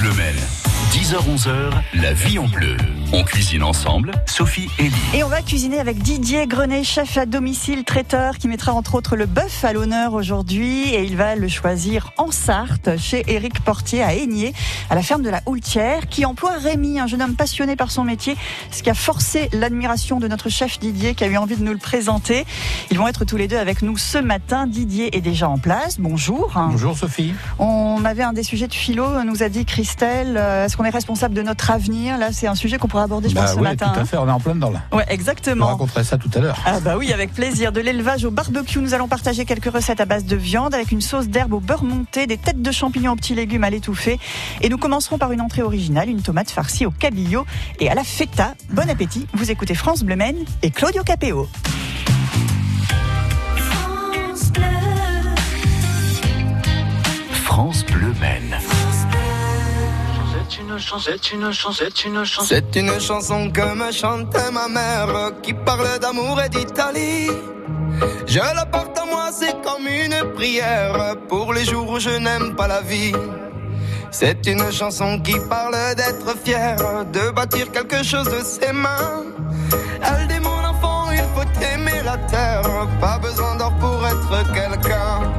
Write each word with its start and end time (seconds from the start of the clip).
Bleu 0.00 0.12
10h-11h, 0.92 1.50
la 1.92 2.14
vie 2.14 2.38
en 2.38 2.48
bleu. 2.48 2.76
On 3.12 3.24
cuisine 3.24 3.64
ensemble, 3.64 4.12
Sophie 4.24 4.70
et 4.78 4.84
Lee. 4.84 4.92
Et 5.14 5.24
on 5.24 5.28
va 5.28 5.42
cuisiner 5.42 5.80
avec 5.80 5.98
Didier 5.98 6.46
Grenet, 6.46 6.84
chef 6.84 7.18
à 7.18 7.26
domicile, 7.26 7.82
traiteur, 7.82 8.38
qui 8.38 8.46
mettra 8.46 8.72
entre 8.72 8.94
autres 8.94 9.16
le 9.16 9.26
bœuf 9.26 9.64
à 9.64 9.72
l'honneur 9.72 10.14
aujourd'hui. 10.14 10.94
Et 10.94 11.02
il 11.02 11.16
va 11.16 11.34
le 11.34 11.48
choisir 11.48 12.12
en 12.18 12.30
Sarthe, 12.30 12.96
chez 12.98 13.24
Éric 13.26 13.64
Portier 13.64 14.04
à 14.04 14.14
Aigné, 14.14 14.52
à 14.90 14.94
la 14.94 15.02
ferme 15.02 15.22
de 15.22 15.28
la 15.28 15.42
Houltière, 15.46 16.06
qui 16.06 16.24
emploie 16.24 16.52
Rémi, 16.52 17.00
un 17.00 17.08
jeune 17.08 17.20
homme 17.20 17.34
passionné 17.34 17.74
par 17.74 17.90
son 17.90 18.04
métier, 18.04 18.36
ce 18.70 18.80
qui 18.84 18.90
a 18.90 18.94
forcé 18.94 19.48
l'admiration 19.52 20.20
de 20.20 20.28
notre 20.28 20.48
chef 20.48 20.78
Didier, 20.78 21.16
qui 21.16 21.24
a 21.24 21.26
eu 21.26 21.36
envie 21.36 21.56
de 21.56 21.64
nous 21.64 21.72
le 21.72 21.78
présenter. 21.78 22.46
Ils 22.92 22.98
vont 22.98 23.08
être 23.08 23.24
tous 23.24 23.36
les 23.36 23.48
deux 23.48 23.58
avec 23.58 23.82
nous 23.82 23.96
ce 23.96 24.18
matin. 24.18 24.68
Didier 24.68 25.16
est 25.16 25.20
déjà 25.20 25.48
en 25.48 25.58
place. 25.58 25.98
Bonjour. 25.98 26.52
Bonjour 26.54 26.96
Sophie. 26.96 27.34
On 27.58 28.04
avait 28.04 28.22
un 28.22 28.32
des 28.32 28.44
sujets 28.44 28.68
de 28.68 28.74
philo, 28.74 29.24
nous 29.24 29.42
a 29.42 29.48
dit 29.48 29.64
Christelle. 29.64 30.36
Euh, 30.36 30.66
est-ce 30.66 30.76
qu'on 30.76 30.84
est 30.84 30.90
responsable 30.90 31.34
de 31.34 31.42
notre 31.42 31.72
avenir? 31.72 32.16
Là, 32.16 32.30
c'est 32.30 32.46
un 32.46 32.54
sujet 32.54 32.78
qu'on 32.78 32.86
pourra 32.86 32.99
aborder, 33.02 33.28
je 33.28 33.34
bah 33.34 33.42
pense, 33.42 33.52
ce 33.52 33.56
oui, 33.56 33.62
matin. 33.62 33.90
Tout 33.92 33.98
à 33.98 34.02
hein. 34.02 34.06
fait, 34.06 34.16
on 34.16 34.28
est 34.28 34.32
en 34.32 34.40
plein 34.40 34.54
dedans 34.54 34.70
là. 34.70 34.80
Ouais, 34.92 35.04
exactement. 35.08 35.66
vous 35.66 35.72
raconterai 35.72 36.04
ça 36.04 36.18
tout 36.18 36.30
à 36.34 36.40
l'heure. 36.40 36.58
Ah 36.66 36.80
bah 36.80 36.96
oui, 36.98 37.12
avec 37.12 37.32
plaisir. 37.32 37.72
De 37.72 37.80
l'élevage 37.80 38.24
au 38.24 38.30
barbecue, 38.30 38.78
nous 38.80 38.94
allons 38.94 39.08
partager 39.08 39.44
quelques 39.44 39.72
recettes 39.72 40.00
à 40.00 40.06
base 40.06 40.24
de 40.24 40.36
viande 40.36 40.74
avec 40.74 40.92
une 40.92 41.00
sauce 41.00 41.28
d'herbe 41.28 41.52
au 41.52 41.60
beurre 41.60 41.84
monté, 41.84 42.26
des 42.26 42.36
têtes 42.36 42.62
de 42.62 42.72
champignons 42.72 43.12
aux 43.12 43.16
petits 43.16 43.34
légumes 43.34 43.64
à 43.64 43.70
l'étouffer. 43.70 44.18
Et 44.60 44.68
nous 44.68 44.78
commencerons 44.78 45.18
par 45.18 45.32
une 45.32 45.40
entrée 45.40 45.62
originale, 45.62 46.08
une 46.08 46.22
tomate 46.22 46.50
farcie 46.50 46.86
au 46.86 46.90
cabillaud 46.90 47.46
et 47.78 47.90
à 47.90 47.94
la 47.94 48.04
feta. 48.04 48.54
Bon 48.70 48.88
appétit. 48.88 49.26
Vous 49.34 49.50
écoutez 49.50 49.74
France 49.74 50.02
Bleu 50.02 50.16
Maine 50.16 50.44
et 50.62 50.70
Claudio 50.70 51.02
Capéo. 51.02 51.48
France 57.44 57.84
Bleu 57.84 58.14
Maine. 58.20 58.56
C'est 60.70 60.76
une 61.32 61.52
chanson, 61.52 61.72
c'est 61.72 62.04
une 62.04 62.24
chanson, 62.24 62.46
c'est 62.46 62.76
une 62.76 63.00
chanson. 63.00 63.50
Que 63.50 63.74
me 63.74 63.90
chantait 63.90 64.52
ma 64.52 64.68
mère 64.68 65.32
qui 65.42 65.52
parle 65.52 65.98
d'amour 65.98 66.40
et 66.40 66.48
d'Italie. 66.48 67.28
Je 68.26 68.38
la 68.38 68.66
porte 68.66 68.96
à 68.96 69.04
moi, 69.04 69.30
c'est 69.32 69.60
comme 69.62 69.88
une 69.88 70.32
prière 70.34 71.16
pour 71.28 71.52
les 71.54 71.64
jours 71.64 71.90
où 71.90 71.98
je 71.98 72.10
n'aime 72.10 72.54
pas 72.54 72.68
la 72.68 72.82
vie. 72.82 73.12
C'est 74.12 74.46
une 74.46 74.70
chanson 74.70 75.18
qui 75.20 75.34
parle 75.48 75.74
d'être 75.96 76.36
fier, 76.44 76.76
de 77.12 77.30
bâtir 77.30 77.72
quelque 77.72 78.04
chose 78.04 78.30
de 78.30 78.40
ses 78.44 78.72
mains. 78.72 79.24
Elle 80.02 80.28
dit 80.28 80.40
mon 80.40 80.64
enfant, 80.64 81.10
il 81.10 81.24
faut 81.34 81.64
aimer 81.64 82.00
la 82.04 82.16
terre, 82.28 82.62
pas 83.00 83.18
besoin 83.18 83.56
d'or 83.56 83.74
pour 83.80 84.06
être 84.06 84.52
quelqu'un. 84.52 85.32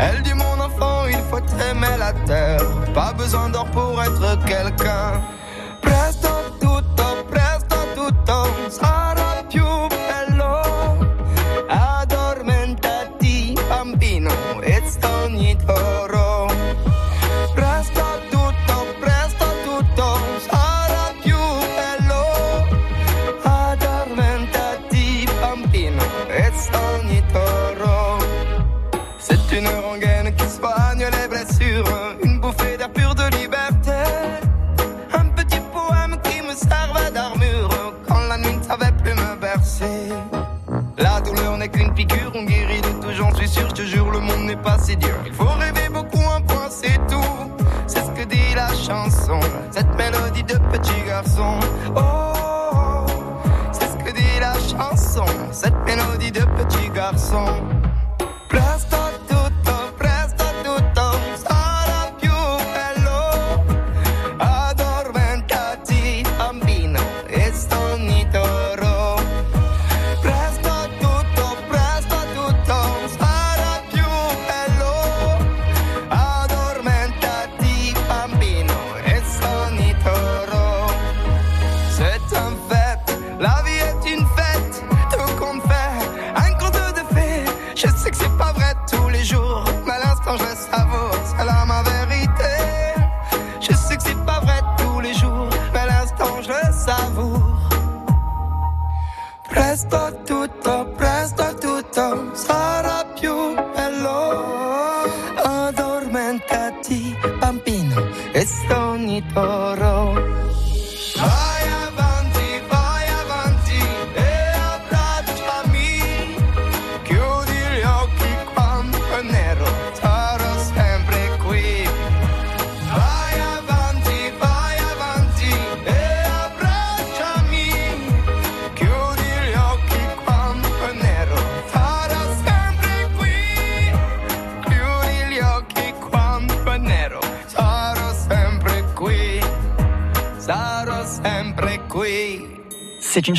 Elle 0.00 0.22
dit 0.22 0.34
mon 0.34 0.59
faut 1.30 1.38
aimer 1.70 1.96
la 1.98 2.12
terre, 2.26 2.62
pas 2.92 3.12
besoin 3.12 3.48
d'or 3.48 3.66
pour 3.70 4.02
être 4.02 4.44
quelqu'un. 4.44 5.22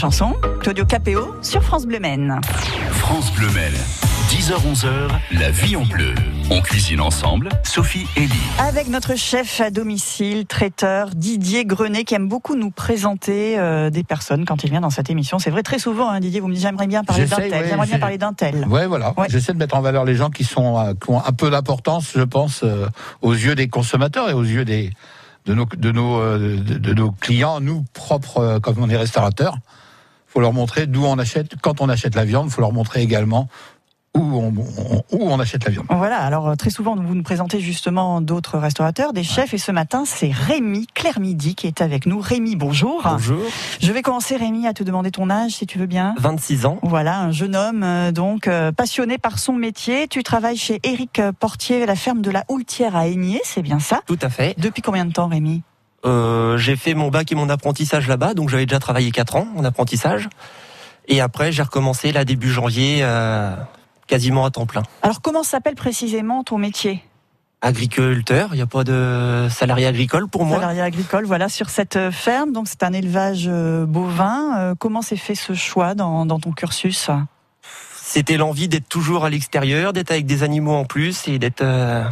Chanson, 0.02 0.34
Claudio 0.62 0.84
Capéo, 0.84 1.36
sur 1.44 1.62
France 1.62 1.86
Bleu 1.86 2.00
Maine. 2.00 2.42
France 2.90 3.32
Bleu 3.34 3.48
Maine. 3.52 3.76
10h-11h, 4.32 4.90
la 5.40 5.52
vie 5.52 5.76
en 5.76 5.86
bleu. 5.86 6.16
On 6.50 6.60
cuisine 6.60 7.00
ensemble, 7.00 7.50
Sophie 7.64 8.08
et 8.16 8.22
Lee. 8.22 8.34
Avec 8.58 8.88
notre 8.88 9.16
chef 9.16 9.62
à 9.62 9.70
domicile, 9.70 10.48
traiteur 10.48 11.12
Didier 11.12 11.66
Grenet, 11.66 12.04
qui 12.04 12.16
aime 12.16 12.28
beaucoup 12.28 12.56
nous 12.56 12.72
présenter 12.72 13.60
euh, 13.60 13.92
des 13.92 14.04
personnes 14.04 14.46
quand 14.46 14.64
il 14.64 14.72
vient 14.72 14.82
dans 14.82 14.90
cette 14.90 15.12
émission. 15.12 15.38
C'est 15.38 15.52
vrai, 15.52 15.62
très 15.62 15.78
souvent, 15.78 16.10
hein, 16.10 16.20
Didier, 16.20 16.40
vous 16.40 16.48
me 16.48 16.56
dites 16.56 16.64
j'aimerais 16.64 16.88
bien 16.88 17.04
parler 17.04 17.28
d'un 17.28 17.36
tel, 17.36 17.52
ouais, 17.52 17.68
j'aimerais 17.70 17.86
bien 17.86 18.00
parler 18.00 18.18
d'un 18.18 18.34
tel. 18.34 18.66
Ouais, 18.68 18.88
voilà. 18.88 19.14
Ouais. 19.20 19.28
J'essaie 19.30 19.54
de 19.54 19.60
mettre 19.60 19.76
en 19.76 19.82
valeur 19.82 20.04
les 20.04 20.16
gens 20.16 20.32
qui 20.32 20.46
sont 20.46 20.80
euh, 20.80 20.94
qui 20.94 21.12
ont 21.12 21.24
un 21.24 21.32
peu 21.32 21.52
d'importance, 21.52 22.14
je 22.16 22.24
pense, 22.24 22.64
euh, 22.64 22.88
aux 23.22 23.34
yeux 23.34 23.54
des 23.54 23.68
consommateurs 23.68 24.32
et 24.32 24.34
aux 24.34 24.42
yeux 24.42 24.66
des 24.66 24.90
de 25.46 25.54
nos 25.54 25.66
de 25.66 25.92
nos 25.92 26.20
euh, 26.20 26.58
de, 26.58 26.80
de 26.80 26.94
nos 26.96 27.12
clients, 27.12 27.60
nous 27.62 27.86
propres 27.94 28.38
euh, 28.40 28.60
comme 28.60 28.78
on 28.80 28.90
est 28.90 28.98
restaurateurs. 28.98 29.58
Faut 30.34 30.40
leur 30.40 30.54
montrer 30.54 30.88
d'où 30.88 31.04
on 31.06 31.18
achète. 31.20 31.54
Quand 31.62 31.82
on 31.82 31.90
achète 31.90 32.16
la 32.16 32.26
viande, 32.26 32.50
faut 32.50 32.62
leur 32.62 32.72
montrer 32.74 33.02
également 33.02 33.48
où 34.14 34.20
on, 34.22 34.48
on- 34.78 35.04
où 35.18 35.30
on 35.32 35.40
achète 35.40 35.64
la 35.64 35.72
viande. 35.72 35.86
Voilà, 35.90 36.18
alors 36.18 36.50
euh, 36.50 36.56
très 36.56 36.70
souvent, 36.70 36.98
vous 36.98 37.16
nous 37.16 37.24
présentez 37.24 37.62
justement 37.62 38.20
d'autres 38.20 38.58
restaurateurs, 38.58 39.14
des 39.14 39.24
chefs, 39.24 39.54
et 39.54 39.58
ce 39.58 39.72
matin, 39.72 40.04
c'est 40.06 40.32
Rémi 40.32 40.86
Claire-Midi 40.94 41.56
qui 41.56 41.66
est 41.68 41.80
avec 41.82 42.06
nous. 42.06 42.20
Rémi, 42.20 42.58
bonjour. 42.58 43.02
Bonjour, 43.06 43.40
Je 43.82 43.90
vais 43.94 44.02
commencer, 44.02 44.36
Rémi, 44.36 44.68
à 44.68 44.74
te 44.74 44.84
demander 44.84 45.12
ton 45.12 45.30
âge, 45.30 45.52
si 45.52 45.66
tu 45.66 45.80
veux 45.80 45.86
bien. 45.86 46.14
26 46.20 46.66
ans. 46.66 46.80
Voilà, 46.84 47.20
un 47.22 47.32
jeune 47.32 47.56
homme, 47.56 47.84
euh, 47.84 48.12
donc 48.12 48.48
euh, 48.50 48.74
passionné 48.74 49.18
par 49.18 49.40
son 49.40 49.54
métier. 49.54 50.10
Tu 50.10 50.24
travailles 50.24 50.58
chez 50.58 50.80
Éric 50.84 51.22
Portier, 51.40 51.86
la 51.86 51.96
ferme 51.96 52.22
de 52.22 52.32
la 52.32 52.44
Houltière 52.50 52.98
à 52.98 53.08
Aigné, 53.08 53.40
c'est 53.46 53.62
bien 53.62 53.80
ça? 53.80 54.02
Tout 54.08 54.20
à 54.22 54.30
fait. 54.30 54.56
Depuis 54.60 54.82
combien 54.82 55.06
de 55.06 55.14
temps, 55.14 55.28
Rémi? 55.30 55.62
Euh, 56.06 56.58
j'ai 56.58 56.76
fait 56.76 56.94
mon 56.94 57.10
bac 57.10 57.32
et 57.32 57.36
mon 57.36 57.50
apprentissage 57.50 58.08
là-bas, 58.08 58.34
donc 58.34 58.50
j'avais 58.50 58.66
déjà 58.66 58.80
travaillé 58.80 59.12
4 59.12 59.36
ans 59.36 59.48
en 59.56 59.64
apprentissage. 59.64 60.30
Et 61.08 61.22
après, 61.22 61.52
j'ai 61.52 61.64
recommencé 61.64 62.12
là 62.12 62.26
début 62.26 62.50
janvier, 62.50 63.00
euh, 63.02 63.56
quasiment 64.08 64.46
à 64.46 64.52
temps 64.52 64.66
plein. 64.66 64.84
Alors, 65.02 65.22
comment 65.22 65.44
s'appelle 65.44 65.76
précisément 65.76 66.44
ton 66.44 66.58
métier? 66.58 67.04
Agriculteur, 67.64 68.50
il 68.54 68.56
n'y 68.56 68.62
a 68.62 68.68
pas 68.68 68.84
de 68.84 69.48
salarié 69.52 69.86
agricole 69.86 70.28
pour 70.28 70.46
moi. 70.46 70.58
Salarié 70.58 70.82
agricole, 70.82 71.26
voilà, 71.26 71.48
sur 71.48 71.70
cette 71.70 71.96
euh, 71.96 72.12
ferme. 72.12 72.54
Donc 72.54 72.68
c'est 72.68 72.82
un 72.82 72.94
élevage 72.94 73.48
bovin. 73.48 74.74
Comment 74.80 75.04
s'est 75.04 75.16
fait 75.16 75.36
ce 75.36 75.54
choix 75.54 75.94
dans, 75.94 76.26
dans 76.26 76.40
ton 76.40 76.52
cursus? 76.54 77.12
C'était 78.14 78.36
l'envie 78.36 78.68
d'être 78.68 78.90
toujours 78.90 79.24
à 79.24 79.30
l'extérieur, 79.30 79.94
d'être 79.94 80.12
avec 80.12 80.26
des 80.26 80.44
animaux 80.44 80.74
en 80.74 80.84
plus 80.84 81.30
et 81.30 81.40
d'être 81.40 81.62
euh, 81.62 82.04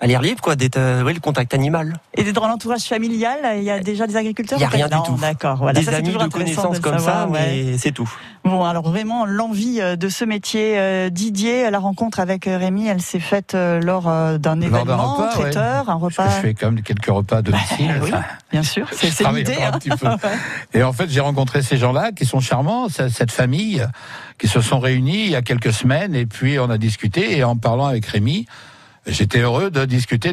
à 0.00 0.06
l'air 0.06 0.22
libre, 0.22 0.40
quoi, 0.40 0.54
d'être 0.54 0.76
euh, 0.76 1.02
ouais, 1.02 1.12
le 1.12 1.20
contact 1.20 1.54
animal. 1.54 1.94
Et 2.14 2.22
d'être 2.22 2.34
dans 2.36 2.46
l'entourage 2.46 2.82
familial, 2.82 3.38
il 3.56 3.64
y 3.64 3.70
a 3.70 3.80
déjà 3.80 4.06
des 4.06 4.16
agriculteurs 4.16 4.58
Il 4.58 4.62
y 4.62 4.64
a 4.64 4.68
rien 4.68 4.86
du 4.88 4.96
tout. 5.04 5.16
D'accord, 5.20 5.56
voilà. 5.56 5.80
des 5.80 5.84
ça, 5.86 5.96
amis 5.96 6.10
de 6.10 6.26
connaissances 6.28 6.78
comme 6.78 6.98
savoir, 6.98 7.22
ça, 7.24 7.28
ouais. 7.28 7.64
mais 7.72 7.78
c'est 7.78 7.90
tout. 7.92 8.08
Bon, 8.44 8.64
alors 8.64 8.88
vraiment 8.88 9.26
l'envie 9.26 9.80
euh, 9.80 9.96
de 9.96 10.08
ce 10.08 10.24
métier, 10.24 10.78
euh, 10.78 11.10
Didier, 11.10 11.68
la 11.70 11.78
rencontre 11.80 12.20
avec 12.20 12.46
euh, 12.46 12.58
Rémi, 12.58 12.86
elle 12.86 13.02
s'est 13.02 13.18
faite 13.20 13.54
lors 13.54 14.04
d'un 14.38 14.60
événement 14.60 15.14
repas, 15.16 15.24
ouais. 15.36 15.50
traiteur, 15.50 15.90
un 15.90 15.98
Parce 15.98 16.14
que 16.16 16.22
repas. 16.22 16.36
je 16.36 16.40
fais 16.42 16.54
quand 16.54 16.70
même 16.70 16.82
quelques 16.82 17.06
repas 17.06 17.38
à 17.38 17.42
domicile. 17.42 17.94
oui. 18.02 18.10
Bien 18.50 18.62
sûr, 18.62 18.86
c'est 18.92 19.08
l'idée. 19.32 19.56
un 19.56 19.68
hein. 19.74 19.78
petit 19.78 19.90
peu. 19.90 20.06
Et 20.74 20.82
en 20.82 20.92
fait, 20.92 21.10
j'ai 21.10 21.20
rencontré 21.20 21.60
ces 21.62 21.76
gens-là 21.76 22.12
qui 22.12 22.24
sont 22.24 22.40
charmants, 22.40 22.88
ce- 22.88 23.08
cette 23.08 23.32
famille 23.32 23.84
qui 24.38 24.48
se 24.48 24.60
sont 24.60 24.78
réunis 24.78 25.24
il 25.24 25.30
y 25.30 25.36
a 25.36 25.42
quelques 25.42 25.72
semaines 25.72 26.14
et 26.14 26.24
puis 26.24 26.58
on 26.58 26.70
a 26.70 26.78
discuté 26.78 27.36
et 27.36 27.44
en 27.44 27.56
parlant 27.56 27.86
avec 27.86 28.06
Rémi, 28.06 28.46
j'étais 29.08 29.40
heureux 29.40 29.70
de 29.70 29.84
discuter, 29.84 30.32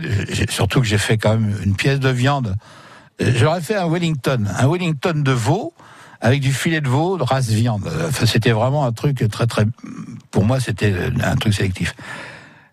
surtout 0.49 0.81
que 0.81 0.87
j'ai 0.87 0.97
fait 0.97 1.17
quand 1.17 1.37
même 1.37 1.55
une 1.63 1.75
pièce 1.75 1.99
de 1.99 2.09
viande. 2.09 2.55
J'aurais 3.19 3.61
fait 3.61 3.75
un 3.75 3.89
Wellington, 3.89 4.45
un 4.57 4.67
Wellington 4.69 5.13
de 5.15 5.31
veau 5.31 5.73
avec 6.21 6.41
du 6.41 6.53
filet 6.53 6.81
de 6.81 6.87
veau 6.87 7.17
de 7.17 7.23
race 7.23 7.49
viande. 7.49 7.89
Enfin, 8.07 8.25
c'était 8.25 8.51
vraiment 8.51 8.85
un 8.85 8.91
truc 8.91 9.23
très 9.29 9.47
très 9.47 9.65
pour 10.31 10.45
moi 10.45 10.59
c'était 10.59 10.93
un 11.23 11.35
truc 11.35 11.53
sélectif. 11.53 11.95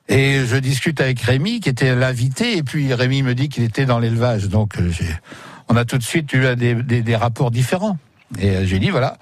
Et 0.08 0.44
je 0.44 0.56
discute 0.56 1.00
avec 1.00 1.20
Rémi, 1.20 1.60
qui 1.60 1.68
était 1.68 1.94
l'invité, 1.94 2.56
et 2.56 2.62
puis 2.62 2.92
Rémi 2.92 3.22
me 3.22 3.34
dit 3.34 3.48
qu'il 3.48 3.62
était 3.62 3.86
dans 3.86 3.98
l'élevage. 3.98 4.48
Donc, 4.48 4.78
euh, 4.78 4.90
on 5.68 5.76
a 5.76 5.84
tout 5.84 5.96
de 5.96 6.02
suite 6.02 6.32
eu 6.32 6.54
des, 6.56 6.74
des, 6.74 7.16
rapports 7.16 7.50
différents. 7.50 7.96
Et 8.38 8.50
euh, 8.50 8.66
j'ai 8.66 8.78
dit, 8.78 8.90
voilà, 8.90 9.16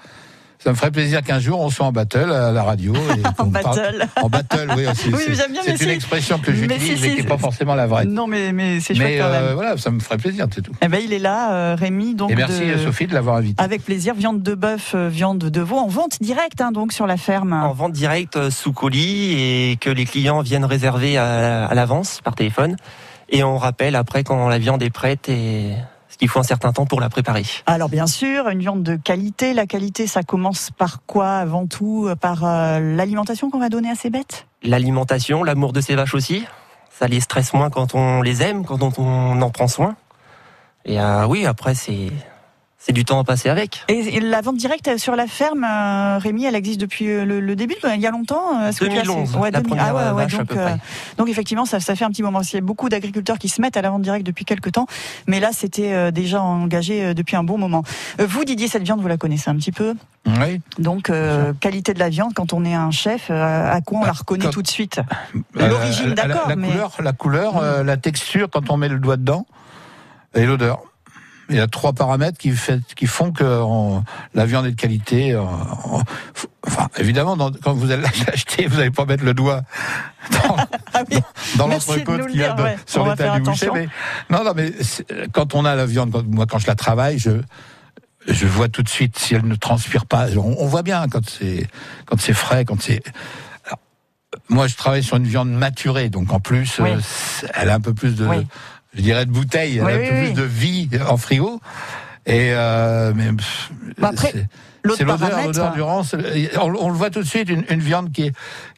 ça 0.63 0.69
me 0.69 0.75
ferait 0.75 0.91
plaisir 0.91 1.21
qu'un 1.23 1.39
jour 1.39 1.59
on 1.59 1.69
soit 1.69 1.85
en 1.85 1.91
battle 1.91 2.31
à 2.31 2.51
la 2.51 2.63
radio. 2.63 2.93
Et 2.93 3.25
En 3.39 3.49
parle- 3.49 3.49
battle. 3.51 4.07
en 4.21 4.29
battle, 4.29 4.67
oui. 4.77 4.85
c'est- 4.93 5.07
Oui, 5.13 5.21
c'est- 5.25 5.35
j'aime 5.35 5.51
bien, 5.51 5.61
mais 5.65 5.75
C'est 5.77 5.83
une 5.85 5.89
expression 5.91 6.37
que 6.39 6.51
mais 6.51 6.57
j'utilise, 6.57 6.81
si, 6.83 6.91
mais 6.91 7.09
si, 7.09 7.15
qui 7.15 7.21
n'est 7.23 7.27
pas 7.27 7.37
forcément 7.37 7.75
la 7.75 7.87
vraie. 7.87 8.05
Non, 8.05 8.27
mais, 8.27 8.51
mais 8.53 8.79
c'est 8.79 8.93
chouette 8.93 9.07
Mais 9.07 9.17
quand 9.17 9.25
euh, 9.25 9.53
voilà, 9.55 9.77
ça 9.77 9.89
me 9.91 9.99
ferait 9.99 10.17
plaisir, 10.17 10.45
c'est 10.53 10.61
tout. 10.61 10.71
Eh 10.81 10.87
ben, 10.87 10.99
il 11.03 11.13
est 11.13 11.19
là, 11.19 11.53
euh, 11.53 11.75
Rémi. 11.79 12.13
Donc 12.15 12.31
et 12.31 12.35
merci 12.35 12.65
de- 12.67 12.77
Sophie 12.77 13.07
de 13.07 13.13
l'avoir 13.13 13.37
invité. 13.37 13.61
Avec 13.63 13.83
plaisir, 13.83 14.13
viande 14.13 14.41
de 14.43 14.53
bœuf, 14.55 14.91
euh, 14.95 15.09
viande 15.09 15.39
de 15.39 15.61
veau, 15.61 15.77
en 15.77 15.87
vente 15.87 16.21
directe, 16.21 16.61
hein, 16.61 16.71
donc 16.71 16.93
sur 16.93 17.07
la 17.07 17.17
ferme. 17.17 17.53
En 17.53 17.73
vente 17.73 17.93
directe 17.93 18.37
euh, 18.37 18.51
sous 18.51 18.71
colis 18.73 19.33
et 19.71 19.77
que 19.81 19.89
les 19.89 20.05
clients 20.05 20.41
viennent 20.41 20.65
réserver 20.65 21.17
à, 21.17 21.65
à 21.65 21.73
l'avance 21.73 22.19
par 22.23 22.35
téléphone. 22.35 22.75
Et 23.29 23.43
on 23.43 23.57
rappelle 23.57 23.95
après 23.95 24.23
quand 24.23 24.47
la 24.49 24.59
viande 24.59 24.83
est 24.83 24.89
prête 24.89 25.29
et 25.29 25.71
ce 26.11 26.17
qu'il 26.17 26.27
faut 26.29 26.39
un 26.39 26.43
certain 26.43 26.73
temps 26.73 26.85
pour 26.85 27.01
la 27.01 27.09
préparer. 27.09 27.43
Alors 27.65 27.89
bien 27.89 28.05
sûr, 28.05 28.49
une 28.49 28.59
viande 28.59 28.83
de 28.83 28.95
qualité. 28.95 29.53
La 29.53 29.65
qualité, 29.65 30.07
ça 30.07 30.23
commence 30.23 30.69
par 30.69 31.03
quoi 31.05 31.37
avant 31.37 31.65
tout? 31.65 32.09
Par 32.19 32.43
euh, 32.43 32.95
l'alimentation 32.95 33.49
qu'on 33.49 33.59
va 33.59 33.69
donner 33.69 33.89
à 33.89 33.95
ces 33.95 34.09
bêtes? 34.09 34.45
L'alimentation, 34.61 35.43
l'amour 35.43 35.73
de 35.73 35.81
ces 35.81 35.95
vaches 35.95 36.13
aussi. 36.13 36.45
Ça 36.91 37.07
les 37.07 37.19
stresse 37.19 37.53
moins 37.53 37.69
quand 37.69 37.95
on 37.95 38.21
les 38.21 38.43
aime, 38.43 38.65
quand 38.65 38.99
on, 38.99 39.41
en 39.41 39.49
prend 39.49 39.67
soin. 39.67 39.95
Et 40.85 40.99
euh, 40.99 41.25
oui, 41.25 41.45
après 41.45 41.73
c'est 41.73 42.11
c'est 42.83 42.93
du 42.93 43.05
temps 43.05 43.19
à 43.19 43.23
passer 43.23 43.47
avec. 43.47 43.83
Et, 43.89 44.19
la 44.19 44.41
vente 44.41 44.57
directe 44.57 44.97
sur 44.97 45.15
la 45.15 45.27
ferme, 45.27 45.63
euh, 45.63 46.17
Rémi, 46.17 46.45
elle 46.45 46.55
existe 46.55 46.81
depuis 46.81 47.07
euh, 47.09 47.25
le, 47.25 47.39
le 47.39 47.55
début, 47.55 47.75
il 47.93 48.01
y 48.01 48.07
a 48.07 48.11
longtemps 48.11 48.59
euh, 48.59 48.69
est-ce 48.69 48.79
que 48.79 48.85
tu 48.85 48.97
as- 48.97 49.03
2011, 49.03 49.35
ouais, 49.35 49.51
la 49.51 49.61
2000. 49.61 49.69
première 49.77 49.85
Ah 49.85 49.93
ouais, 49.93 50.11
ouais, 50.17 50.23
vache 50.23 50.33
à 50.33 50.37
donc, 50.39 50.47
peu 50.47 50.55
près. 50.55 50.77
donc 51.17 51.29
effectivement, 51.29 51.65
ça, 51.65 51.79
ça 51.79 51.95
fait 51.95 52.05
un 52.05 52.09
petit 52.09 52.23
moment. 52.23 52.41
Il 52.41 52.53
y 52.53 52.57
a 52.57 52.61
beaucoup 52.61 52.89
d'agriculteurs 52.89 53.37
qui 53.37 53.49
se 53.49 53.61
mettent 53.61 53.77
à 53.77 53.83
la 53.83 53.91
vente 53.91 54.01
directe 54.01 54.25
depuis 54.25 54.45
quelques 54.45 54.71
temps, 54.71 54.87
mais 55.27 55.39
là, 55.39 55.49
c'était 55.53 55.93
euh, 55.93 56.09
déjà 56.09 56.41
engagé 56.41 57.03
euh, 57.05 57.13
depuis 57.13 57.35
un 57.35 57.43
bon 57.43 57.59
moment. 57.59 57.83
Euh, 58.19 58.25
vous, 58.27 58.45
Didier, 58.45 58.67
cette 58.67 58.83
viande, 58.83 58.99
vous 59.01 59.07
la 59.07 59.17
connaissez 59.17 59.49
un 59.51 59.55
petit 59.57 59.71
peu. 59.71 59.93
Oui. 60.25 60.59
Donc, 60.79 61.09
euh, 61.11 61.53
qualité 61.59 61.93
de 61.93 61.99
la 61.99 62.09
viande, 62.09 62.33
quand 62.33 62.51
on 62.53 62.65
est 62.65 62.73
un 62.73 62.89
chef, 62.91 63.27
euh, 63.29 63.71
à 63.71 63.81
quoi 63.81 63.99
on 63.99 64.01
Bah, 64.01 64.07
la 64.07 64.13
reconnaît 64.13 64.43
comme- 64.45 64.51
tout 64.53 64.61
de 64.63 64.67
suite 64.67 64.99
Euh, 65.59 65.67
L'origine, 65.67 66.09
la- 66.15 66.15
la- 66.15 66.27
d'accord, 66.33 66.49
La, 66.49 66.55
mais- 66.55 66.67
couleur, 66.69 66.91
la 66.99 67.13
couleur, 67.13 67.57
euh, 67.57 67.83
la 67.83 67.97
texture 67.97 68.49
quand 68.51 68.71
on 68.71 68.77
met 68.77 68.87
le 68.89 68.97
doigt 68.99 69.17
dedans 69.17 69.45
et 70.33 70.45
l'odeur. 70.45 70.81
Il 71.49 71.55
y 71.57 71.59
a 71.59 71.67
trois 71.67 71.91
paramètres 71.91 72.37
qui, 72.37 72.51
fait, 72.51 72.79
qui 72.95 73.07
font 73.07 73.31
que 73.33 73.43
on- 73.43 74.03
la 74.33 74.45
viande 74.45 74.65
est 74.67 74.71
de 74.71 74.79
qualité. 74.79 75.33
euh, 75.33 75.41
on- 75.85 76.01
enfin, 76.65 76.87
évidemment, 76.97 77.35
dans- 77.35 77.51
quand 77.51 77.73
vous 77.73 77.91
allez 77.91 78.03
l'acheter, 78.27 78.67
vous 78.67 78.77
n'allez 78.77 78.91
pas 78.91 79.05
mettre 79.05 79.23
le 79.25 79.33
doigt 79.33 79.63
dans, 80.31 80.55
Ah 80.93 81.03
oui. 81.11 81.17
dans 81.57 81.67
l'entrecôte 81.67 82.27
qu'il 82.27 82.39
y 82.39 82.43
a 82.43 82.53
de- 82.53 82.63
ouais. 82.63 82.77
sur 82.85 83.05
l'état 83.05 83.35
du 83.35 83.41
boucher. 83.41 83.69
Mais, 83.73 83.87
non, 84.29 84.43
non, 84.45 84.53
mais 84.55 84.71
quand 85.33 85.53
on 85.55 85.65
a 85.65 85.75
la 85.75 85.85
viande, 85.85 86.11
quand- 86.11 86.25
moi 86.25 86.45
quand 86.45 86.59
je 86.59 86.67
la 86.67 86.75
travaille, 86.75 87.19
je 87.19 87.31
je 88.27 88.45
vois 88.45 88.69
tout 88.69 88.83
de 88.83 88.89
suite 88.89 89.17
si 89.17 89.33
elle 89.33 89.45
ne 89.47 89.55
transpire 89.55 90.05
pas. 90.05 90.27
On, 90.37 90.55
on 90.59 90.67
voit 90.67 90.83
bien 90.83 91.07
quand 91.09 91.27
c'est 91.27 91.67
quand 92.05 92.21
c'est 92.21 92.33
frais, 92.33 92.65
quand 92.65 92.79
c'est. 92.81 93.01
Alors, 93.65 93.79
Moi, 94.47 94.67
je 94.67 94.75
travaille 94.75 95.03
sur 95.03 95.17
une 95.17 95.25
viande 95.25 95.49
maturée, 95.51 96.09
donc 96.09 96.31
en 96.31 96.39
plus, 96.39 96.77
Oui. 96.79 96.91
euh, 96.91 96.99
elle 97.55 97.69
a 97.71 97.73
un 97.73 97.79
peu 97.81 97.93
plus 97.95 98.15
de, 98.15 98.27
Oui. 98.27 98.47
Je 98.93 99.01
dirais, 99.01 99.25
de 99.25 99.31
bouteille, 99.31 99.77
elle 99.77 99.85
Oui, 99.85 99.91
a 99.91 99.95
un 99.95 99.99
oui, 99.99 100.07
peu 100.09 100.15
oui. 100.15 100.25
plus 100.25 100.33
de 100.33 100.43
vie 100.43 100.89
en 101.09 101.17
frigo. 101.17 101.59
Et 102.27 102.51
euh, 102.53 103.13
mais 103.15 103.31
pff, 103.33 103.71
Bah 103.97 104.11
c'est- 104.15 104.47
l'odeur, 104.83 105.17
l'odeur 105.43 105.71
du 105.73 105.81
rance. 105.81 106.15
On, 106.59 106.73
on 106.79 106.89
le 106.89 106.93
voit 106.95 107.09
tout 107.09 107.19
de 107.21 107.27
suite, 107.27 107.49
une, 107.49 107.63
une 107.69 107.79
viande 107.79 108.11
qui 108.11 108.25
est, 108.27 108.31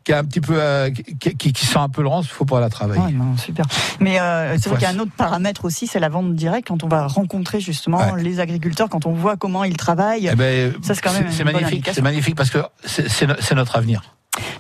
qui 0.06 0.14
est 0.14 0.16
un 0.16 0.24
petit 0.24 0.40
peu, 0.40 0.56
euh, 0.58 0.90
qui, 0.92 1.36
qui, 1.36 1.52
qui 1.52 1.66
sent 1.66 1.78
un 1.80 1.90
peu 1.90 2.02
le 2.04 2.08
rance, 2.08 2.26
il 2.26 2.30
faut 2.32 2.46
pas 2.46 2.62
la 2.62 2.70
travailler. 2.70 3.02
Ouais, 3.02 3.12
non, 3.12 3.36
super. 3.38 3.66
Mais 4.00 4.18
euh, 4.20 4.58
c'est 4.58 4.70
vrai 4.70 4.78
qu'il 4.80 4.88
y 4.88 4.92
a 4.92 4.96
un 4.96 5.00
autre 5.00 5.12
paramètre 5.18 5.66
aussi, 5.66 5.88
c'est 5.88 6.00
la 6.00 6.08
vente 6.10 6.34
directe. 6.36 6.70
Quand 6.70 6.84
on 6.84 6.88
va 6.88 7.06
rencontrer 7.08 7.60
justement 7.60 7.98
Ouais. 8.14 8.24
les 8.24 8.40
agriculteurs, 8.40 8.88
quand 8.90 9.06
on 9.06 9.12
voit 9.14 9.36
comment 9.36 9.66
ils 9.66 9.76
travaillent, 9.78 10.30
Eh 10.32 10.36
ben, 10.36 10.74
Ça, 10.82 10.96
c'est 10.96 11.02
quand 11.02 11.12
même 11.14 11.28
c'est 11.30 11.44
magnifique, 11.44 11.90
c'est 11.94 12.02
magnifique 12.02 12.36
parce 12.36 12.50
que 12.50 12.60
c'est 12.86 13.56
notre 13.56 13.76
avenir. 13.76 14.04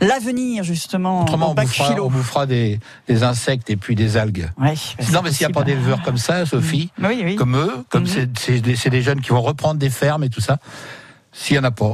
L'avenir 0.01 0.63
justement 0.63 1.21
Autrement, 1.23 1.47
au 1.47 1.51
on 1.51 1.53
bouffera, 1.55 1.89
philo. 1.89 2.05
on 2.05 2.09
bouffera 2.09 2.45
des, 2.45 2.79
des 3.07 3.23
insectes 3.23 3.69
et 3.69 3.75
puis 3.77 3.95
des 3.95 4.17
algues. 4.17 4.49
Ouais, 4.59 4.73
bah, 4.99 5.05
non, 5.13 5.21
mais 5.23 5.31
s'il 5.31 5.47
n'y 5.47 5.51
a 5.51 5.55
pas 5.55 5.63
d'éleveurs 5.63 6.01
comme 6.03 6.17
ça, 6.17 6.45
Sophie, 6.45 6.91
Oui, 7.01 7.21
oui. 7.23 7.35
comme 7.35 7.55
eux, 7.57 7.83
comme 7.89 8.03
Mhm. 8.03 8.27
c'est- 8.37 8.75
c'est 8.75 8.89
des, 8.89 9.01
jeunes 9.01 9.21
qui 9.21 9.29
vont 9.29 9.41
reprendre 9.41 9.79
des 9.79 9.89
fermes 9.89 10.23
et 10.23 10.29
tout 10.29 10.41
ça, 10.41 10.57
s'il 11.35 11.55
n'y 11.55 11.59
en 11.59 11.63
a 11.63 11.71
pas, 11.71 11.93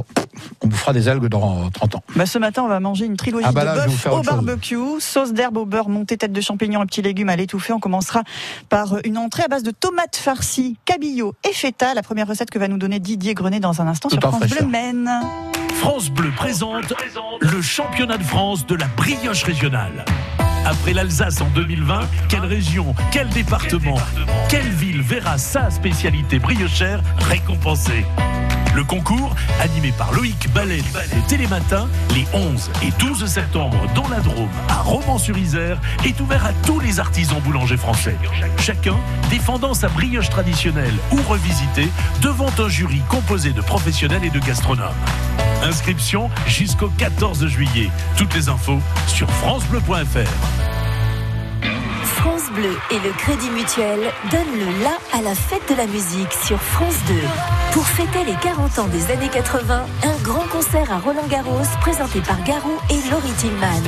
on 0.60 0.66
bouffera 0.66 0.92
des 0.92 1.08
algues 1.08 1.26
dans 1.28 1.70
30 1.70 1.94
ans. 1.94 2.02
Bah, 2.14 2.26
ce 2.26 2.38
matin, 2.38 2.62
on 2.62 2.68
va 2.68 2.78
manger 2.78 3.06
une 3.06 3.16
trilogie 3.16 3.46
Ah 3.48 3.52
bah 3.52 3.64
là, 3.64 3.74
de 3.86 3.90
bœuf 3.90 4.06
au 4.06 4.16
chose. 4.16 4.26
barbecue, 4.26 4.76
sauce 5.00 5.32
d'herbe 5.32 5.56
au 5.56 5.64
beurre 5.64 5.88
montée, 5.88 6.18
tête 6.18 6.32
de 6.32 6.40
champignons 6.42 6.82
et 6.82 6.86
petits 6.86 7.00
légumes 7.02 7.30
à 7.30 7.36
l'étouffer. 7.36 7.72
On 7.72 7.80
commencera 7.80 8.22
par 8.68 8.96
une 9.04 9.16
entrée 9.16 9.44
à 9.44 9.48
base 9.48 9.62
de 9.62 9.70
tomates 9.70 10.16
farcies, 10.16 10.76
cabillaud 10.84 11.34
et 11.48 11.54
feta. 11.54 11.94
La 11.94 12.02
première 12.02 12.26
recette 12.26 12.50
que 12.50 12.58
va 12.58 12.68
nous 12.68 12.78
donner 12.78 12.98
Didier 13.00 13.32
Grenet 13.32 13.60
dans 13.60 13.80
un 13.80 13.86
instant 13.86 14.10
Tout 14.10 14.16
sur 14.20 14.30
France 14.30 14.46
Bleu. 14.50 14.66
Maine. 14.66 15.10
France 15.80 16.10
Bleu 16.10 16.30
présente 16.36 16.92
le 17.40 17.62
championnat 17.62 18.18
de 18.18 18.22
France 18.22 18.66
de 18.66 18.74
la 18.74 18.84
brioche 18.98 19.44
régionale. 19.44 20.04
Après 20.66 20.92
l'Alsace 20.92 21.40
en 21.40 21.48
2020, 21.54 22.02
quelle 22.28 22.44
région, 22.44 22.94
quel 23.10 23.30
département, 23.30 23.96
quelle 24.50 24.68
ville 24.68 25.00
verra 25.00 25.38
sa 25.38 25.70
spécialité 25.70 26.38
briochère 26.38 27.00
récompensée? 27.20 28.04
Le 28.74 28.84
concours, 28.84 29.34
animé 29.60 29.92
par 29.92 30.12
Loïc 30.12 30.52
Ballet 30.52 30.78
de 30.78 31.28
Télématin, 31.28 31.88
les 32.14 32.24
11 32.32 32.70
et 32.82 32.90
12 32.98 33.26
septembre 33.26 33.76
dans 33.94 34.08
la 34.08 34.20
Drôme, 34.20 34.48
à 34.68 34.80
Romans-sur-Isère, 34.82 35.80
est 36.04 36.20
ouvert 36.20 36.46
à 36.46 36.52
tous 36.64 36.78
les 36.78 37.00
artisans 37.00 37.40
boulangers 37.40 37.76
français. 37.76 38.16
Chacun 38.58 38.96
défendant 39.28 39.74
sa 39.74 39.88
brioche 39.88 40.30
traditionnelle 40.30 40.94
ou 41.10 41.16
revisitée 41.28 41.88
devant 42.22 42.50
un 42.58 42.68
jury 42.68 43.00
composé 43.08 43.50
de 43.52 43.60
professionnels 43.60 44.24
et 44.24 44.30
de 44.30 44.38
gastronomes. 44.38 44.94
Inscription 45.62 46.30
jusqu'au 46.46 46.90
14 46.96 47.46
juillet. 47.48 47.90
Toutes 48.16 48.34
les 48.34 48.48
infos 48.48 48.80
sur 49.08 49.28
francebleu.fr. 49.30 50.79
France 52.10 52.50
Bleu 52.52 52.76
et 52.90 52.98
le 52.98 53.10
Crédit 53.12 53.50
Mutuel 53.50 54.00
donnent 54.30 54.58
le 54.58 54.84
la 54.84 55.18
à 55.18 55.22
la 55.22 55.34
fête 55.34 55.62
de 55.70 55.74
la 55.74 55.86
musique 55.86 56.32
sur 56.44 56.60
France 56.60 56.96
2. 57.06 57.14
Pour 57.72 57.86
fêter 57.86 58.24
les 58.26 58.34
40 58.42 58.78
ans 58.80 58.88
des 58.88 59.12
années 59.12 59.28
80, 59.28 59.86
un 60.02 60.22
grand 60.22 60.46
concert 60.48 60.90
à 60.92 60.98
Roland-Garros 60.98 61.66
présenté 61.80 62.20
par 62.20 62.42
Garou 62.44 62.72
et 62.90 63.10
Laurie 63.10 63.32
Tillman. 63.38 63.82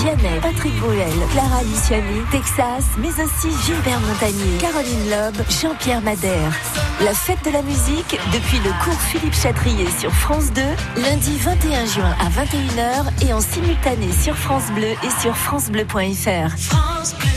Vianney, 0.00 0.40
Patrick 0.42 0.74
Bruel, 0.80 1.12
Clara 1.32 1.62
Luciani, 1.62 2.20
Texas, 2.30 2.84
mais 2.98 3.08
aussi 3.08 3.48
Gilbert 3.64 4.00
Montagnier, 4.00 4.58
Caroline 4.60 5.10
Loeb, 5.10 5.36
Jean-Pierre 5.48 6.02
Madère. 6.02 6.52
La 7.00 7.14
fête 7.14 7.44
de 7.44 7.50
la 7.50 7.62
musique 7.62 8.18
depuis 8.32 8.58
le 8.58 8.70
cours 8.84 9.00
Philippe 9.00 9.34
Chatrier 9.34 9.86
sur 9.98 10.12
France 10.12 10.52
2, 10.52 10.62
lundi 11.02 11.38
21 11.38 11.86
juin 11.86 12.16
à 12.20 12.28
21h 12.28 13.26
et 13.28 13.32
en 13.32 13.40
simultané 13.40 14.10
sur 14.12 14.36
France 14.36 14.70
Bleu 14.74 14.90
et 15.02 15.20
sur 15.20 15.36
francebleu.fr. 15.36 17.27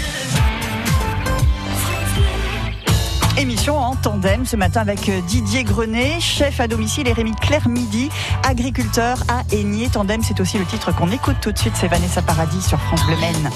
Émission 3.38 3.78
en 3.78 3.96
tandem 3.96 4.46
ce 4.46 4.56
matin 4.56 4.82
avec 4.82 5.10
euh, 5.10 5.20
Didier 5.22 5.64
Grenet, 5.64 6.20
chef 6.20 6.60
à 6.60 6.68
domicile, 6.68 7.08
et 7.08 7.14
Rémi 7.14 7.34
Claire 7.36 7.68
Midi, 7.68 8.10
agriculteur 8.48 9.18
à 9.28 9.42
Aigné. 9.52 9.90
Tandem, 9.90 10.22
c'est 10.22 10.40
aussi 10.40 10.58
le 10.60 10.66
titre 10.66 10.94
qu'on 10.96 11.12
écoute 11.12 11.38
tout 11.42 11.52
de 11.52 11.58
suite. 11.58 11.74
C'est 11.76 11.88
Vanessa 11.88 12.22
Paradis 12.22 12.62
sur 12.62 12.80
France 12.80 13.04
Bleu 13.06 13.18
Maine. 13.18 13.50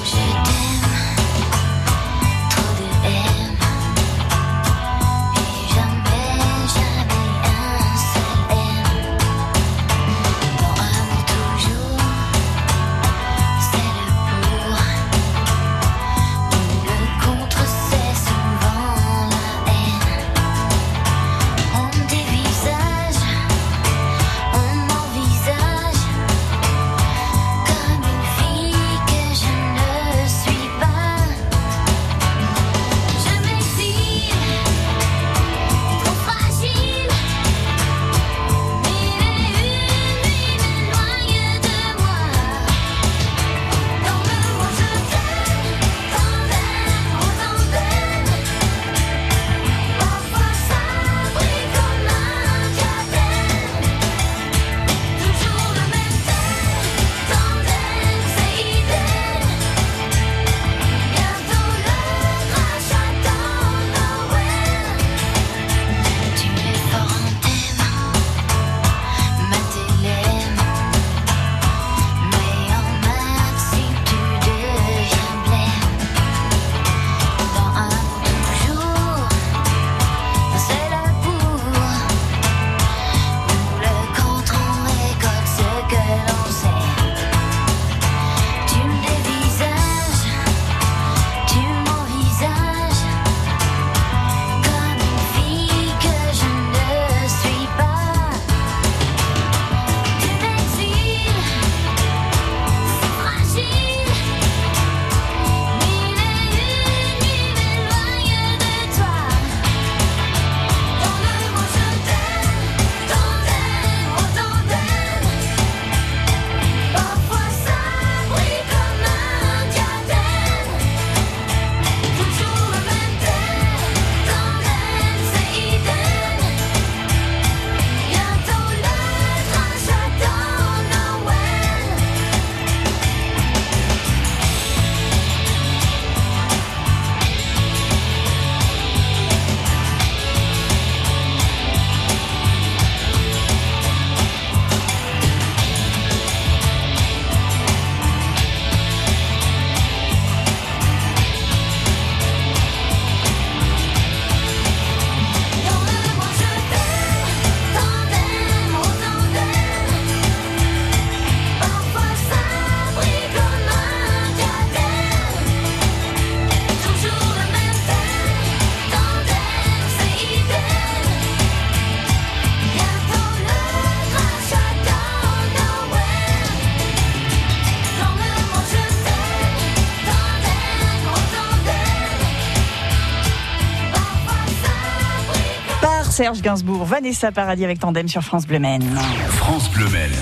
Serge 186.15 186.41
Gainsbourg, 186.41 186.86
Vanessa 186.86 187.29
Paradis 187.34 187.65
avec 187.65 187.79
Tandem 187.79 188.07
sur 188.07 188.22
France 188.22 188.48
Bleu 188.48 188.57
Maine. 188.57 188.89
France 189.27 189.69
Bleu 189.69 189.89
Maine. 189.89 190.13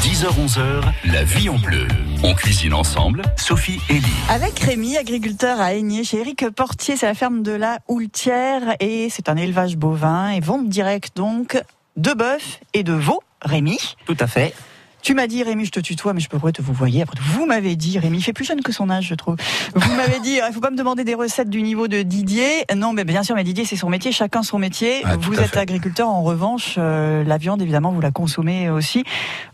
10h-11h, 0.00 1.10
la 1.12 1.24
vie 1.24 1.48
en 1.48 1.58
bleu. 1.58 1.88
On 2.22 2.34
cuisine 2.34 2.72
ensemble, 2.72 3.22
Sophie 3.36 3.80
et 3.88 3.94
Lee. 3.94 4.06
Avec 4.28 4.60
Rémi, 4.60 4.96
agriculteur 4.96 5.60
à 5.60 5.74
Aigné, 5.74 6.04
chez 6.04 6.20
Eric 6.20 6.50
Portier, 6.50 6.96
c'est 6.96 7.06
la 7.06 7.14
ferme 7.14 7.42
de 7.42 7.50
la 7.50 7.80
Houltière 7.88 8.76
et 8.78 9.08
c'est 9.10 9.28
un 9.28 9.34
élevage 9.34 9.76
bovin 9.76 10.30
et 10.30 10.38
vente 10.38 10.68
directe 10.68 11.16
donc 11.16 11.60
de 11.96 12.12
bœuf 12.12 12.60
et 12.72 12.84
de 12.84 12.92
veau. 12.92 13.20
Rémi, 13.42 13.96
Tout 14.06 14.16
à 14.20 14.28
fait. 14.28 14.54
Tu 15.02 15.14
m'as 15.14 15.26
dit 15.26 15.42
Rémi, 15.42 15.64
je 15.64 15.70
te 15.70 15.80
tutoie, 15.80 16.12
mais 16.12 16.20
je 16.20 16.28
pourrais 16.28 16.52
te 16.52 16.62
vous 16.62 16.72
voyez. 16.72 17.02
Après, 17.02 17.16
vous 17.20 17.46
m'avez 17.46 17.76
dit 17.76 17.98
Rémi, 17.98 18.18
il 18.18 18.22
fait 18.22 18.32
plus 18.32 18.44
jeune 18.44 18.60
que 18.62 18.72
son 18.72 18.90
âge, 18.90 19.06
je 19.06 19.14
trouve. 19.14 19.36
Vous 19.74 19.94
m'avez 19.94 20.20
dit, 20.20 20.38
il 20.46 20.52
faut 20.52 20.60
pas 20.60 20.70
me 20.70 20.76
demander 20.76 21.04
des 21.04 21.14
recettes 21.14 21.50
du 21.50 21.62
niveau 21.62 21.88
de 21.88 22.02
Didier. 22.02 22.64
Non, 22.76 22.92
mais 22.92 23.04
bien 23.04 23.22
sûr, 23.22 23.34
mais 23.34 23.44
Didier, 23.44 23.64
c'est 23.64 23.76
son 23.76 23.88
métier, 23.88 24.12
chacun 24.12 24.42
son 24.42 24.58
métier. 24.58 25.02
Ah, 25.04 25.16
vous 25.18 25.34
êtes 25.40 25.48
fait. 25.52 25.58
agriculteur, 25.58 26.08
en 26.08 26.22
revanche, 26.22 26.74
euh, 26.78 27.24
la 27.24 27.38
viande, 27.38 27.62
évidemment, 27.62 27.92
vous 27.92 28.00
la 28.00 28.10
consommez 28.10 28.68
aussi. 28.70 29.04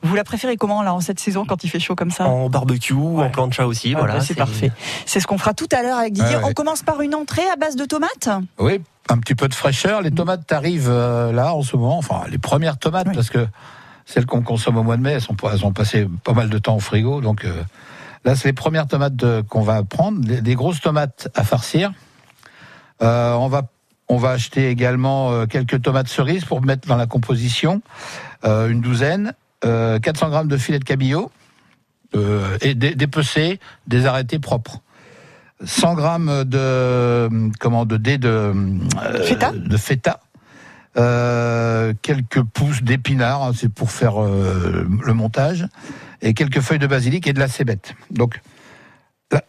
Vous 0.03 0.15
la 0.17 0.25
préférez 0.25 0.57
comment 0.57 0.83
là 0.83 0.95
en 0.95 1.01
cette 1.01 1.21
saison 1.21 1.45
quand 1.45 1.65
il 1.65 1.69
fait 1.71 1.81
chaud 1.81 1.95
comme 1.95 2.11
ça? 2.11 2.27
En 2.27 2.49
barbecue, 2.49 2.93
Ouais. 2.95 3.25
en 3.25 3.31
plancha 3.31 3.67
aussi. 3.67 3.93
Ah, 3.95 3.99
voilà, 4.01 4.15
bah, 4.15 4.21
c'est 4.21 4.35
parfait. 4.35 4.71
C'est 5.07 5.21
ce 5.21 5.27
qu'on 5.27 5.39
fera 5.39 5.55
tout 5.55 5.69
à 5.73 5.83
l'heure 5.83 5.99
avec 5.99 6.13
Didier. 6.13 6.37
Ouais, 6.37 6.43
ouais. 6.43 6.49
On 6.51 6.53
commence 6.53 6.83
par 6.83 7.01
une 7.01 7.15
entrée 7.15 7.49
à 7.53 7.57
base 7.57 7.77
de 7.77 7.85
tomates? 7.85 8.29
Oui, 8.59 8.81
un 9.09 9.19
petit 9.19 9.35
peu 9.35 9.49
de 9.49 9.55
fraîcheur. 9.55 10.03
Les 10.03 10.11
tomates 10.11 10.51
arrivent 10.53 10.89
euh, 10.91 11.33
là 11.33 11.55
en 11.55 11.63
ce 11.63 11.77
moment. 11.77 11.99
Enfin, 11.99 12.23
les 12.31 12.39
premières 12.39 12.79
tomates, 12.79 13.07
Oui. 13.09 13.15
parce 13.15 13.31
que 13.31 13.47
celles 14.07 14.25
qu'on 14.25 14.43
consomme 14.43 14.79
au 14.79 14.83
mois 14.83 14.97
de 14.97 15.03
mai, 15.03 15.13
elles, 15.13 15.21
sont, 15.21 15.37
elles 15.53 15.67
ont 15.67 15.73
passé 15.73 16.09
pas 16.25 16.33
mal 16.33 16.49
de 16.49 16.59
temps 16.59 16.77
au 16.77 16.81
frigo. 16.81 17.21
Donc 17.21 17.45
euh, 17.45 17.63
là, 18.25 18.35
c'est 18.35 18.49
les 18.49 18.55
premières 18.55 18.87
tomates 18.87 19.43
qu'on 19.49 19.63
va 19.63 19.83
prendre. 19.83 20.21
Des, 20.21 20.41
des 20.41 20.55
grosses 20.55 20.81
tomates 20.81 21.29
à 21.35 21.45
farcir. 21.45 21.93
Euh, 23.03 23.35
on 23.35 23.49
va 23.49 23.63
on 24.09 24.17
va 24.17 24.31
acheter 24.31 24.69
également 24.71 25.33
euh, 25.33 25.47
quelques 25.47 25.83
tomates 25.83 26.09
cerises 26.09 26.45
pour 26.45 26.63
mettre 26.63 26.87
dans 26.89 26.97
la 26.97 27.07
composition, 27.07 27.83
euh, 28.45 28.69
une 28.69 28.81
douzaine, 28.81 29.35
euh, 29.65 29.99
400 29.99 30.31
grammes 30.31 30.49
de 30.49 30.57
filet 30.57 30.79
de 30.79 30.85
cabillaud 30.85 31.31
euh, 32.15 32.57
et 32.61 32.75
des, 32.75 32.95
dépecés, 32.95 33.59
des 33.87 34.07
arrêtés 34.07 34.39
propres. 34.39 34.81
100 35.65 35.95
grammes 35.95 36.45
de 36.45 37.31
comment 37.59 37.87
de 37.87 37.97
dés 37.97 38.19
de 38.19 38.53
Feta 39.25 39.53
de 39.53 39.77
feta. 39.79 40.21
Euh, 40.99 41.93
quelques 42.01 42.43
pousses 42.43 42.83
d'épinards, 42.83 43.43
hein, 43.43 43.51
c'est 43.55 43.69
pour 43.69 43.91
faire 43.91 44.23
euh, 44.23 44.87
le 45.05 45.13
montage, 45.15 45.67
et 46.23 46.33
quelques 46.33 46.61
feuilles 46.61 46.79
de 46.79 46.87
basilic 46.87 47.27
et 47.27 47.33
de 47.35 47.39
la 47.39 47.49
cébette. 47.49 47.95
Donc, 48.11 48.41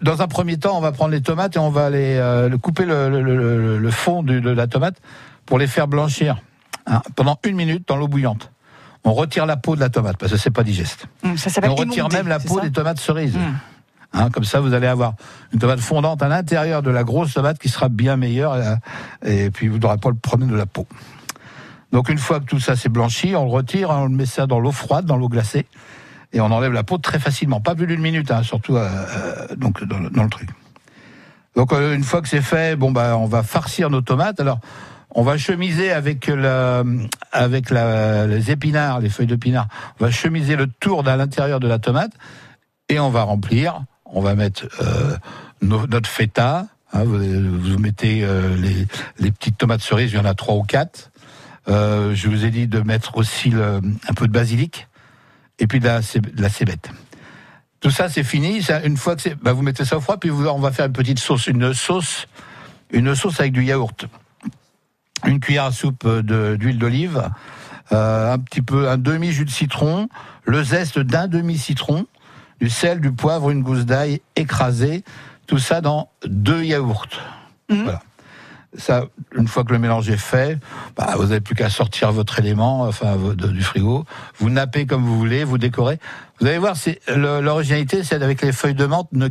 dans 0.02 0.22
un 0.22 0.28
premier 0.28 0.58
temps, 0.58 0.78
on 0.78 0.82
va 0.82 0.92
prendre 0.92 1.12
les 1.12 1.22
tomates 1.22 1.56
et 1.56 1.60
on 1.60 1.70
va 1.70 1.90
les 1.90 2.18
euh, 2.18 2.50
couper 2.58 2.84
le, 2.86 3.10
le- 3.10 3.22
le- 3.22 3.78
le 3.78 3.92
fond 3.92 4.24
de 4.24 4.40
la 4.50 4.68
tomate 4.68 4.96
pour 5.46 5.58
les 5.60 5.68
faire 5.68 5.88
blanchir 5.88 6.42
hein, 6.88 7.02
pendant 7.16 7.40
une 7.46 7.56
minute 7.56 7.88
dans 7.88 7.96
l'eau 7.96 8.08
bouillante. 8.08 8.52
On 9.06 9.14
retire 9.14 9.46
la 9.46 9.56
peau 9.56 9.76
de 9.76 9.80
la 9.80 9.90
tomate 9.90 10.18
parce 10.18 10.32
que 10.34 10.38
c'est 10.38 10.50
pas 10.52 10.64
digeste. 10.64 11.06
Ça 11.38 11.50
s'appelle 11.50 11.70
on 11.70 11.76
retire 11.76 12.00
émondé, 12.00 12.18
même 12.18 12.28
la 12.28 12.40
peau 12.40 12.60
des 12.60 12.72
tomates 12.72 13.00
cerises. 13.00 13.36
Hum. 13.38 13.56
Hein, 14.14 14.30
comme 14.32 14.44
ça, 14.46 14.60
vous 14.60 14.74
allez 14.74 14.88
avoir 14.88 15.14
une 15.54 15.60
tomate 15.60 15.80
fondante 15.80 16.22
à 16.24 16.28
l'intérieur 16.28 16.82
de 16.82 16.90
la 16.90 17.04
grosse 17.04 17.34
tomate 17.34 17.60
qui 17.60 17.70
sera 17.70 17.88
bien 17.88 18.18
meilleure, 18.18 18.58
et 19.26 19.50
puis 19.52 19.68
vous 19.68 19.78
n'aurez 19.78 19.98
pas 19.98 20.10
le 20.10 20.16
problème 20.16 20.50
de 20.50 20.56
la 20.56 20.66
peau. 20.66 20.88
Donc 21.92 22.10
une 22.10 22.18
fois 22.18 22.40
que 22.40 22.46
tout 22.46 22.60
ça 22.60 22.76
s'est 22.76 22.90
blanchi, 22.90 23.36
on 23.36 23.46
le 23.46 23.52
retire, 23.52 23.90
on 23.90 24.06
le 24.06 24.16
met 24.16 24.26
ça 24.26 24.46
dans 24.46 24.60
l'eau 24.60 24.72
froide, 24.72 25.06
dans 25.06 25.18
l'eau 25.18 25.30
glacée, 25.30 25.66
et 26.34 26.42
on 26.42 26.52
enlève 26.52 26.74
la 26.74 26.84
peau 26.84 26.98
très 26.98 27.20
facilement, 27.20 27.62
pas 27.62 27.76
plus 27.76 27.88
d'une 27.88 28.02
minute, 28.02 28.30
hein, 28.32 28.44
surtout 28.44 28.76
euh, 28.76 28.88
euh, 28.90 29.56
donc 29.56 29.84
dans 29.84 29.98
le, 30.00 30.30
truc. 30.30 30.50
Donc 31.56 31.72
euh, 31.72 31.96
une 31.96 32.04
fois 32.04 32.22
que 32.22 32.28
c'est 32.28 32.42
fait, 32.42 32.76
bon 32.76 32.92
bah 32.92 33.18
on 33.18 33.26
va 33.26 33.44
farcir 33.44 33.90
nos 33.90 34.02
tomates. 34.02 34.40
Alors 34.40 34.60
on 35.12 35.24
va 35.24 35.38
chemiser 35.38 35.92
avec 35.92 36.28
la, 36.28 36.84
avec 37.32 37.70
la, 37.70 38.28
les 38.28 38.52
épinards, 38.52 39.00
les 39.00 39.10
feuilles 39.10 39.28
d'épinards. 39.28 39.68
On 40.00 40.06
va 40.06 40.12
chemiser 40.12 40.56
le 40.56 40.68
tour 40.68 41.08
à 41.08 41.16
l'intérieur 41.16 41.60
de 41.60 41.68
la 41.68 41.80
tomate 41.80 42.12
et 42.90 43.00
on 43.00 43.10
va 43.10 43.24
remplir. 43.24 43.82
On 44.06 44.22
va 44.22 44.36
mettre 44.36 44.68
euh, 44.82 45.18
notre 45.62 46.10
feta. 46.10 46.68
hein, 46.94 47.04
vous, 47.04 47.18
vous 47.18 47.80
mettez 47.80 48.24
euh, 48.24 48.56
les, 48.56 48.88
les 49.20 49.32
petites 49.32 49.58
tomates 49.58 49.82
cerises. 49.82 50.12
Il 50.12 50.18
y 50.18 50.20
en 50.20 50.26
a 50.26 50.34
trois 50.34 50.56
ou 50.56 50.64
quatre. 50.64 51.12
Euh, 51.70 52.16
je 52.16 52.30
vous 52.30 52.46
ai 52.46 52.50
dit 52.50 52.68
de 52.68 52.80
mettre 52.80 53.18
aussi 53.18 53.50
le- 53.50 53.82
un 54.08 54.14
peu 54.14 54.28
de 54.28 54.32
basilic 54.32 54.88
et 55.60 55.68
puis 55.68 55.80
de 55.80 55.86
la, 55.86 56.00
de 56.00 56.42
la 56.42 56.50
cébette. 56.50 56.90
Tout 57.80 57.92
ça, 57.92 58.10
c'est 58.10 58.24
fini. 58.24 58.64
Ça, 58.64 58.84
une 58.84 58.98
fois 58.98 59.16
que 59.16 59.22
c'est, 59.22 59.36
bah, 59.36 59.54
vous 59.54 59.62
mettez 59.62 59.86
ça 59.86 59.98
au 59.98 60.02
froid, 60.02 60.18
puis 60.18 60.30
vous- 60.30 60.48
on 60.48 60.60
va 60.60 60.72
faire 60.72 60.86
une 60.86 60.94
petite 60.94 61.20
sauce, 61.20 61.48
une 61.48 61.74
sauce, 61.74 62.28
une 62.92 63.14
sauce 63.16 63.40
avec 63.40 63.52
du 63.52 63.64
yaourt, 63.64 64.06
une 65.26 65.40
cuillère 65.40 65.66
à 65.66 65.72
soupe 65.72 66.08
d'huile 66.08 66.78
d'olive, 66.80 67.30
euh, 67.92 68.34
un 68.34 68.40
petit 68.40 68.62
peu, 68.62 68.90
un 68.90 68.98
demi 68.98 69.32
jus 69.32 69.46
de 69.46 69.50
citron, 69.52 70.10
le 70.46 70.64
zeste 70.64 71.00
d'un 71.00 71.28
demi 71.28 71.58
citron, 71.58 72.06
du 72.62 72.70
sel, 72.70 73.02
du 73.02 73.12
poivre, 73.12 73.50
une 73.52 73.62
gousse 73.62 73.86
d'ail 73.86 74.22
écrasée, 74.36 75.04
tout 75.48 75.60
ça 75.60 75.82
dans 75.82 76.10
deux 76.26 76.64
yaourts. 76.64 77.08
Mhm. 77.70 77.84
Voilà. 77.84 78.02
Ça, 78.78 79.06
une 79.36 79.48
fois 79.48 79.64
que 79.64 79.74
le 79.74 79.80
mélange 79.80 80.10
est 80.10 80.18
fait, 80.18 80.60
bah, 80.96 81.14
vous 81.18 81.24
n'avez 81.26 81.42
plus 81.42 81.56
qu'à 81.56 81.70
sortir 81.70 82.12
votre 82.12 82.38
élément, 82.40 82.82
enfin 82.84 83.16
de- 83.18 83.48
du 83.48 83.62
frigo. 83.64 84.06
Vous 84.38 84.50
nappez 84.50 84.86
comme 84.86 85.04
vous 85.04 85.18
voulez, 85.18 85.44
vous 85.44 85.58
décorez. 85.58 86.00
Vous 86.40 86.46
allez 86.48 86.60
voir, 86.60 86.78
c'est 86.78 87.00
l'originalité, 87.16 88.04
c'est 88.04 88.22
avec 88.22 88.42
les 88.44 88.52
feuilles 88.52 88.76
de 88.76 88.86
menthe. 88.86 89.08
Ne 89.14 89.30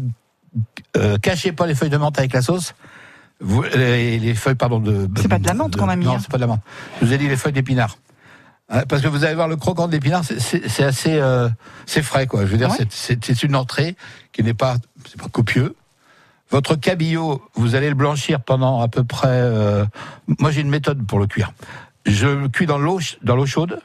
euh, 0.97 1.17
cachez 1.19 1.53
pas 1.53 1.67
les 1.67 1.75
feuilles 1.75 1.91
de 1.91 1.97
menthe 1.97 2.19
avec 2.19 2.33
la 2.33 2.43
sauce. 2.43 2.75
Vous, 3.41 3.63
les, 3.63 4.19
les 4.19 4.35
feuilles, 4.35 4.55
pardon, 4.55 4.81
de. 4.81 5.09
C'est 5.17 5.29
pas 5.29 5.39
de 5.39 5.47
la 5.47 5.55
menthe 5.55 5.77
qu'on 5.77 5.89
a 5.89 5.97
mis, 5.97 6.07
Non, 6.07 6.19
c'est 6.19 6.31
pas 6.31 6.39
de 6.39 6.43
la 6.43 6.47
menthe. 6.49 6.63
Je 7.01 7.07
vous 7.07 7.13
ai 7.13 7.19
dit 7.19 7.29
les 7.29 7.37
feuilles 7.37 7.53
d'épinards. 7.53 7.97
Hein, 8.69 8.83
Parce 8.89 9.01
que 9.03 9.07
vous 9.09 9.25
allez 9.25 9.35
voir 9.37 9.47
le 9.47 9.55
croquant 9.57 9.87
de 9.87 9.93
l'épinard, 9.93 10.25
c'est- 10.25 10.83
assez, 10.83 11.15
euh, 11.21 11.49
c'est 11.87 12.03
frais 12.03 12.27
quoi. 12.27 12.41
Je 12.47 12.51
veux 12.51 12.57
dire, 12.59 12.71
Ouais. 12.71 12.87
c'est 12.91 13.43
une 13.45 13.55
entrée 13.55 13.95
qui 14.33 14.43
n'est 14.43 14.55
pas, 14.55 14.77
c'est 15.09 15.21
pas 15.21 15.29
copieux. 15.29 15.77
Votre 16.51 16.77
cabillaud, 16.77 17.43
vous 17.55 17.75
allez 17.75 17.89
le 17.89 17.95
blanchir 17.95 18.41
pendant 18.41 18.81
à 18.81 18.89
peu 18.89 19.03
près. 19.05 19.29
euh, 19.29 19.85
moi, 20.39 20.51
j'ai 20.51 20.61
une 20.61 20.71
méthode 20.71 21.05
pour 21.07 21.19
le 21.19 21.27
cuire. 21.27 21.53
Je 22.07 22.27
le 22.29 22.49
cuis 22.49 22.67
dans 22.67 22.79
l'eau, 22.79 23.01
dans 23.23 23.35
l'eau 23.37 23.47
chaude. 23.47 23.81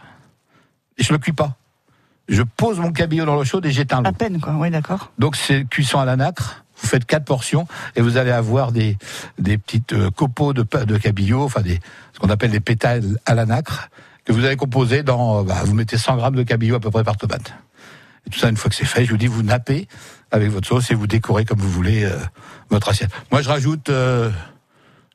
Et 0.98 1.03
je 1.03 1.12
le 1.12 1.18
cuis 1.20 1.32
pas. 1.34 1.56
Je 2.30 2.44
pose 2.44 2.80
mon 2.80 2.91
cabillaud 2.91 3.25
dans 3.25 3.36
l'eau 3.36 3.44
chaude 3.44 3.65
et 3.65 3.72
j'éteins 3.72 4.01
l'eau. 4.01 4.10
À 4.10 4.13
peine, 4.13 4.39
quoi. 4.39 4.53
Oui, 4.58 4.70
d'accord. 4.70 5.12
Donc 5.18 5.36
c'est 5.36 5.65
cuisson 5.68 6.00
à 6.00 6.06
la 6.06 6.15
nacre. 6.15 6.63
Vous 6.82 6.88
faites 6.88 7.06
quatre 7.06 7.25
portions 7.25 7.68
et 7.96 8.01
vous 8.01 8.18
allez 8.18 8.32
avoir 8.32 8.72
des 8.72 8.98
des 9.38 9.58
petites 9.60 9.94
euh, 9.94 10.10
copeaux 10.10 10.53
de 10.53 10.63
de 10.86 10.98
cabillaud, 10.98 11.44
enfin 11.44 11.62
des 11.62 11.80
ce 12.13 12.20
qu'on 12.20 12.30
appelle 12.30 12.50
des 12.51 12.60
pétales 12.60 13.03
à 13.25 13.36
la 13.36 13.46
nacre 13.46 13.89
que 14.25 14.34
vous 14.34 14.46
allez 14.46 14.56
composer 14.56 15.03
dans. 15.03 15.39
euh, 15.41 15.44
bah, 15.44 15.62
vous 15.65 15.74
mettez 15.75 15.98
100 15.98 16.15
grammes 16.18 16.36
de 16.36 16.44
cabillaud 16.44 16.75
à 16.77 16.80
peu 16.80 16.89
près 16.89 17.03
par 17.03 17.18
tomate. 17.18 17.53
Et 18.25 18.30
tout 18.30 18.40
ça 18.40 18.50
une 18.50 18.58
fois 18.58 18.70
que 18.70 18.75
c'est 18.75 18.86
fait, 18.86 19.06
je 19.06 19.12
vous 19.12 19.18
dis 19.18 19.28
vous 19.28 19.44
nappez 19.44 19.88
avec 20.32 20.50
votre 20.50 20.68
sauce 20.68 20.92
et 20.92 20.96
vous 20.96 21.08
décorez 21.08 21.46
comme 21.46 21.60
vous 21.60 21.70
voulez 21.70 22.04
euh, 22.06 22.12
votre 22.70 22.90
assiette. 22.90 23.12
Moi 23.32 23.42
je 23.42 23.50
rajoute 23.50 23.90
euh, 23.90 24.30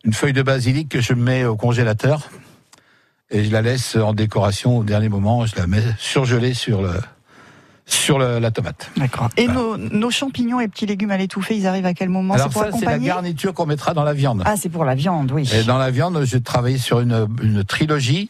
une 0.05 0.13
feuille 0.13 0.33
de 0.33 0.43
basilic 0.43 0.89
que 0.89 1.01
je 1.01 1.13
mets 1.15 1.45
au 1.45 1.57
congélateur 1.57 2.29
et 3.31 3.45
je 3.45 3.51
la 3.51 3.63
laisse 3.63 3.97
en 3.97 4.13
décoration 4.13 4.79
au 4.79 4.85
dernier 4.85 5.09
moment. 5.09 5.47
Je 5.47 5.57
la 5.57 5.67
mets 5.67 5.83
surgelée 5.99 6.55
sur 6.55 6.83
le 6.83 6.91
sur 7.89 8.19
le- 8.19 8.41
la 8.41 8.51
tomate. 8.51 8.91
D'accord. 8.97 9.29
Et 9.37 9.47
Voilà. 9.47 9.61
nos, 9.61 9.77
nos 9.79 10.11
champignons 10.11 10.59
et 10.61 10.67
petits 10.67 10.87
légumes 10.87 11.13
à 11.13 11.17
l'étouffée, 11.17 11.57
ils 11.57 11.69
arrivent 11.69 11.87
à 11.87 11.95
quel 11.95 12.09
moment? 12.09 12.35
Alors 12.35 12.49
C'est 12.49 12.53
pour 12.53 12.63
ça, 12.65 12.71
c'est 12.77 12.85
la 12.85 12.99
garniture 12.99 13.55
qu'on 13.55 13.67
mettra 13.67 13.95
dans 13.95 14.03
la 14.03 14.13
viande. 14.13 14.43
Ah, 14.45 14.57
c'est 14.57 14.69
pour 14.69 14.85
la 14.85 14.97
viande, 14.97 15.31
oui. 15.31 15.49
Et 15.55 15.63
dans 15.63 15.79
la 15.79 15.93
viande, 15.93 16.21
j'ai 16.25 16.41
travaillé 16.41 16.79
sur 16.79 16.99
une, 16.99 17.29
une 17.43 17.63
trilogie. 17.63 18.29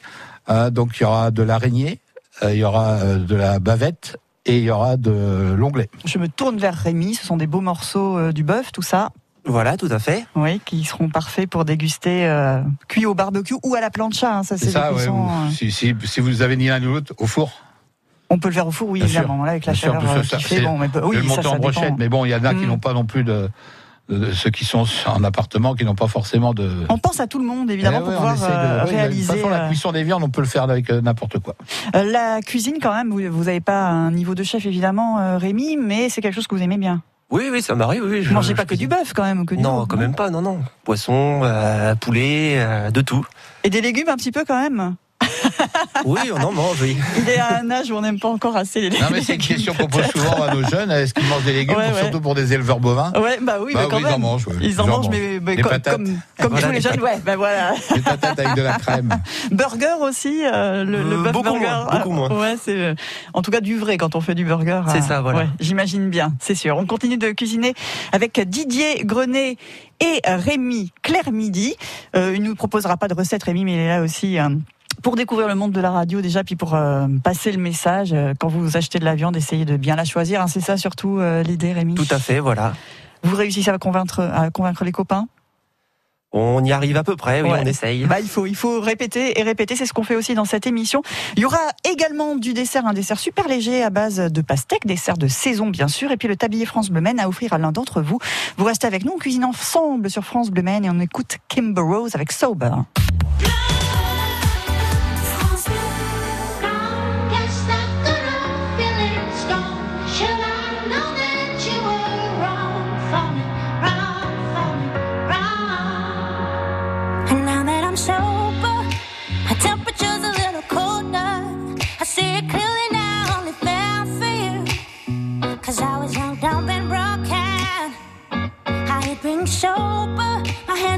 Euh, 0.51 0.69
donc 0.69 0.99
il 1.01 1.05
y 1.05 1.07
aura 1.07 1.31
de 1.31 1.43
l'araignée, 1.43 2.01
euh, 2.43 2.53
il 2.53 2.59
y 2.59 2.65
aura 2.65 3.03
de 3.17 3.35
la 3.35 3.59
bavette 3.59 4.19
et 4.47 4.59
il 4.59 4.65
y 4.65 4.71
aura 4.71 4.97
de 4.97 5.55
l'onglet. 5.59 5.91
Je 6.05 6.19
me 6.19 6.29
tourne 6.29 6.57
vers 6.59 6.75
Rémi. 6.75 7.15
Ce 7.15 7.27
sont 7.27 7.37
des 7.37 7.47
beaux 7.47 7.61
morceaux 7.61 8.17
euh, 8.17 8.33
du 8.33 8.43
bœuf, 8.45 8.73
tout 8.73 8.83
ça. 8.83 9.11
Voilà, 9.45 9.77
tout 9.77 9.89
à 9.91 9.99
fait. 10.01 10.25
Oui, 10.35 10.61
qui 10.65 10.83
seront 10.85 11.09
parfaits 11.09 11.49
pour 11.49 11.65
déguster 11.65 12.27
euh, 12.27 12.63
cuit 12.89 13.07
au 13.07 13.15
barbecue 13.15 13.55
ou 13.65 13.75
à 13.77 13.81
la 13.81 13.91
plancha. 13.91 14.39
hein, 14.39 14.43
ça, 14.43 14.57
c'est 14.57 14.71
ça, 14.71 14.93
ouais, 14.93 15.07
euh, 15.07 15.51
si, 15.53 15.71
si, 15.71 15.95
si 16.05 16.21
vous 16.21 16.43
avez 16.43 16.57
ni 16.57 16.67
l'un 16.67 16.81
ni 16.81 16.87
l'autre, 16.87 17.13
au 17.19 17.27
four. 17.27 17.51
On 18.29 18.39
peut 18.41 18.49
le 18.49 18.55
faire 18.55 18.67
au 18.67 18.73
four, 18.73 18.89
oui, 18.89 18.99
Bien 19.01 19.09
sûr. 19.09 19.21
évidemment. 19.21 19.45
Là, 19.45 19.53
avec 19.53 19.67
la 19.67 19.73
Bien 19.73 19.81
sûr, 19.81 19.93
chaleur 19.95 20.15
que 20.15 20.19
euh, 20.19 20.23
ça, 20.25 20.37
qui 20.39 20.43
fait, 20.45 20.57
c'est- 20.57 20.63
bon, 20.63 20.77
mais, 20.79 20.89
je 20.93 20.99
oui, 21.01 21.17
le 21.17 21.23
ça, 21.23 21.29
monter 21.29 21.43
ça 21.43 21.51
en 21.51 21.59
brochette, 21.59 21.83
dépend. 21.85 21.97
mais 21.99 22.09
bon, 22.09 22.25
il 22.25 22.31
y 22.31 22.35
en 22.35 22.45
a 22.45 22.55
qui 22.55 22.65
Mm. 22.65 22.69
n'ont 22.69 22.79
pas 22.79 22.93
non 22.93 23.05
plus 23.05 23.23
de, 23.23 23.49
de- 24.09 24.19
de- 24.19 24.33
ceux 24.33 24.51
qui 24.51 24.65
sont 24.65 24.85
en 25.07 25.25
appartement, 25.25 25.75
qui 25.75 25.85
n'ont 25.85 25.95
pas 25.95 26.07
forcément 26.09 26.55
de. 26.55 26.71
On 26.89 26.99
pense 26.99 27.21
à 27.21 27.27
tout 27.27 27.39
le 27.39 27.45
monde, 27.47 27.71
évidemment, 27.71 27.99
Eh 27.99 28.01
pour 28.05 28.09
ouais, 28.11 28.17
pouvoir 28.17 28.37
de- 28.37 28.45
euh, 28.45 28.85
réaliser. 28.85 29.27
De 29.29 29.33
toute 29.33 29.37
façon, 29.43 29.49
la 29.51 29.65
euh, 29.65 29.69
cuisson 29.69 29.93
des 29.93 30.03
viandes, 30.05 30.23
on 30.23 30.29
peut 30.31 30.41
le 30.41 30.47
faire 30.47 30.63
avec 30.65 30.91
euh, 30.91 31.01
n'importe 31.01 31.39
quoi. 31.39 31.55
euh, 31.95 32.05
la 32.05 32.41
cuisine, 32.41 32.77
quand 32.81 32.95
même, 32.95 33.11
vous 33.11 33.45
n'avez 33.45 33.61
pas 33.61 33.87
un 33.89 34.11
niveau 34.11 34.35
de 34.35 34.43
chef, 34.43 34.65
évidemment, 34.67 35.19
euh, 35.19 35.39
Rémi, 35.39 35.77
mais 35.77 36.09
c'est 36.09 36.21
quelque 36.21 36.35
chose 36.35 36.47
que 36.47 36.55
vous 36.55 36.63
aimez 36.63 36.79
bien. 36.79 37.03
Oui, 37.31 37.49
oui, 37.51 37.61
ça 37.61 37.75
m'arrive. 37.75 38.05
Oui, 38.05 38.23
je 38.23 38.33
mangez 38.33 38.53
je 38.53 38.57
pas 38.57 38.65
que 38.65 38.77
du 38.77 38.87
bœuf, 38.87 39.13
quand 39.13 39.25
même, 39.25 39.41
ou 39.41 39.45
que 39.45 39.57
du 39.57 39.61
Non, 39.63 39.85
quand 39.87 39.97
même 39.97 40.15
pas. 40.15 40.31
Non, 40.31 40.43
non. 40.43 40.61
Poisson, 40.85 41.41
euh, 41.43 41.97
poulet, 41.97 42.55
euh, 42.59 42.91
de 42.93 43.01
tout. 43.01 43.27
Et 43.65 43.71
des 43.71 43.81
légumes, 43.81 44.09
un 44.09 44.17
petit 44.17 44.31
peu, 44.31 44.45
quand 44.47 44.61
même? 44.63 44.95
Oui, 46.05 46.21
on 46.33 46.41
en 46.43 46.53
mange, 46.53 46.81
oui. 46.83 46.97
Il 47.19 47.29
est 47.29 47.39
à 47.39 47.59
un 47.59 47.71
âge 47.71 47.91
où 47.91 47.95
on 47.97 48.01
n'aime 48.01 48.19
pas 48.21 48.29
encore 48.29 48.57
assez 48.57 48.81
les 48.81 48.91
légumes. 48.91 49.05
Non, 49.05 49.11
mais 49.13 49.23
c'est 49.23 49.35
une 49.35 49.41
question 49.41 49.75
qu'on 49.75 49.87
pose 49.87 50.05
souvent 50.07 50.43
à 50.43 50.55
nos 50.55 50.63
jeunes. 50.69 50.91
Est-ce 50.91 51.15
qu'ils 51.15 51.27
mangent 51.27 51.45
des 51.45 51.53
légumes, 51.53 51.77
Ouais, 51.77 51.87
pour- 51.89 51.95
ouais. 51.97 52.03
surtout 52.03 52.21
pour 52.21 52.35
des 52.35 52.53
éleveurs 52.53 52.79
bovins? 52.81 53.13
Ouais, 53.21 53.39
bah 53.43 53.57
oui, 53.61 53.73
Bah 53.75 53.81
mais 53.83 53.89
quand 53.89 53.97
oui, 53.97 54.03
ils 54.03 54.05
même. 54.07 54.15
en 54.15 54.19
mangent, 54.19 54.47
ouais. 54.49 54.55
Ils 54.61 54.67
en 54.67 54.69
Ils 54.69 54.81
en 54.83 54.87
mangent, 54.87 54.97
mangent. 55.07 55.09
mais, 55.11 55.41
mais 55.43 55.57
comme, 55.57 55.73
comme, 55.83 56.05
comme 56.39 56.51
Voilà, 56.51 56.67
tous 56.69 56.73
les 56.73 56.81
jeunes, 56.81 57.01
ouais, 57.01 57.19
ben 57.25 57.37
voilà. 57.37 57.73
Des 57.95 58.01
patates 58.01 58.39
avec 58.39 58.55
de 58.55 58.63
la 58.63 58.75
crème. 58.75 59.09
Burger 59.51 59.95
aussi, 60.03 60.43
euh, 60.45 60.85
le, 60.85 61.03
le 61.03 61.17
Euh, 61.17 61.23
bœuf 61.23 61.33
beaucoup 61.33 61.45
burger. 61.53 61.67
moins, 61.67 61.87
beaucoup 61.99 62.11
moins. 62.13 62.31
Ouais, 62.41 62.57
c'est 62.63 62.77
euh, 62.79 62.95
en 63.35 63.43
tout 63.43 63.51
cas 63.51 63.61
du 63.61 63.77
vrai 63.79 63.97
quand 63.97 64.15
on 64.15 64.21
fait 64.21 64.35
du 64.35 64.45
burger. 64.45 64.83
C'est 64.89 64.99
euh, 64.99 65.01
ça, 65.03 65.21
voilà. 65.21 65.41
ouais, 65.41 65.47
J'imagine 65.61 66.09
bien, 66.11 66.33
c'est 66.41 66.55
sûr. 66.55 66.77
On 66.77 66.87
continue 66.87 67.17
de 67.19 67.31
cuisiner 67.31 67.75
avec 68.13 68.39
Didier 68.49 69.03
Grenet 69.05 69.57
et 70.01 70.21
Rémi 70.27 70.93
Claire 71.03 71.33
Midi. 71.33 71.75
Euh, 72.15 72.33
il 72.37 72.43
nous 72.43 72.55
proposera 72.55 72.97
pas 72.97 73.09
de 73.09 73.15
recette, 73.15 73.43
Rémi, 73.45 73.65
mais 73.65 73.73
il 73.75 73.79
est 73.79 73.89
là 73.89 74.03
aussi. 74.03 74.39
euh, 74.39 74.49
pour 75.03 75.17
découvrir 75.17 75.49
le 75.49 75.55
monde 75.55 75.73
de 75.73 75.81
la 75.81 75.91
radio 75.91 76.21
déjà, 76.21 76.43
puis 76.45 76.57
pour 76.57 76.75
euh, 76.75 77.07
passer 77.23 77.53
le 77.53 77.59
message, 77.59 78.13
euh, 78.13 78.35
quand 78.39 78.49
vous 78.49 78.77
achetez 78.77 78.99
de 78.99 79.05
la 79.05 79.15
viande, 79.15 79.37
essayez 79.37 79.65
de 79.65 79.77
bien 79.77 79.97
la 79.97 80.05
choisir. 80.05 80.41
hein. 80.43 80.47
c'est 80.49 80.61
ça 80.61 80.77
surtout 80.77 81.19
euh, 81.19 81.43
l'idée, 81.43 81.73
Rémi. 81.73 81.95
Tout 81.95 82.07
à 82.11 82.19
fait, 82.19 82.41
voilà. 82.41 82.73
Vous 83.23 83.37
réussissez 83.37 83.71
à 83.71 83.79
convaincre, 83.79 84.21
à 84.21 84.51
convaincre 84.51 84.85
les 84.85 84.93
copains? 84.93 85.27
On 86.33 86.63
y 86.65 86.73
arrive 86.73 86.97
à 86.99 87.05
peu 87.05 87.17
près, 87.17 87.41
oui, 87.41 87.49
Ouais. 87.51 87.61
on 87.63 87.67
essaye. 87.67 88.05
Bah, 88.05 88.21
il 88.21 88.29
faut, 88.29 88.45
il 88.47 88.57
faut 88.57 88.81
répéter 88.81 89.39
et 89.41 89.43
répéter. 89.43 89.75
C'est 89.75 89.87
ce 89.87 89.93
qu'on 89.95 90.03
fait 90.03 90.17
aussi 90.17 90.35
dans 90.35 90.45
cette 90.45 90.67
émission. 90.67 91.01
Il 91.37 91.41
y 91.43 91.45
aura 91.47 91.61
également 91.91 92.37
du 92.37 92.53
dessert, 92.53 92.85
un 92.87 92.93
dessert 92.93 93.19
super 93.19 93.49
léger 93.49 93.83
à 93.83 93.89
base 93.91 94.17
de 94.17 94.41
pastèques, 94.43 94.87
dessert 94.87 95.17
de 95.17 95.29
saison 95.29 95.69
bien 95.71 95.89
sûr, 95.89 96.11
et 96.11 96.17
puis 96.19 96.29
le 96.29 96.37
tablier 96.37 96.67
France 96.67 96.91
Bleu 96.91 97.03
à 97.19 97.29
offrir 97.29 97.53
à 97.55 97.59
l'un 97.59 97.73
d'entre 97.73 98.03
vous. 98.03 98.19
Vous 98.59 98.65
restez 98.65 98.87
avec 98.87 99.05
nous, 99.05 99.13
on 99.15 99.19
cuisine 99.19 99.45
ensemble 99.45 100.11
sur 100.11 100.25
France 100.25 100.51
Bleu 100.51 100.63
et 100.67 100.91
on 100.91 101.01
écoute 101.01 101.39
Kimber 101.49 101.81
Rose 101.83 102.15
avec 102.15 102.33
Sober. 102.33 102.73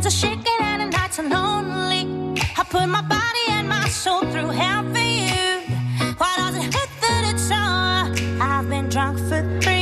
Are 0.08 0.10
shaking 0.10 0.60
and 0.60 0.80
the 0.80 0.86
nights 0.96 1.18
are 1.18 1.28
lonely. 1.28 2.02
I 2.56 2.64
put 2.64 2.86
my 2.88 3.02
body 3.02 3.44
and 3.50 3.68
my 3.68 3.86
soul 3.88 4.22
through 4.32 4.52
hell 4.60 4.82
for 4.94 5.06
you. 5.20 5.50
Why 6.20 6.32
does 6.38 6.56
it 6.56 6.74
hurt 6.74 6.92
that 7.02 7.22
it's 7.30 7.50
all? 7.50 8.42
I've 8.42 8.66
been 8.70 8.88
drunk 8.88 9.18
for 9.28 9.40
three 9.60 9.77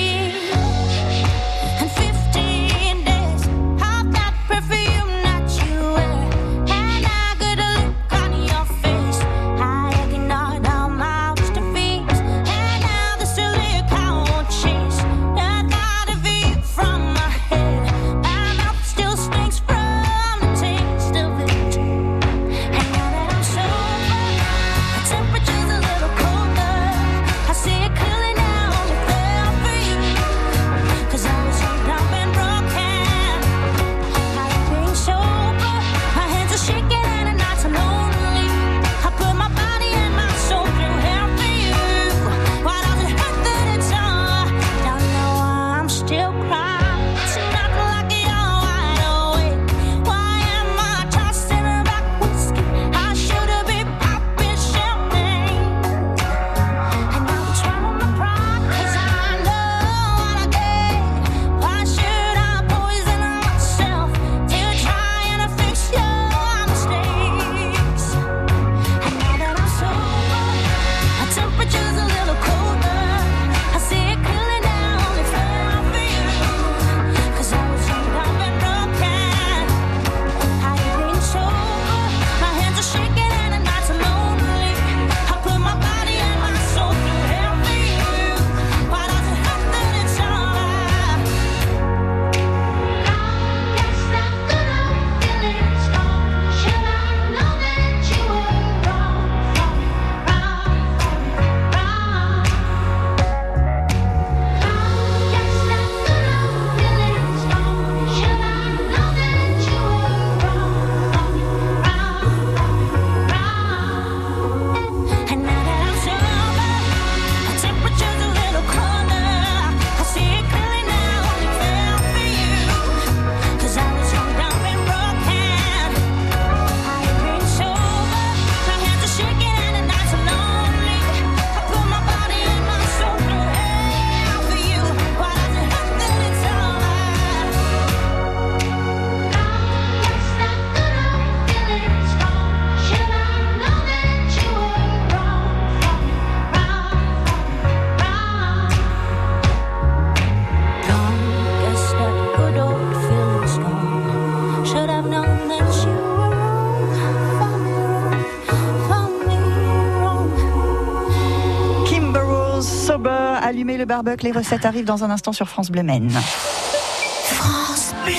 barbecue. 164.02 164.26
Les 164.26 164.32
recettes 164.32 164.64
arrivent 164.64 164.85
dans 164.85 165.04
un 165.04 165.11
instant 165.11 165.32
sur 165.32 165.48
France 165.48 165.70
Bleu 165.70 165.82
Maine. 165.82 166.11
France 166.11 167.94
Bleu. 168.04 168.14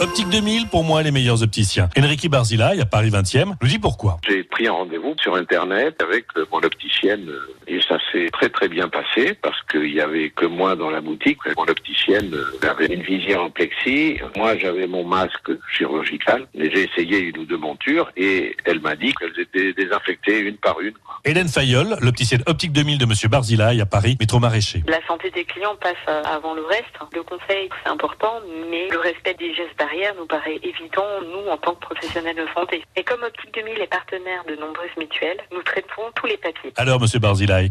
Optique 0.00 0.28
2000, 0.28 0.68
pour 0.68 0.84
moi, 0.84 1.02
les 1.02 1.10
meilleurs 1.10 1.42
opticiens. 1.42 1.88
Enrique 1.98 2.28
Barzilaï, 2.28 2.80
à 2.80 2.84
Paris 2.84 3.08
20e, 3.08 3.54
nous 3.62 3.68
dit 3.68 3.78
pourquoi. 3.78 4.18
J'ai 4.28 4.44
pris 4.44 4.66
un 4.66 4.72
rendez-vous 4.72 5.14
sur 5.22 5.34
Internet 5.36 6.02
avec 6.02 6.26
euh, 6.36 6.44
mon 6.52 6.58
opticienne 6.58 7.26
euh, 7.28 7.65
et 7.66 7.80
ça 7.80 7.98
s'est 8.12 8.28
très 8.32 8.48
très 8.48 8.68
bien 8.68 8.88
passé 8.88 9.34
parce 9.40 9.60
qu'il 9.70 9.92
y 9.92 10.00
avait 10.00 10.30
que 10.30 10.46
moi 10.46 10.76
dans 10.76 10.90
la 10.90 11.00
boutique. 11.00 11.38
Mon 11.56 11.64
opticienne 11.64 12.34
euh, 12.34 12.68
avait 12.68 12.86
une 12.86 13.02
visière 13.02 13.42
en 13.42 13.50
plexi. 13.50 14.18
Moi, 14.36 14.56
j'avais 14.58 14.86
mon 14.86 15.04
masque 15.04 15.50
chirurgical. 15.72 16.46
Et 16.54 16.70
J'ai 16.70 16.84
essayé 16.84 17.18
une 17.18 17.38
ou 17.38 17.44
deux 17.44 17.56
montures 17.56 18.10
et 18.16 18.56
elle 18.64 18.80
m'a 18.80 18.96
dit 18.96 19.12
qu'elles 19.14 19.38
étaient 19.40 19.72
désinfectées 19.72 20.40
une 20.40 20.56
par 20.56 20.80
une. 20.80 20.94
Hélène 21.24 21.48
Fayol, 21.48 21.96
l'opticienne 22.00 22.42
Optique 22.46 22.72
2000 22.72 22.98
de 22.98 23.06
Monsieur 23.06 23.28
Barzilaï, 23.28 23.80
à 23.80 23.86
Paris, 23.86 24.16
métro 24.20 24.38
maraîcher. 24.38 24.82
La 24.86 25.04
santé 25.06 25.30
des 25.30 25.44
clients 25.44 25.76
passe 25.80 25.94
euh, 26.08 26.22
avant 26.24 26.54
le 26.54 26.64
reste. 26.64 26.84
Le 27.14 27.22
conseil, 27.22 27.68
c'est 27.82 27.90
important, 27.90 28.40
mais 28.70 28.88
le 28.90 28.98
respect 28.98 29.34
des 29.34 29.54
gestes 29.54 29.76
barrières 29.78 29.86
barrière 29.86 30.14
nous 30.18 30.26
paraît 30.26 30.58
évident, 30.62 31.06
nous, 31.22 31.50
en 31.50 31.56
tant 31.56 31.74
que 31.74 31.80
professionnels 31.80 32.36
de 32.36 32.46
santé. 32.54 32.82
Et 32.96 33.04
comme 33.04 33.22
Optique 33.22 33.54
2000 33.54 33.80
est 33.80 33.86
partenaire 33.86 34.44
de 34.48 34.56
nombreuses 34.56 34.96
mutuelles, 34.98 35.38
nous 35.52 35.62
traitons 35.62 36.10
tous 36.14 36.26
les 36.26 36.36
papiers. 36.36 36.72
Alors, 36.76 37.00
monsieur 37.00 37.20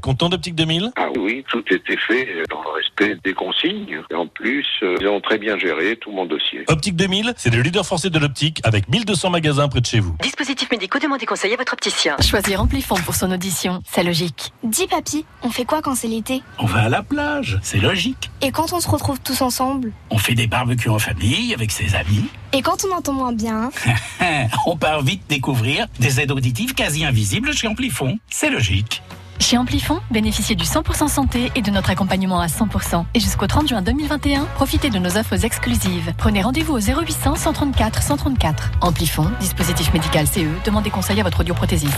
Content 0.02 0.30
d'Optique 0.30 0.56
2000 0.56 0.91
Ah 0.95 1.08
oui, 1.17 1.43
tout 1.50 1.63
était 1.71 1.98
fait 1.98 2.28
dans 2.50 2.62
le 2.63 2.69
respect 2.69 3.17
des 3.24 3.34
consignes. 3.34 4.02
Et 4.10 4.15
en 4.15 4.28
plus, 4.28 4.65
euh, 4.84 4.98
ils 5.00 5.08
ont 5.08 5.21
très 5.21 5.38
bien 5.38 5.58
géré 5.58 5.95
tout 5.98 6.12
mon 6.12 6.26
dossier. 6.26 6.63
Optique 6.67 6.95
2000, 6.95 7.34
c'est 7.38 7.54
le 7.54 7.62
leader 7.62 7.86
français 7.86 8.10
de 8.10 8.19
l'optique 8.19 8.62
avec 8.63 8.89
1200 8.89 9.30
magasins 9.30 9.67
près 9.67 9.82
de 9.82 9.86
chez 9.86 10.00
vous. 10.00 10.15
Dispositifs 10.21 10.69
médicaux, 10.71 11.00
demandez 11.00 11.26
conseil 11.26 11.54
à 11.54 11.58
votre 11.58 11.74
opticien. 11.74 12.15
Choisir 12.21 12.62
Amplifon 12.62 12.95
pour 12.95 13.15
son 13.15 13.32
audition, 13.32 13.82
c'est 13.86 14.04
logique. 14.04 14.54
Dis 14.63 14.88
papy, 14.88 15.26
on 15.43 15.50
fait 15.50 15.65
quoi 15.65 15.82
quand 15.82 15.95
c'est 15.95 16.08
l'été? 16.08 16.41
On 16.60 16.65
va 16.65 16.84
à 16.84 16.89
la 16.89 17.04
plage, 17.04 17.60
c'est 17.62 17.80
logique. 17.80 18.30
Et 18.41 18.52
quand 18.52 18.74
on 18.74 18.80
se 18.80 18.89
retrouve 18.89 19.19
tous 19.19 19.41
ensemble? 19.41 19.91
On 20.10 20.17
fait 20.17 20.36
des 20.36 20.48
barbecues 20.48 20.89
en 20.89 21.00
famille 21.00 21.54
avec 21.54 21.71
ses 21.71 21.95
amis. 21.95 22.26
Et 22.54 22.62
quand 22.62 22.86
on 22.89 22.95
entend 22.95 23.13
moins 23.13 23.34
bien? 23.34 23.69
On 24.65 24.78
part 24.78 25.02
vite 25.02 25.24
découvrir 25.28 25.88
des 26.00 26.21
aides 26.21 26.32
auditives 26.32 26.74
quasi 26.74 27.04
invisibles 27.06 27.54
chez 27.54 27.67
Amplifon. 27.67 28.17
C'est 28.30 28.50
logique. 28.50 29.02
Chez 29.39 29.58
Amplifon, 29.58 30.00
bénéficiez 30.12 30.56
du 30.56 30.63
100% 30.63 31.08
santé 31.08 31.52
et 31.56 31.62
de 31.62 31.69
notre 31.69 31.89
accompagnement 31.89 32.39
à 32.39 32.48
100%. 32.48 33.06
Et 33.13 33.19
jusqu'au 33.19 33.48
30 33.48 33.67
juin 33.67 33.82
2021, 33.82 34.45
profitez 34.56 34.89
de 34.89 34.98
nos 34.98 35.17
offres 35.17 35.43
exclusives. 35.45 36.13
Prenez 36.17 36.41
rendez-vous 36.41 36.74
au 36.74 36.80
0800 36.80 37.36
134 37.36 38.02
134. 38.02 38.71
Amplifon, 38.82 39.30
dispositif 39.39 39.93
médical 39.93 40.26
CE, 40.26 40.39
demandez 40.65 40.89
conseil 40.89 41.19
à 41.19 41.24
votre 41.24 41.41
audioprothésiste. 41.41 41.93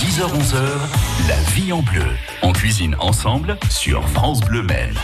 10h-11h, 0.00 1.28
la 1.28 1.36
vie 1.54 1.72
en 1.72 1.82
bleu. 1.82 2.04
On 2.42 2.52
cuisine 2.52 2.96
ensemble 2.98 3.56
sur 3.70 4.06
France 4.08 4.40
Bleu 4.40 4.62
Maine. 4.62 4.94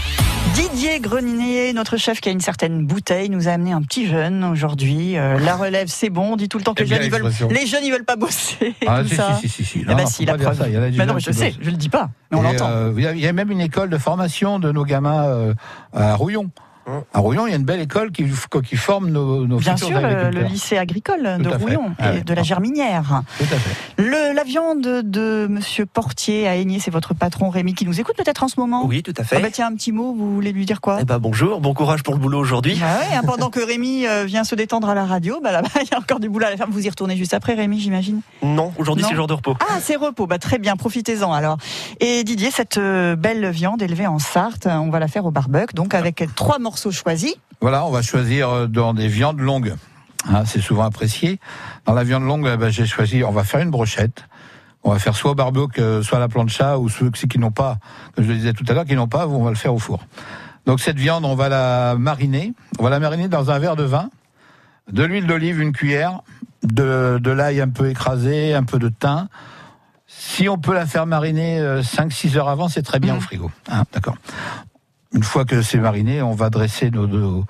Didier 0.54 0.98
Grenier, 1.00 1.72
notre 1.72 1.96
chef 1.96 2.20
qui 2.20 2.28
a 2.28 2.32
une 2.32 2.40
certaine 2.40 2.84
bouteille, 2.86 3.28
nous 3.28 3.48
a 3.48 3.52
amené 3.52 3.72
un 3.72 3.82
petit 3.82 4.06
jeune 4.06 4.44
aujourd'hui. 4.44 5.16
Euh, 5.16 5.38
la 5.38 5.56
relève, 5.56 5.88
c'est 5.88 6.10
bon. 6.10 6.32
On 6.32 6.36
dit 6.36 6.48
tout 6.48 6.58
le 6.58 6.64
temps 6.64 6.74
que 6.74 6.82
les 6.82 6.88
jeunes, 6.88 7.02
ils 7.04 7.10
veulent, 7.10 7.30
les 7.50 7.66
jeunes, 7.66 7.84
ils 7.84 7.92
veulent 7.92 8.04
pas 8.04 8.16
bosser. 8.16 8.74
Ah, 8.86 9.02
tout 9.02 9.10
si, 9.10 9.16
ça. 9.16 9.38
si, 9.40 9.48
si, 9.48 9.64
si, 9.64 9.64
si. 9.64 9.78
Eh 9.80 9.84
Non, 9.84 9.96
ben 9.96 10.04
non, 10.04 10.08
si, 10.08 10.24
la 10.24 10.38
preuve. 10.38 10.56
ça. 10.58 10.68
Y 10.68 10.76
a 10.76 10.80
Ben 10.90 11.06
non, 11.06 11.14
mais 11.14 11.20
je 11.20 11.32
sais. 11.32 11.54
Je 11.68 11.74
le 11.74 11.78
dis 11.78 11.88
pas, 11.88 12.10
mais 12.30 12.38
on 12.38 12.42
l'entend. 12.42 12.68
euh, 12.68 12.92
Il 12.96 13.02
y 13.02 13.06
a- 13.06 13.12
il 13.12 13.20
y 13.20 13.26
a 13.26 13.32
même 13.32 13.50
une 13.50 13.60
école 13.60 13.90
de 13.90 13.98
formation 13.98 14.58
de 14.58 14.72
nos 14.72 14.84
gamins 14.84 15.24
euh, 15.26 15.54
à 15.94 16.14
Rouillon. 16.14 16.50
À 17.12 17.18
Rouillon, 17.20 17.46
il 17.46 17.50
y 17.50 17.52
a 17.52 17.56
une 17.56 17.64
belle 17.64 17.80
école 17.80 18.10
qui, 18.12 18.24
qui 18.66 18.76
forme 18.76 19.10
nos, 19.10 19.46
nos 19.46 19.58
Bien 19.58 19.76
futurs 19.76 19.98
sûr, 19.98 20.00
le, 20.08 20.30
le 20.30 20.42
lycée 20.42 20.78
agricole 20.78 21.38
de 21.38 21.48
fait. 21.50 21.56
Rouillon 21.56 21.92
Ah 21.98 22.10
et 22.10 22.16
ouais. 22.16 22.20
de 22.22 22.34
la 22.34 22.42
Germinière. 22.42 23.22
Tout 23.38 23.44
à 23.44 23.58
fait. 23.58 24.02
Le, 24.02 24.34
la 24.34 24.44
viande 24.44 24.80
de 24.82 25.46
Monsieur 25.50 25.86
Portier 25.86 26.48
à 26.48 26.56
Aigné, 26.56 26.78
c'est 26.80 26.90
votre 26.90 27.14
patron 27.14 27.50
Rémi 27.50 27.74
qui 27.74 27.84
nous 27.84 28.00
écoute 28.00 28.16
peut-être 28.16 28.42
en 28.42 28.48
ce 28.48 28.58
moment. 28.58 28.86
Oui, 28.86 29.02
tout 29.02 29.14
à 29.18 29.24
fait. 29.24 29.36
Ah 29.36 29.40
bah 29.40 29.48
tiens, 29.52 29.66
un 29.68 29.74
petit 29.74 29.92
mot, 29.92 30.14
vous 30.16 30.34
voulez 30.34 30.52
lui 30.52 30.64
dire 30.66 30.80
quoi? 30.80 30.98
Eh 31.00 31.04
ben, 31.04 31.18
bonjour, 31.18 31.60
bon 31.60 31.74
courage 31.74 32.02
pour 32.02 32.14
le 32.14 32.20
boulot 32.20 32.38
aujourd'hui. 32.38 32.78
Ah 32.82 32.98
ouais, 33.00 33.16
hein, 33.16 33.22
pendant 33.26 33.50
que 33.50 33.60
Rémi 33.60 34.06
euh, 34.06 34.24
vient 34.24 34.44
se 34.44 34.54
détendre 34.54 34.88
à 34.88 34.94
la 34.94 35.04
radio, 35.04 35.40
bah 35.42 35.52
là-bas, 35.52 35.68
il 35.82 35.88
y 35.90 35.94
a 35.94 35.98
encore 35.98 36.20
du 36.20 36.28
boulot 36.28 36.46
à 36.46 36.50
la 36.50 36.56
ferme. 36.56 36.70
Vous 36.70 36.86
y 36.86 36.88
retournez 36.88 37.16
juste 37.16 37.34
après, 37.34 37.54
Rémi, 37.54 37.80
j'imagine? 37.80 38.20
Non, 38.42 38.72
aujourd'hui 38.78 39.04
c'est 39.08 39.14
jour 39.14 39.26
de 39.26 39.34
repos. 39.34 39.56
Ah, 39.60 39.78
c'est 39.82 39.96
repos. 39.96 40.26
Bah, 40.26 40.38
très 40.38 40.58
bien, 40.58 40.76
profitez-en 40.76 41.32
alors. 41.32 41.58
Et 42.00 42.24
Didier, 42.24 42.50
cette 42.50 42.78
euh, 42.78 43.14
belle 43.16 43.50
viande 43.50 43.82
élevée 43.82 44.06
en 44.06 44.18
Sarthe, 44.18 44.66
on 44.66 44.88
va 44.90 45.00
la 45.00 45.08
faire 45.08 45.26
au 45.26 45.30
barbecue, 45.30 45.74
donc 45.74 45.92
avec 45.94 46.24
trois 46.34 46.58
morceaux 46.58 46.77
choisis. 46.90 47.34
Voilà, 47.60 47.84
on 47.84 47.90
va 47.90 48.02
choisir 48.02 48.50
euh, 48.50 48.66
dans 48.66 48.94
des 48.94 49.08
viandes 49.08 49.40
longues. 49.40 49.74
Hein, 50.28 50.44
c'est 50.44 50.60
souvent 50.60 50.84
apprécié. 50.84 51.38
Dans 51.86 51.94
la 51.94 52.04
viande 52.04 52.24
longue, 52.24 52.48
eh 52.52 52.56
ben, 52.56 52.70
j'ai 52.70 52.86
choisi, 52.86 53.24
on 53.24 53.32
va 53.32 53.44
faire 53.44 53.60
une 53.60 53.70
brochette. 53.70 54.24
On 54.84 54.92
va 54.92 54.98
faire 54.98 55.16
soit 55.16 55.32
au 55.32 55.34
barbecue, 55.34 55.80
euh, 55.80 56.02
soit 56.02 56.18
à 56.18 56.20
la 56.20 56.28
plancha, 56.28 56.78
ou 56.78 56.88
ceux 56.88 57.10
qui 57.10 57.38
n'ont 57.38 57.50
pas, 57.50 57.78
comme 58.14 58.24
je 58.24 58.30
le 58.30 58.36
disais 58.36 58.52
tout 58.52 58.64
à 58.68 58.74
l'heure, 58.74 58.84
qui 58.84 58.94
n'ont 58.94 59.08
pas, 59.08 59.26
on 59.26 59.42
va 59.42 59.50
le 59.50 59.56
faire 59.56 59.74
au 59.74 59.78
four. 59.78 60.00
Donc 60.66 60.80
cette 60.80 60.98
viande, 60.98 61.24
on 61.24 61.34
va 61.34 61.48
la 61.48 61.96
mariner. 61.96 62.52
On 62.78 62.84
va 62.84 62.90
la 62.90 63.00
mariner 63.00 63.28
dans 63.28 63.50
un 63.50 63.58
verre 63.58 63.76
de 63.76 63.84
vin, 63.84 64.10
de 64.90 65.02
l'huile 65.02 65.26
d'olive, 65.26 65.60
une 65.60 65.72
cuillère, 65.72 66.20
de, 66.62 67.18
de 67.20 67.30
l'ail 67.30 67.60
un 67.60 67.68
peu 67.68 67.90
écrasé, 67.90 68.54
un 68.54 68.64
peu 68.64 68.78
de 68.78 68.88
thym. 68.88 69.28
Si 70.06 70.48
on 70.48 70.58
peut 70.58 70.74
la 70.74 70.86
faire 70.86 71.06
mariner 71.06 71.60
5-6 71.82 72.36
heures 72.36 72.48
avant, 72.48 72.68
c'est 72.68 72.82
très 72.82 72.98
bien 72.98 73.16
au 73.16 73.20
frigo. 73.20 73.50
Hein, 73.70 73.84
D'accord. 73.92 74.16
Une 75.14 75.22
fois 75.22 75.44
que 75.46 75.62
c'est 75.62 75.78
mariné, 75.78 76.20
on 76.20 76.34
va 76.34 76.50
dresser 76.50 76.90
nos, 76.90 77.46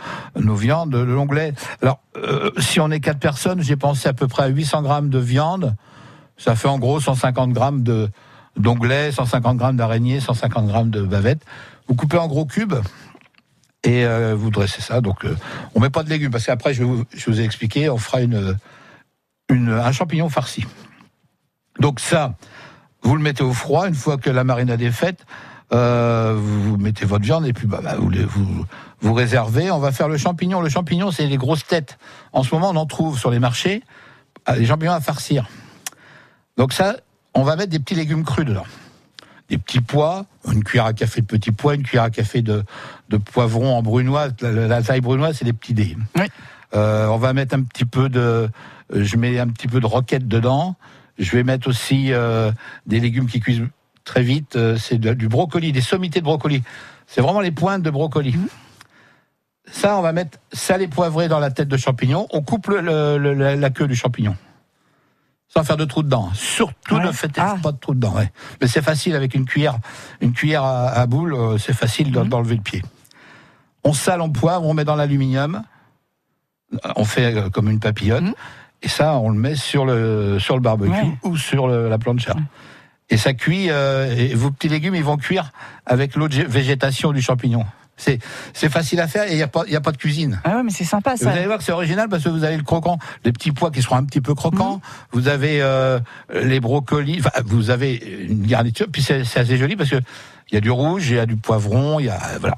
viandes, 0.55 0.95
le 0.95 1.05
l'onglet. 1.05 1.55
Alors, 1.83 2.01
euh, 2.17 2.51
si 2.59 2.79
on 2.79 2.91
est 2.91 3.01
quatre 3.01 3.19
personnes, 3.19 3.63
j'ai 3.63 3.77
pensé 3.77 4.09
à 4.09 4.13
peu 4.13 4.29
près 4.29 4.45
à 4.45 4.47
800 4.47 4.83
grammes 4.83 5.11
de 5.11 5.19
viande. 5.19 5.75
Ça 6.37 6.55
fait 6.55 6.69
en 6.69 6.79
gros 6.79 7.01
150 7.01 7.53
grammes 7.53 7.83
de 7.83 8.09
d'onglet, 8.57 9.13
150 9.13 9.57
grammes 9.57 9.77
d'araignée, 9.77 10.21
150 10.21 10.67
grammes 10.67 10.91
de 10.91 11.03
bavette. 11.03 11.43
Vous 11.89 11.95
coupez 11.95 12.19
en 12.19 12.29
gros 12.29 12.45
cubes 12.45 12.75
et 13.85 14.05
euh, 14.05 14.35
vous 14.37 14.51
dressez 14.51 14.81
ça. 14.81 15.01
Donc, 15.01 15.25
euh, 15.25 15.37
on 15.75 15.81
met 15.81 15.91
pas 15.91 16.03
de 16.03 16.11
légumes 16.11 16.31
parce 16.31 16.47
qu'après, 16.47 16.75
je, 16.75 16.83
vous- 16.85 17.41
ai 17.41 17.45
expliqué, 17.45 17.89
on 17.89 17.99
fera 17.99 18.19
un 19.51 19.93
champignon 19.93 20.29
farci. 20.29 20.65
Donc 21.81 22.01
ça, 22.01 22.35
vous 23.03 23.17
le 23.17 23.23
mettez 23.23 23.45
au 23.45 23.53
froid 23.53 23.89
une 23.89 23.95
fois 23.95 24.17
que 24.17 24.31
la 24.31 24.45
marinade 24.45 24.83
est 24.83 24.91
faite. 24.91 25.25
Euh, 25.73 26.35
vous, 26.37 26.77
mettez 26.77 27.05
votre 27.05 27.25
viande 27.25 27.47
et 27.47 27.53
puis 27.53 27.67
bah, 27.67 27.81
bah, 27.83 27.97
vous, 27.99 28.09
les- 28.11 28.25
vous 28.25 28.65
vous 29.01 29.15
réservez. 29.15 29.71
On 29.71 29.79
va 29.79 29.93
faire 29.93 30.09
le 30.09 30.17
champignon. 30.17 30.61
Le 30.61 30.69
champignon, 30.69 31.11
c'est 31.11 31.27
les 31.27 31.37
grosses 31.37 31.67
têtes. 31.67 31.99
En 32.33 32.43
ce 32.43 32.55
moment, 32.55 32.71
on 32.71 32.77
en 32.77 32.87
trouve 32.87 33.19
sur 33.19 33.31
les 33.31 33.39
marchés 33.39 33.83
ah, 34.51 34.57
les 34.57 34.65
champignons 34.65 34.93
à 34.93 35.01
farcir. 35.01 35.47
Donc 36.57 36.73
ça, 36.73 36.97
on 37.35 37.43
va 37.43 37.55
mettre 37.55 37.69
des 37.69 37.79
petits 37.79 37.95
légumes 37.95 38.25
crus 38.25 38.47
dedans. 38.47 38.65
Des 39.51 39.59
petits 39.59 39.83
pois, 39.83 40.25
une 40.51 40.65
cuillère 40.65 40.87
à 40.87 40.95
café 40.95 41.21
de 41.21 41.27
petits 41.27 41.53
pois, 41.53 41.75
une 41.75 41.83
cuillère 41.83 42.05
à 42.05 42.11
café 42.11 42.41
de, 42.41 42.65
de 43.11 43.17
poivron 43.19 43.77
en 43.77 43.83
brunoise. 43.83 44.33
La, 44.41 44.83
taille 44.83 45.03
brunoise, 45.03 45.37
c'est 45.39 45.45
des 45.45 45.53
petits 45.53 45.75
dés. 45.75 45.99
Euh, 46.75 47.09
on 47.09 47.19
va 47.19 47.35
mettre 47.35 47.55
un 47.55 47.63
petit 47.63 47.85
peu 47.85 48.09
de, 48.09 48.49
je 48.91 49.17
mets 49.17 49.39
un 49.39 49.49
petit 49.49 49.69
peu 49.69 49.81
de 49.81 49.87
roquette 49.87 50.27
dedans. 50.27 50.77
Je 51.19 51.31
vais 51.37 51.43
mettre 51.43 51.69
aussi 51.69 52.13
euh, 52.13 52.51
des 52.87 53.01
légumes 53.01 53.27
qui 53.27 53.41
cuisent 53.41 53.63
très 54.09 54.23
vite. 54.23 54.57
euh, 54.57 54.77
c'est 54.77 54.99
du 54.99 55.29
brocoli, 55.29 55.71
des 55.73 55.81
sommités 55.81 56.19
de 56.21 56.25
brocoli. 56.25 56.63
C'est 57.07 57.21
vraiment 57.21 57.41
les 57.41 57.53
pointes 57.53 57.83
de 57.83 57.91
brocoli. 57.91 58.35
Ça, 59.71 59.99
on 59.99 60.03
va 60.03 60.13
mettre 60.13 60.39
salé 60.53 60.89
poivré 60.89 61.29
dans 61.29 61.39
la 61.39 61.51
tête 61.51 61.69
de 61.69 61.77
champignon. 61.77 62.27
On 62.33 62.43
coupe 62.43 62.69
le- 62.69 62.81
le- 62.81 63.19
le- 63.35 63.55
la, 63.55 63.71
queue 63.71 63.87
du 63.87 63.95
champignon. 63.95 64.35
Sans 65.49 65.63
faire 65.63 65.77
de 65.77 65.85
trous 65.85 66.03
dedans. 66.03 66.31
Surtout 66.35 66.97
ne 67.07 67.13
faites 67.13 67.39
pas 67.63 67.73
de 67.73 67.77
trous 67.79 67.95
dedans. 67.95 68.15
ouais. 68.17 68.31
Mais 68.61 68.67
c'est 68.67 68.83
facile 68.83 69.15
avec 69.15 69.35
une 69.35 69.45
cuillère, 69.45 69.79
une 70.21 70.33
cuillère 70.33 70.63
à, 70.65 70.89
à 70.89 71.07
boule, 71.07 71.35
euh, 71.35 71.59
c'est 71.59 71.73
facile 71.75 72.13
d'en- 72.13 72.25
d'enlever 72.25 72.57
le 72.57 72.63
pied. 72.63 72.83
On 73.85 73.93
sale, 73.93 74.21
on 74.21 74.31
poivre, 74.31 74.65
on 74.67 74.75
met 74.75 74.85
dans 74.85 74.97
l'aluminium. 74.97 75.63
On 76.97 77.05
fait 77.05 77.35
euh, 77.35 77.49
comme 77.51 77.69
une 77.71 77.81
papillote. 77.81 78.25
Et 78.83 78.89
ça, 78.89 79.15
on 79.19 79.31
le 79.31 79.39
met 79.39 79.55
sur 79.55 79.85
le, 79.87 80.39
sur 80.39 80.55
le 80.55 80.61
barbecue 80.63 80.93
ou 81.25 81.37
sur 81.37 81.67
le- 81.69 81.89
la 81.89 81.99
plancha. 81.99 82.35
Et 83.11 83.17
ça 83.17 83.33
cuit, 83.33 83.71
euh, 83.71 84.15
et 84.15 84.35
vos 84.35 84.51
petits 84.51 84.69
légumes, 84.69 84.95
ils 84.95 85.05
vont 85.05 85.17
cuire 85.17 85.53
avec 85.87 86.15
l'autre 86.15 86.35
gé- 86.37 86.47
végétation 86.47 87.13
du 87.13 87.23
champignon. 87.23 87.65
C'est, 88.01 88.21
c'est 88.53 88.69
facile 88.69 89.01
à 89.01 89.09
faire 89.09 89.25
et 89.25 89.33
il 89.33 89.37
n'y 89.37 89.43
a, 89.43 89.49
pas- 89.49 89.65
y 89.67 89.75
a 89.75 89.81
pas 89.81 89.91
de 89.91 89.97
cuisine. 89.97 90.41
Ah 90.45 90.57
ouais, 90.57 90.63
mais 90.63 90.71
c'est 90.71 90.85
sympa 90.85 91.15
Et 91.15 91.17
ça. 91.17 91.31
Vous 91.31 91.37
allez 91.37 91.47
voir 91.47 91.59
que 91.59 91.65
c'est 91.65 91.73
original 91.73 92.09
parce 92.09 92.23
que 92.23 92.29
vous 92.29 92.45
avez 92.45 92.57
le 92.57 92.63
croquant, 92.63 92.99
les 93.25 93.33
petits 93.33 93.51
pois 93.51 93.73
qui 93.73 93.83
seront 93.83 93.97
un 93.97 94.05
petit 94.05 94.21
peu 94.21 94.35
croquants. 94.37 94.81
Vous 95.11 95.27
avez 95.27 95.61
euh, 95.63 95.99
les 96.33 96.61
brocolis. 96.61 97.21
Vous 97.47 97.71
avez 97.71 97.97
une 98.29 98.47
garniture. 98.47 98.87
Puis 98.93 99.03
c'est 99.03 99.25
c'est 99.25 99.41
assez 99.41 99.57
joli 99.57 99.75
parce 99.75 99.91
que 99.91 99.97
il 100.51 100.55
y 100.55 100.57
a 100.57 100.61
du 100.61 100.71
rouge, 100.71 101.11
il 101.11 101.17
y 101.17 101.19
a 101.19 101.27
du 101.27 101.35
poivron, 101.37 101.99
il 101.99 102.07
y 102.07 102.09
a 102.09 102.21
voilà. 102.39 102.55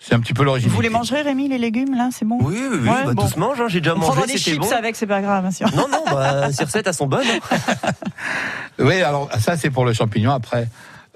C'est- 0.00 0.14
un 0.14 0.20
petit 0.20 0.32
peu 0.34 0.42
l'origine. 0.44 0.68
Vous 0.70 0.80
les 0.80 0.88
mangerez, 0.88 1.22
Rémi, 1.22 1.48
les 1.48 1.58
légumes, 1.58 1.94
là 1.96 2.08
C'est 2.12 2.24
bon 2.24 2.38
Oui, 2.40 2.56
oui, 2.70 2.78
oui, 2.82 2.88
bah, 2.88 3.12
tout 3.16 3.28
se 3.28 3.38
mange, 3.38 3.60
hein, 3.60 3.66
j'ai 3.68 3.80
déjà 3.80 3.94
On 3.94 3.98
mangé, 3.98 4.26
des 4.26 4.38
chips 4.38 4.58
bon. 4.58 4.70
avec, 4.72 4.96
c'est 4.96 5.06
pas 5.06 5.20
grave, 5.22 5.42
bien 5.42 5.50
sûr. 5.52 5.68
Non, 5.76 5.86
non, 5.88 6.02
bah, 6.10 6.50
ces 6.52 6.64
recettes, 6.64 6.86
elles 6.86 6.94
sont 6.94 7.06
bonnes. 7.06 7.26
hein. 7.52 7.90
Oui, 8.78 9.02
alors 9.02 9.28
ça 9.38 9.56
c'est 9.58 9.68
pour 9.70 9.84
le 9.84 9.92
champignon. 9.92 10.32
Après, 10.32 10.66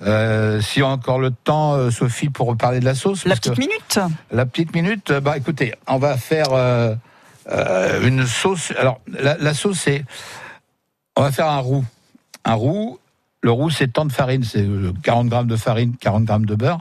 euh, 0.03 0.61
si 0.61 0.83
on 0.83 0.89
a 0.89 0.93
encore 0.93 1.19
le 1.19 1.31
temps, 1.31 1.73
euh, 1.75 1.91
Sophie, 1.91 2.29
pour 2.29 2.47
reparler 2.47 2.79
de 2.81 2.85
la 2.85 2.95
sauce. 2.95 3.25
La 3.25 3.37
petite 3.37 3.57
minute. 3.59 3.99
La 4.31 4.45
petite 4.45 4.75
minute. 4.75 5.11
euh, 5.11 5.21
Bah 5.21 5.37
écoutez, 5.39 5.73
on 5.87 5.97
va 5.99 6.19
faire 6.19 6.49
euh, 6.53 6.95
euh, 7.51 8.07
une 8.07 8.27
sauce. 8.27 8.73
Alors 8.79 9.01
la, 9.09 9.39
la 9.39 9.55
sauce 9.55 9.79
c'est, 9.79 10.05
on 11.17 11.23
va 11.23 11.33
faire 11.33 11.49
un 11.49 11.59
roux. 11.61 11.85
Un 12.45 12.55
roux. 12.55 12.99
Le 13.41 13.51
roux 13.51 13.71
c'est 13.71 13.89
tant 13.93 14.05
de 14.05 14.13
farine, 14.13 14.43
c'est 14.45 14.61
euh, 14.63 14.93
40 15.03 15.29
grammes 15.29 15.47
de 15.47 15.57
farine, 15.57 15.95
40 15.99 16.25
grammes 16.25 16.47
de 16.47 16.55
beurre. 16.55 16.81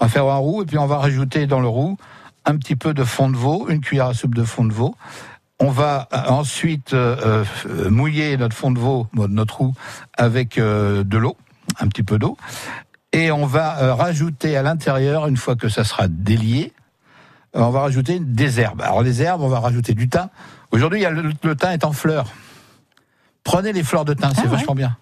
On 0.00 0.04
va 0.04 0.08
faire 0.10 0.26
un 0.26 0.36
roux 0.36 0.62
et 0.62 0.66
puis 0.66 0.78
on 0.78 0.86
va 0.86 0.98
rajouter 0.98 1.46
dans 1.46 1.60
le 1.60 1.68
roux 1.68 1.96
un 2.44 2.56
petit 2.56 2.76
peu 2.76 2.94
de 2.94 3.04
fond 3.04 3.28
de 3.28 3.36
veau, 3.36 3.68
une 3.68 3.80
cuillère 3.80 4.06
à 4.06 4.14
soupe 4.14 4.34
de 4.34 4.44
fond 4.44 4.64
de 4.64 4.72
veau. 4.72 4.94
On 5.58 5.70
va 5.70 6.08
euh, 6.12 6.28
ensuite 6.28 6.92
euh, 6.92 7.44
euh, 7.66 7.90
mouiller 7.90 8.36
notre 8.36 8.54
fond 8.54 8.70
de 8.70 8.78
veau, 8.78 9.08
notre 9.14 9.56
roux, 9.56 9.74
avec 10.16 10.58
euh, 10.58 11.02
de 11.02 11.16
l'eau, 11.16 11.36
un 11.80 11.88
petit 11.88 12.02
peu 12.02 12.18
d'eau. 12.18 12.36
Et 13.12 13.30
on 13.30 13.46
va 13.46 13.78
euh, 13.78 13.94
rajouter 13.94 14.56
à 14.56 14.62
l'intérieur, 14.62 15.26
une 15.26 15.38
fois 15.38 15.56
que 15.56 15.68
ça 15.70 15.82
sera 15.82 16.08
délié, 16.08 16.72
on 17.54 17.70
va 17.70 17.80
rajouter 17.80 18.20
des 18.20 18.60
herbes. 18.60 18.82
Alors 18.82 19.02
les 19.02 19.22
herbes, 19.22 19.40
on 19.40 19.48
va 19.48 19.60
rajouter 19.60 19.94
du 19.94 20.10
thym. 20.10 20.28
Aujourd'hui, 20.72 21.00
le, 21.02 21.32
le 21.42 21.56
thym 21.56 21.70
est 21.70 21.84
en 21.84 21.92
fleurs. 21.92 22.26
Prenez 23.44 23.72
les 23.72 23.82
fleurs 23.82 24.04
de 24.04 24.12
thym, 24.12 24.30
c'est 24.34 24.46
vachement 24.46 24.74
bien. 24.74 24.96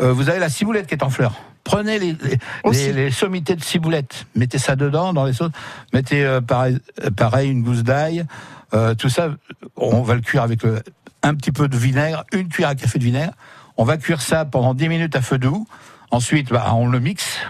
Euh, 0.00 0.12
vous 0.12 0.28
avez 0.28 0.38
la 0.38 0.50
ciboulette 0.50 0.86
qui 0.86 0.94
est 0.94 1.02
en 1.02 1.08
fleurs. 1.08 1.32
Prenez 1.66 1.98
les, 1.98 2.12
les, 2.12 2.38
les- 2.72 2.92
les 2.92 3.10
sommités 3.10 3.56
de 3.56 3.62
ciboulette, 3.62 4.26
mettez 4.36 4.58
ça 4.58 4.76
dedans 4.76 5.12
dans 5.12 5.24
les 5.24 5.32
sauces. 5.32 5.50
Mettez 5.92 6.24
euh, 6.24 6.40
pareil, 6.40 6.78
euh, 7.04 7.10
pareil 7.10 7.50
une 7.50 7.62
gousse 7.64 7.82
d'ail. 7.82 8.24
Euh, 8.72 8.94
tout 8.94 9.08
ça, 9.08 9.30
on 9.76 10.02
va 10.02 10.14
le 10.14 10.20
cuire 10.20 10.42
avec 10.44 10.62
le- 10.62 10.80
un 11.24 11.34
petit 11.34 11.50
peu 11.50 11.66
de 11.66 11.76
vinaigre, 11.76 12.24
une 12.32 12.48
cuillère 12.48 12.70
à 12.70 12.74
café 12.76 13.00
de 13.00 13.04
vinaigre. 13.04 13.32
On 13.76 13.84
va 13.84 13.96
cuire 13.96 14.22
ça 14.22 14.44
pendant 14.44 14.74
10 14.74 14.88
minutes 14.88 15.16
à 15.16 15.22
feu 15.22 15.38
doux. 15.38 15.66
Ensuite, 16.12 16.50
bah, 16.50 16.72
on 16.72 16.86
le 16.86 17.00
mixe. 17.00 17.40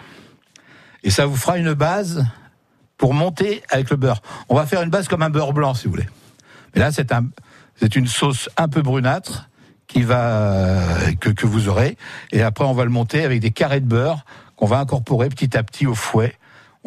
Et 1.05 1.11
ça 1.11 1.27
vous 1.27 1.37
fera 1.37 1.59
une 1.59 1.75
base 1.75 2.25
pour 2.97 3.13
monter 3.13 3.63
avec 3.69 3.91
le 3.91 3.97
beurre. 3.97 4.23
On 4.49 4.55
va 4.55 4.65
faire 4.65 4.81
une 4.81 4.89
base 4.91 5.09
comme 5.09 5.23
un 5.23 5.31
beurre 5.31 5.53
blanc, 5.53 5.75
si 5.75 5.85
vous 5.85 5.91
voulez. 5.91 6.09
Mais 6.75 6.81
là, 6.81 6.91
c'est 6.91 7.13
un, 7.13 7.27
c'est 7.79 7.95
une 7.97 8.07
sauce 8.07 8.49
un 8.57 8.69
peu 8.69 8.81
brunâtre 8.81 9.51
qui 9.97 10.03
va 10.03 10.79
que, 11.21 11.31
que 11.31 11.47
vous 11.47 11.69
aurez. 11.71 11.97
Et 12.31 12.43
après, 12.43 12.67
on 12.67 12.75
va 12.75 12.85
le 12.85 12.91
monter 12.91 13.25
avec 13.25 13.41
des 13.41 13.51
carrés 13.51 13.81
de 13.81 13.87
beurre 13.87 14.27
qu'on 14.55 14.67
va 14.67 14.79
incorporer 14.79 15.31
petit 15.31 15.57
à 15.57 15.63
petit 15.63 15.87
au 15.87 15.95
fouet. 15.95 16.35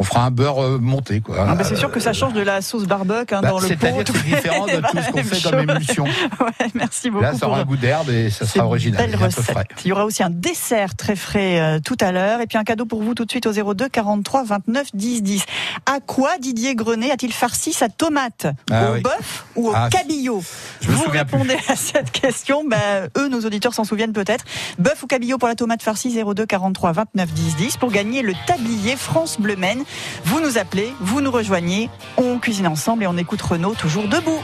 On 0.01 0.03
fera 0.03 0.23
un 0.25 0.31
beurre 0.31 0.63
euh, 0.63 0.77
monté, 0.79 1.19
quoi. 1.19 1.45
Ah 1.45 1.55
bah, 1.55 1.65
c'est 1.65 1.75
sûr 1.75 1.91
que 1.91 1.99
ça 1.99 2.13
change 2.13 2.31
de 2.31 2.39
la 2.39 2.61
sauce 2.61 2.85
barbecue 2.85 3.35
hein, 3.35 3.41
Bah, 3.41 3.49
dans 3.49 3.59
le 3.59 3.67
pot. 3.67 3.75
c'est-à-dire 3.81 4.03
c'est 4.07 4.23
différent 4.23 4.65
de 4.65 4.71
tout 4.91 4.97
ce 5.05 5.11
qu'on 5.11 5.23
fait 5.23 5.41
comme 5.43 5.59
chose. 5.59 5.75
émulsion. 5.75 6.05
Ouais, 6.39 6.67
merci 6.73 7.09
beaucoup. 7.09 7.21
Là, 7.23 7.33
ça 7.33 7.39
pour 7.39 7.49
aura 7.49 7.59
un 7.59 7.65
goût 7.65 7.75
d'herbe 7.75 8.09
et 8.09 8.29
ça 8.29 8.45
sera 8.45 8.65
original. 8.65 9.09
frais. 9.29 9.65
Il 9.83 9.89
y 9.89 9.91
aura 9.91 10.05
aussi 10.05 10.23
un 10.23 10.29
dessert 10.29 10.95
très 10.95 11.17
frais 11.17 11.59
euh, 11.59 11.79
tout 11.83 11.97
à 11.99 12.13
l'heure. 12.13 12.39
Et 12.39 12.47
puis 12.47 12.57
un 12.57 12.63
cadeau 12.63 12.85
pour 12.85 13.03
vous 13.03 13.13
tout 13.13 13.25
de 13.25 13.29
suite 13.31 13.45
au 13.45 13.51
02 13.73 13.89
43 13.89 14.45
29 14.45 14.87
10 14.93 15.21
10. 15.21 15.43
À 15.85 15.99
quoi 15.99 16.37
Didier 16.39 16.75
Grenet 16.75 17.11
a-t-il 17.11 17.31
farci 17.33 17.73
sa 17.73 17.89
tomate 17.89 18.47
Ah 18.71 18.91
Au 18.91 18.93
oui. 18.95 19.01
bœuf 19.01 19.45
ou 19.55 19.69
au 19.69 19.73
Ah, 19.75 19.89
cabillaud 19.91 20.43
je 20.81 20.89
me 20.91 20.95
Vous 20.95 21.03
plus. 21.03 21.17
répondez 21.19 21.57
à 21.67 21.75
cette 21.75 22.11
question. 22.11 22.63
Ben, 22.67 23.09
eux, 23.17 23.27
nos 23.27 23.41
auditeurs 23.45 23.73
s'en 23.73 23.83
souviennent 23.83 24.13
peut-être. 24.13 24.45
Bœuf 24.77 25.03
ou 25.03 25.07
cabillaud 25.07 25.37
pour 25.37 25.47
la 25.47 25.55
tomate 25.55 25.81
farcie 25.83 26.11
02 26.23 26.45
43 26.45 26.91
29 26.91 27.33
10 27.33 27.55
10 27.55 27.77
pour 27.77 27.91
gagner 27.91 28.21
le 28.21 28.33
tablier 28.47 28.95
France 28.95 29.39
Bleu 29.39 29.55
Maine. 29.55 29.83
Vous 30.25 30.39
nous 30.41 30.57
appelez, 30.57 30.93
vous 30.99 31.21
nous 31.21 31.31
rejoignez, 31.31 31.89
on 32.17 32.39
cuisine 32.39 32.67
ensemble 32.67 33.03
et 33.03 33.07
on 33.07 33.17
écoute 33.17 33.41
Renaud 33.41 33.73
toujours 33.73 34.07
debout. 34.07 34.41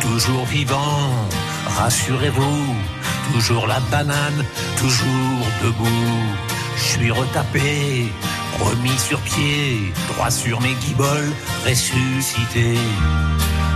toujours 0.00 0.44
vivant, 0.46 1.10
rassurez-vous, 1.76 2.74
toujours 3.32 3.66
la 3.66 3.80
banane, 3.90 4.44
toujours 4.76 5.46
debout. 5.62 5.86
Je 6.76 6.82
suis 6.82 7.10
retapé, 7.10 8.06
remis 8.60 8.98
sur 8.98 9.20
pied, 9.20 9.92
droit 10.08 10.30
sur 10.30 10.60
mes 10.60 10.74
guiboles, 10.74 11.32
ressuscité. 11.66 12.78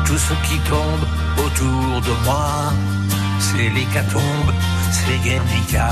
Tout 0.06 0.18
ce 0.18 0.34
qui 0.46 0.58
tombe 0.68 1.04
autour 1.38 2.00
de 2.00 2.24
moi, 2.24 2.72
c'est 3.38 3.68
l'hécatombe, 3.70 4.52
c'est 4.90 5.18
Guernica. 5.24 5.90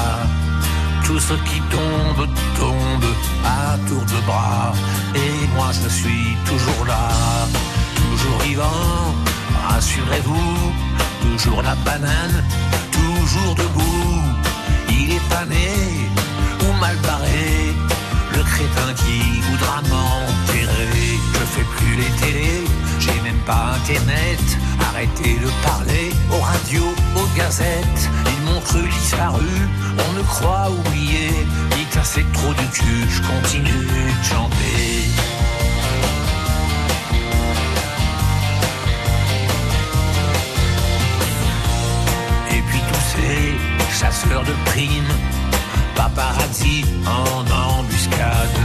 Tout 1.05 1.19
ce 1.19 1.35
qui 1.35 1.61
tombe, 1.71 2.29
tombe 2.57 3.11
à 3.45 3.77
tour 3.89 4.03
de 4.03 4.27
bras. 4.27 4.73
Et 5.15 5.47
moi 5.57 5.71
je 5.73 5.89
suis 5.89 6.37
toujours 6.45 6.87
là, 6.87 7.09
toujours 7.97 8.39
vivant, 8.41 9.15
rassurez-vous, 9.69 10.73
toujours 11.23 11.63
la 11.63 11.75
banane, 11.77 12.45
toujours 12.93 13.55
debout. 13.55 14.23
Il 14.91 15.13
est 15.13 15.29
pas 15.29 15.45
né 15.47 15.71
ou 16.63 16.73
mal 16.81 16.97
barré, 16.99 17.70
le 18.51 18.57
crétin 18.57 18.95
qui 18.95 19.41
voudra 19.41 19.83
m'enterrer. 19.83 21.19
Je 21.35 21.45
fais 21.55 21.65
plus 21.77 21.97
les 21.97 22.11
télés, 22.21 22.65
j'ai 22.99 23.21
même 23.23 23.41
pas 23.47 23.75
internet. 23.77 24.41
Arrêtez 24.81 25.39
de 25.39 25.51
parler 25.63 26.13
aux 26.31 26.41
radios, 26.41 26.95
aux 27.17 27.37
gazettes. 27.37 28.11
Ils 28.27 28.45
m'ont 28.45 28.61
cru 28.61 28.83
disparu, 28.89 29.47
on 29.99 30.13
me 30.13 30.23
croit 30.23 30.71
oublié. 30.71 31.31
Il 31.79 31.87
cassait 31.89 32.25
trop 32.33 32.53
du 32.55 32.67
cul, 32.69 33.07
je 33.09 33.23
continue 33.23 33.87
de 33.87 34.25
chanter. 34.25 35.05
Et 42.51 42.63
puis 42.69 42.81
tous 42.93 43.07
ces 43.15 43.99
chasseurs 43.99 44.45
de 44.45 44.53
primes, 44.67 45.15
paparazzi 45.95 46.85
en 47.07 47.45
embuscade, 47.79 48.61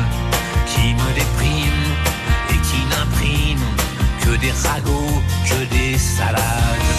qui 0.67 0.93
me 0.93 1.09
dépriment 1.13 1.91
et 2.51 2.59
qui 2.67 2.79
n'impriment 2.91 3.71
que 4.23 4.35
des 4.37 4.53
ragots, 4.67 5.21
que 5.49 5.75
des 5.75 5.97
salades. 5.97 6.91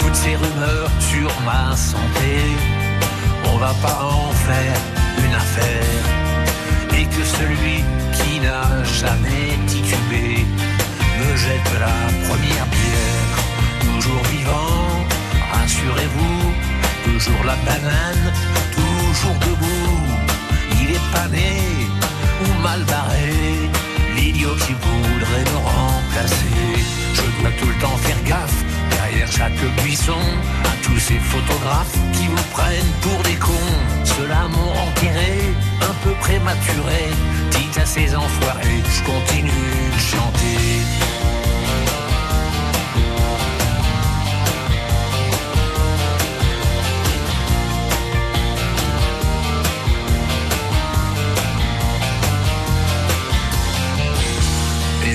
Toutes 0.00 0.14
ces 0.14 0.36
rumeurs 0.36 0.90
sur 1.00 1.30
ma 1.44 1.76
santé, 1.76 2.32
on 3.52 3.58
va 3.58 3.74
pas 3.82 4.00
en 4.02 4.32
faire 4.46 4.80
une 5.24 5.34
affaire. 5.34 6.04
Et 6.98 7.04
que 7.04 7.24
celui 7.38 7.84
qui 8.16 8.40
n'a 8.40 8.84
jamais 8.84 9.50
titubé 9.66 10.44
me 11.20 11.36
jette 11.36 11.70
la 11.78 11.96
première 12.26 12.66
bière. 12.76 13.34
Toujours 13.80 14.24
vivant, 14.34 15.06
rassurez-vous, 15.52 16.40
toujours 17.04 17.44
la 17.44 17.56
banane, 17.66 18.32
toujours 19.08 19.34
debout. 19.40 20.00
Il 20.80 20.90
est 20.90 21.06
pas 21.12 21.28
né 21.28 21.52
ou 22.44 22.62
mal 22.62 22.82
barré, 22.84 23.70
l'idiot 24.16 24.54
qui 24.64 24.74
voudrait 24.84 25.46
me 25.52 25.58
remplacer. 25.76 26.58
Je 27.14 27.22
dois 27.40 27.50
tout 27.58 27.68
le 27.68 27.78
temps 27.82 27.96
faire 27.98 28.22
gaffe 28.24 28.64
derrière 28.90 29.30
chaque 29.30 29.60
buisson 29.82 30.22
à 30.64 30.74
tous 30.84 30.98
ces 30.98 31.18
photographes 31.18 31.98
qui 32.12 32.26
vous 32.26 32.48
prennent 32.52 32.94
pour 33.02 33.22
des 33.22 33.36
cons. 33.36 33.76
Ceux-là 34.04 34.48
m'ont 34.48 34.74
enterré, 34.86 35.32
un 35.90 35.94
peu 36.04 36.12
prématuré. 36.20 37.02
Dites 37.52 37.78
à 37.78 37.86
ces 37.86 38.14
enfoirés, 38.14 38.82
je 38.94 39.02
continue 39.10 39.90
de 39.94 40.00
chanter. 40.12 40.97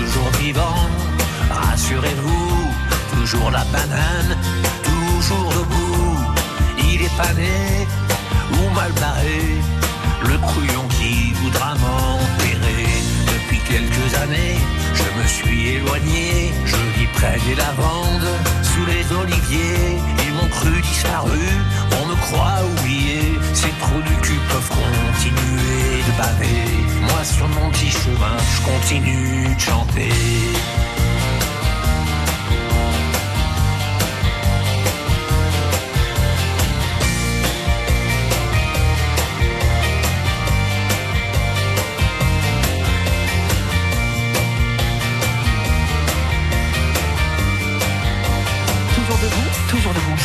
Toujours 0.00 0.30
vivant, 0.40 0.88
rassurez-vous. 1.50 2.56
Toujours 3.12 3.50
la 3.50 3.64
banane, 3.64 4.32
toujours 4.82 5.50
debout. 5.52 6.16
Il 6.78 7.02
est 7.02 7.16
pas 7.18 7.32
né 7.34 7.86
ou 8.54 8.74
mal 8.74 8.92
barré. 8.92 9.42
Le 10.22 10.38
couillon 10.48 10.86
qui 10.96 11.32
voudra 11.42 11.74
m'enterrer. 11.74 12.86
Depuis 13.32 13.60
quelques 13.68 14.10
années, 14.22 14.58
je 14.94 15.06
me 15.20 15.26
suis 15.28 15.68
éloigné. 15.76 16.52
Je 16.64 16.76
vis 16.96 17.10
près 17.18 17.38
des 17.46 17.56
lavandes, 17.56 18.30
sous 18.80 18.86
les 18.86 19.16
oliviers. 19.16 19.98
Ils 20.26 20.34
m'ont 20.34 20.48
cru 20.48 20.80
disparu, 20.80 21.38
on 22.00 22.06
me 22.06 22.14
croit 22.26 22.60
oublié. 22.72 23.38
Ces 23.52 23.72
trous 23.80 24.02
du 24.02 24.16
cul 24.22 24.38
peuvent 24.48 24.68
continuer 24.68 26.02
de 26.06 26.12
baver. 26.18 26.64
Moi, 27.02 27.24
sur 27.24 27.48
mon 27.48 27.70
petit 27.70 27.90
chemin, 27.90 28.36
je 28.54 28.60
continue 28.70 29.54
de 29.54 29.60
chanter. 29.60 30.99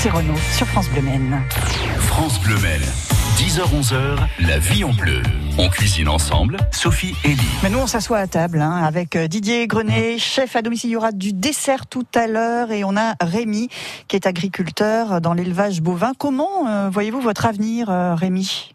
Renaud 0.10 0.36
sur 0.52 0.68
France 0.68 0.90
Bleu 0.90 1.02
Maine. 1.02 1.42
France 1.98 2.40
Bleu 2.42 2.58
Maine. 2.60 2.82
10h-11h, 3.38 4.18
la 4.40 4.60
vie 4.60 4.84
en 4.84 4.94
bleu. 4.94 5.22
On 5.58 5.68
cuisine 5.70 6.08
ensemble, 6.08 6.58
Sophie 6.72 7.16
et 7.24 7.30
Lee. 7.30 7.38
Mais 7.64 7.70
nous, 7.70 7.80
on 7.80 7.88
s'assoit 7.88 8.20
à 8.20 8.28
table 8.28 8.62
hein, 8.62 8.84
avec 8.84 9.16
euh, 9.16 9.28
Didier 9.28 9.68
Grenet, 9.68 10.18
chef 10.20 10.56
à 10.56 10.62
domicile. 10.62 10.90
Il 10.92 10.94
y 10.94 10.96
aura 10.96 11.12
du 11.12 11.34
dessert 11.34 11.88
tout 11.88 12.06
à 12.16 12.28
l'heure 12.28 12.72
et 12.72 12.84
on 12.84 12.96
a 12.96 13.16
Rémi 13.22 13.70
qui 14.08 14.16
est 14.16 14.26
agriculteur 14.28 15.20
dans 15.22 15.34
l'élevage 15.34 15.82
bovin. 15.82 16.14
Comment 16.18 16.68
euh, 16.68 16.90
voyez-vous 16.90 17.22
votre 17.22 17.46
avenir, 17.46 17.90
euh, 17.90 18.16
Rémi? 18.16 18.74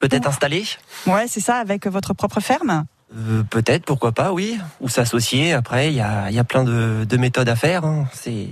Peut-être 0.00 0.26
installé 0.28 0.64
Ouais, 1.06 1.26
c'est 1.28 1.40
ça, 1.40 1.56
avec 1.56 1.86
votre 1.86 2.12
propre 2.12 2.40
ferme? 2.40 2.84
Euh, 3.16 3.42
Peut-être, 3.44 3.84
pourquoi 3.84 4.12
pas, 4.12 4.32
oui. 4.32 4.58
Ou 4.80 4.88
s'associer. 4.88 5.52
Après, 5.52 5.88
il 5.88 5.94
y 5.94 6.00
a, 6.00 6.28
il 6.28 6.34
y 6.34 6.38
a 6.38 6.44
plein 6.44 6.64
de, 6.64 7.06
de 7.08 7.16
méthodes 7.16 7.48
à 7.48 7.56
faire. 7.56 7.84
hein. 7.84 8.06
C'est 8.12 8.48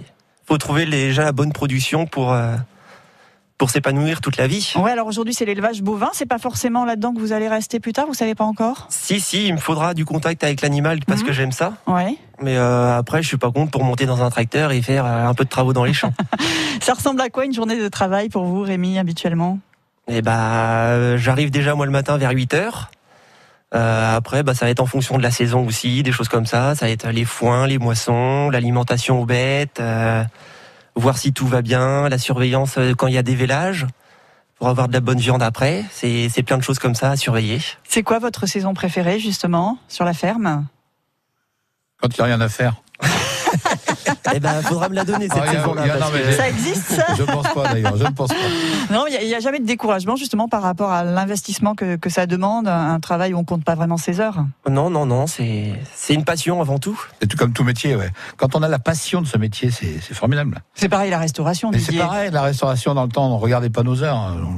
faut 0.50 0.58
trouver 0.58 0.84
déjà 0.84 1.22
la 1.22 1.30
bonne 1.30 1.52
production 1.52 2.06
pour 2.06 2.32
euh, 2.32 2.56
pour 3.56 3.70
s'épanouir 3.70 4.20
toute 4.20 4.36
la 4.36 4.48
vie. 4.48 4.72
Ouais, 4.74 4.90
alors 4.90 5.06
aujourd'hui 5.06 5.32
c'est 5.32 5.44
l'élevage 5.44 5.80
bovin, 5.80 6.10
c'est 6.12 6.26
pas 6.26 6.38
forcément 6.38 6.84
là-dedans 6.84 7.14
que 7.14 7.20
vous 7.20 7.32
allez 7.32 7.46
rester 7.46 7.78
plus 7.78 7.92
tard, 7.92 8.06
vous 8.08 8.14
savez 8.14 8.34
pas 8.34 8.42
encore? 8.42 8.88
Si 8.88 9.20
si, 9.20 9.46
il 9.46 9.54
me 9.54 9.60
faudra 9.60 9.94
du 9.94 10.04
contact 10.04 10.42
avec 10.42 10.60
l'animal 10.60 10.98
parce 11.06 11.22
que 11.22 11.32
j'aime 11.32 11.52
ça. 11.52 11.74
Ouais. 11.86 12.16
Mais 12.42 12.56
euh, 12.56 12.98
après, 12.98 13.22
je 13.22 13.28
suis 13.28 13.36
pas 13.36 13.52
contre 13.52 13.70
pour 13.70 13.84
monter 13.84 14.06
dans 14.06 14.24
un 14.24 14.30
tracteur 14.30 14.72
et 14.72 14.82
faire 14.82 15.06
euh, 15.06 15.28
un 15.28 15.34
peu 15.34 15.44
de 15.44 15.50
travaux 15.50 15.72
dans 15.72 15.84
les 15.84 15.92
champs. 15.92 16.14
Ça 16.80 16.94
ressemble 16.94 17.20
à 17.20 17.28
quoi 17.28 17.44
une 17.44 17.54
journée 17.54 17.78
de 17.78 17.88
travail 17.88 18.28
pour 18.28 18.42
vous, 18.42 18.62
Rémi, 18.62 18.98
habituellement? 18.98 19.60
Et 20.08 20.20
bah, 20.20 21.16
j'arrive 21.16 21.52
déjà 21.52 21.76
moi 21.76 21.86
le 21.86 21.92
matin 21.92 22.16
vers 22.16 22.32
8 22.32 22.54
heures. 22.54 22.90
Euh, 23.74 24.16
après, 24.16 24.42
bah, 24.42 24.54
ça 24.54 24.64
va 24.66 24.70
être 24.70 24.80
en 24.80 24.86
fonction 24.86 25.16
de 25.16 25.22
la 25.22 25.30
saison 25.30 25.66
aussi, 25.66 26.02
des 26.02 26.12
choses 26.12 26.28
comme 26.28 26.46
ça. 26.46 26.74
Ça 26.74 26.86
va 26.86 26.90
être 26.90 27.08
les 27.08 27.24
foins, 27.24 27.66
les 27.66 27.78
moissons, 27.78 28.50
l'alimentation 28.50 29.20
aux 29.20 29.26
bêtes, 29.26 29.80
euh, 29.80 30.24
voir 30.96 31.18
si 31.18 31.32
tout 31.32 31.46
va 31.46 31.62
bien, 31.62 32.08
la 32.08 32.18
surveillance 32.18 32.78
euh, 32.78 32.94
quand 32.94 33.06
il 33.06 33.14
y 33.14 33.18
a 33.18 33.22
des 33.22 33.36
vélages, 33.36 33.86
pour 34.56 34.68
avoir 34.68 34.88
de 34.88 34.92
la 34.92 35.00
bonne 35.00 35.18
viande 35.18 35.42
après. 35.42 35.84
C'est 35.92 36.28
c'est 36.28 36.42
plein 36.42 36.58
de 36.58 36.62
choses 36.62 36.78
comme 36.78 36.94
ça 36.94 37.10
à 37.10 37.16
surveiller. 37.16 37.60
C'est 37.84 38.02
quoi 38.02 38.18
votre 38.18 38.46
saison 38.46 38.74
préférée 38.74 39.18
justement 39.18 39.78
sur 39.88 40.04
la 40.04 40.14
ferme? 40.14 40.66
Quand 42.00 42.08
il 42.08 42.20
n'y 42.20 42.22
a 42.22 42.24
rien 42.24 42.40
à 42.40 42.48
faire. 42.48 42.74
Eh 44.34 44.40
ben, 44.40 44.62
faudra 44.62 44.88
me 44.88 44.94
la 44.94 45.04
donner 45.04 45.28
cette 45.28 45.42
Ah, 45.46 45.52
saison-là. 45.52 45.84
Ça 46.36 46.48
existe 46.48 46.92
ça 46.92 47.06
Je 47.16 47.22
ne 47.22 47.26
pense 47.26 47.48
pas 47.48 47.72
d'ailleurs, 47.72 47.96
je 47.96 48.04
ne 48.04 48.10
pense 48.10 48.28
pas. 48.28 48.34
Non, 48.90 49.04
il 49.06 49.26
n'y 49.26 49.34
a, 49.34 49.40
jamais 49.40 49.60
de 49.60 49.66
découragement 49.66 50.16
justement 50.16 50.48
par 50.48 50.62
rapport 50.62 50.90
à 50.90 51.04
l'investissement 51.04 51.74
que, 51.74 51.96
que 51.96 52.10
ça 52.10 52.26
demande, 52.26 52.66
un 52.68 52.98
travail 53.00 53.34
où 53.34 53.38
on 53.38 53.44
compte 53.44 53.64
pas 53.64 53.74
vraiment 53.74 53.96
ses 53.96 54.20
heures. 54.20 54.44
Non, 54.68 54.90
non, 54.90 55.06
non, 55.06 55.26
c'est 55.26 55.72
c'est 55.94 56.14
une 56.14 56.24
passion 56.24 56.60
avant 56.60 56.78
tout. 56.78 57.00
C'est 57.20 57.26
tout 57.28 57.36
comme 57.36 57.52
tout 57.52 57.64
métier, 57.64 57.96
ouais. 57.96 58.10
Quand 58.36 58.56
on 58.56 58.62
a 58.62 58.68
la 58.68 58.78
passion 58.78 59.22
de 59.22 59.26
ce 59.26 59.38
métier, 59.38 59.70
c'est 59.70 60.14
formidable. 60.14 60.60
C'est 60.74 60.88
pareil 60.88 61.10
la 61.10 61.18
restauration, 61.18 61.70
Mais 61.70 61.78
c'est 61.78 61.96
pareil, 61.96 62.30
la 62.30 62.42
restauration 62.42 62.94
dans 62.94 63.04
le 63.04 63.10
temps, 63.10 63.26
on 63.26 63.36
ne 63.36 63.40
regardait 63.42 63.70
pas 63.70 63.82
nos 63.82 64.02
heures. 64.02 64.16
On- 64.16 64.40
bon, 64.42 64.54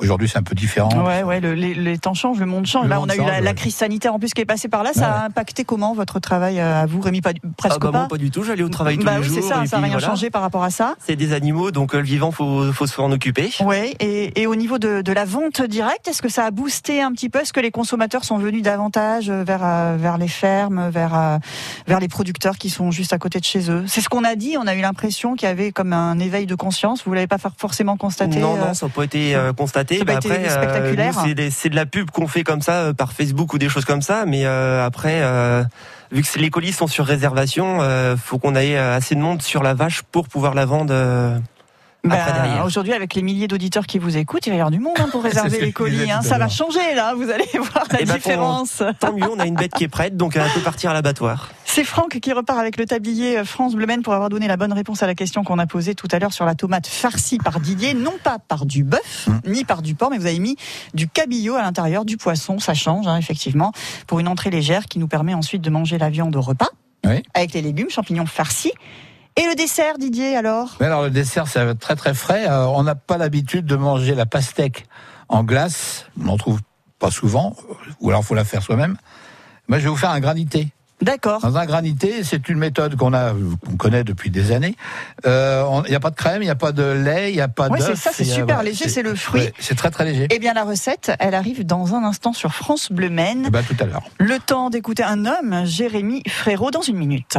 Aujourd'hui, 0.00 0.28
c'est 0.28 0.38
un 0.38 0.42
peu 0.42 0.54
différent. 0.54 0.90
Ouais, 1.04 1.22
ouais, 1.22 1.40
le- 1.40 1.54
les, 1.54 1.74
les 1.74 1.98
temps 1.98 2.14
changent, 2.14 2.38
le 2.38 2.46
monde 2.46 2.66
change. 2.66 2.84
Le 2.84 2.90
Là, 2.90 2.96
monde 3.00 3.08
on 3.08 3.10
a 3.12 3.14
eu 3.14 3.18
change, 3.18 3.26
la, 3.30 3.40
la 3.40 3.50
ouais. 3.50 3.54
crise 3.54 3.74
sanitaire 3.74 4.14
en 4.14 4.18
plus 4.18 4.32
qui 4.32 4.40
est 4.40 4.44
passée 4.46 4.68
par 4.68 4.82
là. 4.82 4.90
Ça 4.94 5.10
a 5.10 5.24
impacté 5.26 5.64
comment 5.64 5.94
votre 5.94 6.20
travail 6.20 6.60
euh, 6.60 6.82
à 6.82 6.86
vous, 6.86 7.00
Rémi? 7.00 7.20
Pas 7.20 7.32
du- 7.32 7.40
Presque 7.56 7.76
Ah 7.80 7.84
bah 7.86 7.92
pas. 7.92 8.06
pas 8.08 8.16
du 8.16 8.30
tout, 8.30 8.44
j'allais 8.44 8.62
au 8.62 8.68
travail 8.68 8.96
tous 8.98 9.04
Bah 9.04 9.14
les 9.18 9.18
oui, 9.22 9.24
jours. 9.34 9.34
c'est 9.42 9.48
ça, 9.48 9.64
et 9.64 9.66
ça 9.66 9.78
n'a 9.78 9.84
rien 9.84 9.92
voilà. 9.92 10.06
changé 10.06 10.30
par 10.30 10.42
rapport 10.42 10.62
à 10.62 10.70
ça. 10.70 10.94
C'est 11.04 11.16
des 11.16 11.32
animaux, 11.32 11.70
donc 11.72 11.94
euh, 11.94 11.98
le 11.98 12.04
vivant, 12.04 12.30
faut, 12.30 12.72
faut 12.72 12.86
s'en 12.86 13.10
occuper. 13.10 13.50
Ouais, 13.60 13.94
et, 14.00 14.40
et 14.40 14.46
au 14.46 14.54
niveau 14.54 14.78
de, 14.78 15.02
de 15.02 15.12
la 15.12 15.24
vente 15.24 15.62
directe, 15.62 16.06
est-ce 16.08 16.22
que 16.22 16.28
ça 16.28 16.44
a 16.44 16.50
boosté 16.50 17.02
un 17.02 17.12
petit 17.12 17.28
peu? 17.28 17.40
Est-ce 17.40 17.52
que 17.52 17.60
les 17.60 17.70
consommateurs 17.72 18.24
sont 18.24 18.38
venus 18.38 18.62
davantage 18.62 19.30
vers, 19.30 19.60
euh, 19.64 19.96
vers 19.98 20.16
les 20.18 20.28
fermes, 20.28 20.88
vers, 20.90 21.38
vers 21.88 21.98
les 22.00 22.08
producteurs 22.08 22.56
qui 22.56 22.70
sont 22.70 22.90
juste 22.92 23.12
à 23.12 23.18
côté 23.18 23.40
de 23.40 23.44
chez 23.44 23.70
eux? 23.70 23.84
C'est 23.88 24.00
ce 24.00 24.08
qu'on 24.08 24.22
a 24.24 24.36
dit, 24.36 24.56
on 24.58 24.66
a 24.66 24.74
eu 24.76 24.80
l'impression 24.80 25.34
qu'il 25.34 25.48
y 25.48 25.50
avait 25.50 25.72
comme 25.72 25.92
un 25.92 26.18
éveil 26.20 26.46
de 26.46 26.54
conscience. 26.54 27.02
Vous 27.04 27.12
l'avez 27.14 27.26
pas 27.26 27.38
forcément 27.56 27.96
constaté 27.96 28.38
Non, 28.38 28.56
non, 28.56 28.74
ça 28.74 28.86
n'a 28.86 28.92
pas 28.92 29.02
été 29.04 29.34
euh, 29.34 29.52
constaté. 29.52 29.87
Bah, 30.04 30.14
après, 30.16 30.42
c'est 31.50 31.68
de 31.70 31.76
la 31.76 31.86
pub 31.86 32.10
qu'on 32.10 32.26
fait 32.28 32.44
comme 32.44 32.60
ça 32.62 32.72
euh, 32.82 32.92
par 32.92 33.12
Facebook 33.12 33.52
ou 33.54 33.58
des 33.58 33.68
choses 33.68 33.84
comme 33.84 34.02
ça. 34.02 34.24
Mais 34.26 34.44
euh, 34.44 34.84
après, 34.84 35.20
euh, 35.22 35.64
vu 36.12 36.22
que 36.22 36.38
les 36.38 36.50
colis 36.50 36.72
sont 36.72 36.86
sur 36.86 37.06
réservation, 37.06 37.78
euh, 37.80 38.16
faut 38.16 38.38
qu'on 38.38 38.54
ait 38.54 38.76
euh, 38.76 38.96
assez 38.96 39.14
de 39.14 39.20
monde 39.20 39.42
sur 39.42 39.62
la 39.62 39.74
vache 39.74 40.02
pour 40.02 40.28
pouvoir 40.28 40.54
la 40.54 40.64
vendre. 40.66 40.92
euh, 40.92 41.38
Bah. 42.04 42.62
Aujourd'hui, 42.64 42.92
avec 42.92 43.14
les 43.14 43.22
milliers 43.22 43.48
d'auditeurs 43.48 43.86
qui 43.86 43.98
vous 43.98 44.16
écoutent, 44.16 44.46
il 44.46 44.50
va 44.50 44.56
y 44.56 44.58
avoir 44.60 44.70
du 44.70 44.78
monde 44.78 44.94
hein, 44.98 45.08
pour 45.10 45.22
réserver 45.24 45.60
les 45.60 45.72
colis. 45.72 46.10
hein. 46.10 46.22
Ça 46.22 46.38
va 46.38 46.48
changer 46.48 46.94
là, 46.94 47.14
vous 47.14 47.28
allez 47.28 47.44
voir 47.54 47.84
la 47.90 48.00
Eh 48.00 48.04
ben, 48.04 48.14
différence. 48.14 48.82
Tant 49.00 49.12
mieux, 49.12 49.28
on 49.30 49.38
a 49.38 49.46
une 49.46 49.56
bête 49.56 49.72
qui 49.74 49.84
est 49.84 49.88
prête, 49.88 50.16
donc 50.16 50.36
elle 50.36 50.48
peut 50.54 50.60
partir 50.60 50.90
à 50.90 50.94
l'abattoir. 50.94 51.50
C'est 51.64 51.84
Franck 51.84 52.18
qui 52.20 52.32
repart 52.32 52.58
avec 52.58 52.76
le 52.76 52.86
tablier 52.86 53.44
France 53.44 53.74
Bleu 53.74 53.86
pour 54.02 54.14
avoir 54.14 54.28
donné 54.28 54.46
la 54.48 54.56
bonne 54.56 54.72
réponse 54.72 55.02
à 55.02 55.06
la 55.06 55.14
question 55.14 55.44
qu'on 55.44 55.58
a 55.58 55.66
posée 55.66 55.94
tout 55.94 56.08
à 56.12 56.18
l'heure 56.18 56.32
sur 56.32 56.44
la 56.44 56.54
tomate 56.54 56.86
farcie 56.86 57.38
par 57.38 57.58
Didier, 57.60 57.94
non 57.94 58.14
pas 58.22 58.38
par 58.38 58.64
du 58.66 58.84
bœuf, 58.84 59.26
Mmh. 59.28 59.38
ni 59.46 59.64
par 59.64 59.82
du 59.82 59.94
porc, 59.94 60.10
mais 60.10 60.18
vous 60.18 60.26
avez 60.26 60.38
mis 60.38 60.56
du 60.94 61.08
cabillaud 61.08 61.54
à 61.56 61.62
l'intérieur, 61.62 62.04
du 62.04 62.16
poisson, 62.16 62.58
ça 62.58 62.74
change 62.74 63.06
hein, 63.08 63.16
effectivement, 63.16 63.72
pour 64.06 64.20
une 64.20 64.28
entrée 64.28 64.50
légère 64.50 64.84
qui 64.86 64.98
nous 64.98 65.08
permet 65.08 65.34
ensuite 65.34 65.62
de 65.62 65.70
manger 65.70 65.98
la 65.98 66.10
viande 66.10 66.36
au 66.36 66.40
repas, 66.40 66.68
Oui. 67.06 67.22
avec 67.34 67.52
les 67.54 67.62
légumes, 67.62 67.90
champignons 67.90 68.26
farcis. 68.26 68.72
Et 69.38 69.46
le 69.46 69.54
dessert, 69.54 69.98
Didier, 69.98 70.36
alors? 70.36 70.76
Mais 70.80 70.86
alors 70.86 71.02
le 71.02 71.10
dessert, 71.10 71.44
être 71.56 71.78
très 71.78 71.94
très 71.96 72.12
frais. 72.12 72.46
Euh, 72.48 72.66
on 72.66 72.82
n'a 72.82 72.94
pas 72.96 73.16
l'habitude 73.18 73.66
de 73.66 73.76
manger 73.76 74.14
la 74.16 74.26
pastèque 74.26 74.86
en 75.28 75.44
glace. 75.44 76.06
On 76.20 76.24
n'en 76.24 76.36
trouve 76.36 76.60
pas 76.98 77.10
souvent, 77.12 77.54
ou 78.00 78.10
alors 78.10 78.24
faut 78.24 78.34
la 78.34 78.44
faire 78.44 78.62
soi-même. 78.62 78.96
Moi, 79.68 79.78
je 79.78 79.84
vais 79.84 79.90
vous 79.90 79.96
faire 79.96 80.10
un 80.10 80.18
granité. 80.20 80.68
D'accord. 81.00 81.40
Dans 81.42 81.56
un 81.56 81.66
granité, 81.66 82.24
c'est 82.24 82.48
une 82.48 82.58
méthode 82.58 82.96
qu'on 82.96 83.14
a, 83.14 83.32
qu'on 83.32 83.76
connaît 83.76 84.02
depuis 84.02 84.30
des 84.30 84.50
années. 84.50 84.74
Euh, 85.26 85.62
Il 85.86 85.90
n'y 85.90 85.94
a 85.94 86.00
pas 86.00 86.10
de 86.10 86.16
crème, 86.16 86.42
il 86.42 86.46
n'y 86.46 86.50
a 86.50 86.56
pas 86.56 86.72
de 86.72 86.82
lait, 86.82 87.30
il 87.30 87.36
n'y 87.36 87.40
a 87.40 87.46
pas 87.46 87.68
Ouais, 87.68 87.78
d'œuf. 87.78 87.90
c'est 87.90 87.96
ça, 87.96 88.10
c'est 88.12 88.24
il 88.24 88.32
a- 88.32 88.34
super 88.34 88.64
léger, 88.64 88.88
c'est 88.88 89.02
le 89.04 89.14
fruit. 89.14 89.42
ouais, 89.42 89.54
c'est 89.60 89.76
très 89.76 89.92
très 89.92 90.04
léger. 90.04 90.26
Eh 90.30 90.40
bien, 90.40 90.54
la 90.54 90.64
recette, 90.64 91.12
elle 91.20 91.36
arrive 91.36 91.64
dans 91.64 91.94
un 91.94 92.02
instant 92.02 92.32
sur 92.32 92.52
France 92.52 92.90
Bleu 92.90 93.10
Maine. 93.10 93.44
Eh 93.46 93.50
ben, 93.50 93.62
tout 93.62 93.76
à 93.78 93.84
l'heure. 93.84 94.02
Le 94.18 94.40
temps 94.40 94.70
d'écouter 94.70 95.04
un 95.04 95.24
homme, 95.24 95.64
Jérémy 95.66 96.24
Frérot, 96.28 96.72
dans 96.72 96.82
une 96.82 96.96
minute. 96.96 97.38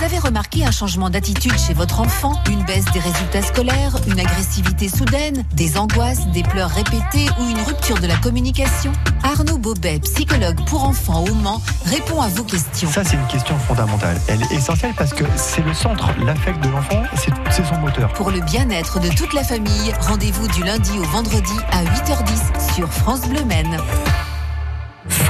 Vous 0.00 0.06
avez 0.06 0.18
remarqué 0.18 0.64
un 0.64 0.70
changement 0.70 1.10
d'attitude 1.10 1.58
chez 1.58 1.74
votre 1.74 2.00
enfant? 2.00 2.32
Une 2.50 2.64
baisse 2.64 2.86
des 2.86 3.00
résultats 3.00 3.42
scolaires 3.42 3.94
Une 4.06 4.18
agressivité 4.18 4.88
soudaine 4.88 5.44
Des 5.52 5.76
angoisses 5.76 6.26
Des 6.28 6.42
pleurs 6.42 6.70
répétées 6.70 7.28
Ou 7.38 7.50
une 7.50 7.60
rupture 7.60 8.00
de 8.00 8.06
la 8.06 8.16
communication? 8.16 8.92
Arnaud 9.22 9.58
Bobet, 9.58 9.98
psychologue 9.98 10.56
pour 10.64 10.84
enfants 10.84 11.22
au 11.24 11.34
Mans, 11.34 11.60
répond 11.84 12.22
à 12.22 12.28
vos 12.28 12.44
questions. 12.44 12.90
Ça, 12.90 13.04
c'est 13.04 13.16
une 13.16 13.26
question 13.26 13.58
fondamentale. 13.58 14.18
Elle 14.28 14.40
est 14.40 14.52
essentielle 14.52 14.94
parce 14.96 15.12
que 15.12 15.24
c'est 15.36 15.62
le 15.62 15.74
centre, 15.74 16.08
l'affect 16.24 16.58
de 16.64 16.70
l'enfant, 16.70 17.02
c'est 17.16 17.32
c'est 17.50 17.66
son 17.66 17.76
moteur. 17.76 18.10
Pour 18.14 18.30
le 18.30 18.40
bien-être 18.40 19.00
de 19.00 19.08
toute 19.10 19.34
la 19.34 19.44
famille, 19.44 19.92
rendez-vous 20.00 20.48
du 20.48 20.64
lundi 20.64 20.98
au 20.98 21.04
vendredi 21.04 21.52
à 21.72 21.84
8h10 21.84 22.74
sur 22.74 22.90
France 22.90 23.28
Bleu 23.28 23.44
Maine. 23.44 23.76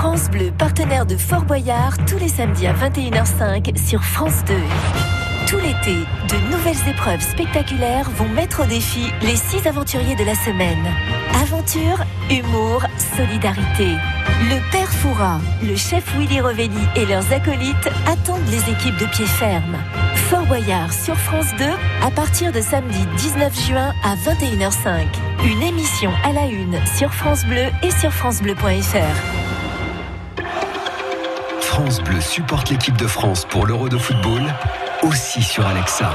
France 0.01 0.31
Bleu, 0.31 0.51
partenaire 0.57 1.05
de 1.05 1.15
Fort 1.15 1.43
Boyard, 1.43 1.95
tous 2.07 2.17
les 2.17 2.29
samedis 2.29 2.67
à 2.67 2.73
21h05 2.73 3.77
sur 3.77 4.03
France 4.03 4.43
2. 4.47 4.55
Tout 5.47 5.59
l'été, 5.59 5.95
de 6.27 6.51
nouvelles 6.51 6.89
épreuves 6.89 7.21
spectaculaires 7.21 8.09
vont 8.17 8.31
mettre 8.31 8.63
au 8.63 8.65
défi 8.65 9.13
les 9.21 9.37
six 9.37 9.67
aventuriers 9.67 10.17
de 10.17 10.25
la 10.25 10.35
semaine. 10.35 10.87
Aventure, 11.43 12.03
humour, 12.31 12.83
solidarité. 13.15 13.89
Le 14.49 14.73
Père 14.73 14.91
Fouras, 14.91 15.39
le 15.63 15.77
chef 15.77 16.17
Willy 16.17 16.41
Rovelli 16.41 16.81
et 16.97 17.05
leurs 17.05 17.31
acolytes 17.31 17.91
attendent 18.07 18.49
les 18.49 18.73
équipes 18.73 18.97
de 18.97 19.07
pied 19.07 19.27
ferme. 19.27 19.77
Fort 20.31 20.47
Boyard 20.47 20.95
sur 20.95 21.19
France 21.19 21.55
2 21.59 21.65
à 22.03 22.11
partir 22.11 22.53
de 22.53 22.63
samedi 22.63 23.05
19 23.19 23.67
juin 23.67 23.93
à 24.03 24.15
21h05. 24.17 25.05
Une 25.45 25.63
émission 25.63 26.11
à 26.25 26.33
la 26.33 26.47
une 26.47 26.79
sur 26.87 27.13
France 27.13 27.45
Bleu 27.45 27.67
et 27.83 27.91
sur 27.91 28.11
francebleu.fr. 28.11 29.40
France 31.81 32.03
Bleu 32.03 32.21
supporte 32.21 32.69
l'équipe 32.69 32.97
de 32.99 33.07
France 33.07 33.47
pour 33.49 33.65
l'Euro 33.65 33.89
de 33.89 33.97
football, 33.97 34.43
aussi 35.03 35.43
sur 35.43 35.67
Alexa. 35.67 36.11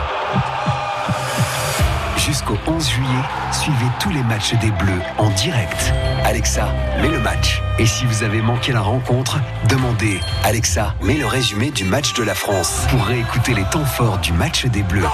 Jusqu'au 2.18 2.56
11 2.68 2.88
juillet, 2.88 3.24
suivez 3.52 3.88
tous 4.00 4.12
les 4.12 4.22
matchs 4.22 4.54
des 4.62 4.70
Bleus 4.70 5.02
en 5.18 5.32
direct. 5.32 5.92
Alexa, 6.24 6.68
mets 7.02 7.10
le 7.10 7.20
match. 7.20 7.64
Et 7.80 7.88
si 7.88 8.06
vous 8.06 8.22
avez 8.22 8.44
manqué 8.44 8.74
la 8.74 8.82
rencontre, 8.82 9.40
demandez 9.68 10.20
Alexa, 10.44 10.94
mets 11.02 11.18
le 11.18 11.26
résumé 11.26 11.72
du 11.72 11.84
match 11.84 12.14
de 12.14 12.22
la 12.22 12.36
France 12.36 12.86
pour 12.92 13.04
réécouter 13.04 13.56
les 13.56 13.66
temps 13.66 13.86
forts 13.86 14.20
du 14.20 14.34
match 14.34 14.68
des 14.68 14.84
Bleus. 14.84 15.10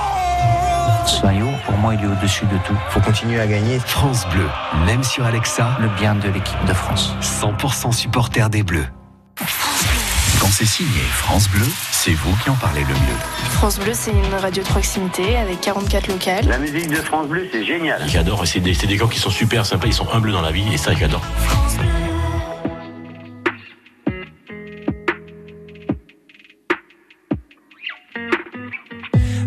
Ce 1.05 1.25
maillot, 1.25 1.51
pour 1.65 1.77
moi, 1.77 1.95
il 1.95 2.03
est 2.03 2.07
au-dessus 2.07 2.45
de 2.47 2.57
tout. 2.67 2.77
Faut 2.89 2.99
continuer 2.99 3.39
à 3.39 3.47
gagner. 3.47 3.79
France 3.79 4.27
Bleu, 4.27 4.49
même 4.85 5.05
sur 5.05 5.25
Alexa, 5.25 5.77
Le 5.79 5.87
bien 5.97 6.13
de 6.13 6.27
l'équipe 6.27 6.65
de 6.67 6.73
France. 6.73 7.15
100% 7.21 7.93
supporter 7.93 8.49
des 8.49 8.63
Bleus. 8.63 8.87
Quand 10.51 10.57
c'est 10.57 10.65
signé 10.65 10.99
France 10.99 11.49
Bleu, 11.49 11.65
c'est 11.93 12.11
vous 12.11 12.35
qui 12.43 12.49
en 12.49 12.55
parlez 12.55 12.81
le 12.81 12.87
mieux. 12.87 13.19
France 13.51 13.79
Bleu, 13.79 13.93
c'est 13.93 14.11
une 14.11 14.33
radio 14.33 14.61
de 14.61 14.67
proximité 14.67 15.37
avec 15.37 15.61
44 15.61 16.09
locales. 16.09 16.45
La 16.45 16.57
musique 16.57 16.89
de 16.89 16.95
France 16.95 17.27
Bleu, 17.27 17.47
c'est 17.49 17.63
génial. 17.63 18.01
J'adore, 18.09 18.45
c'est 18.45 18.59
des, 18.59 18.73
c'est 18.73 18.85
des 18.85 18.97
gens 18.97 19.07
qui 19.07 19.17
sont 19.17 19.29
super 19.29 19.65
sympas, 19.65 19.87
ils 19.87 19.93
sont 19.93 20.09
humbles 20.11 20.33
dans 20.33 20.41
la 20.41 20.51
vie, 20.51 20.65
et 20.73 20.77
ça 20.77 20.93
j'adore. 20.93 21.21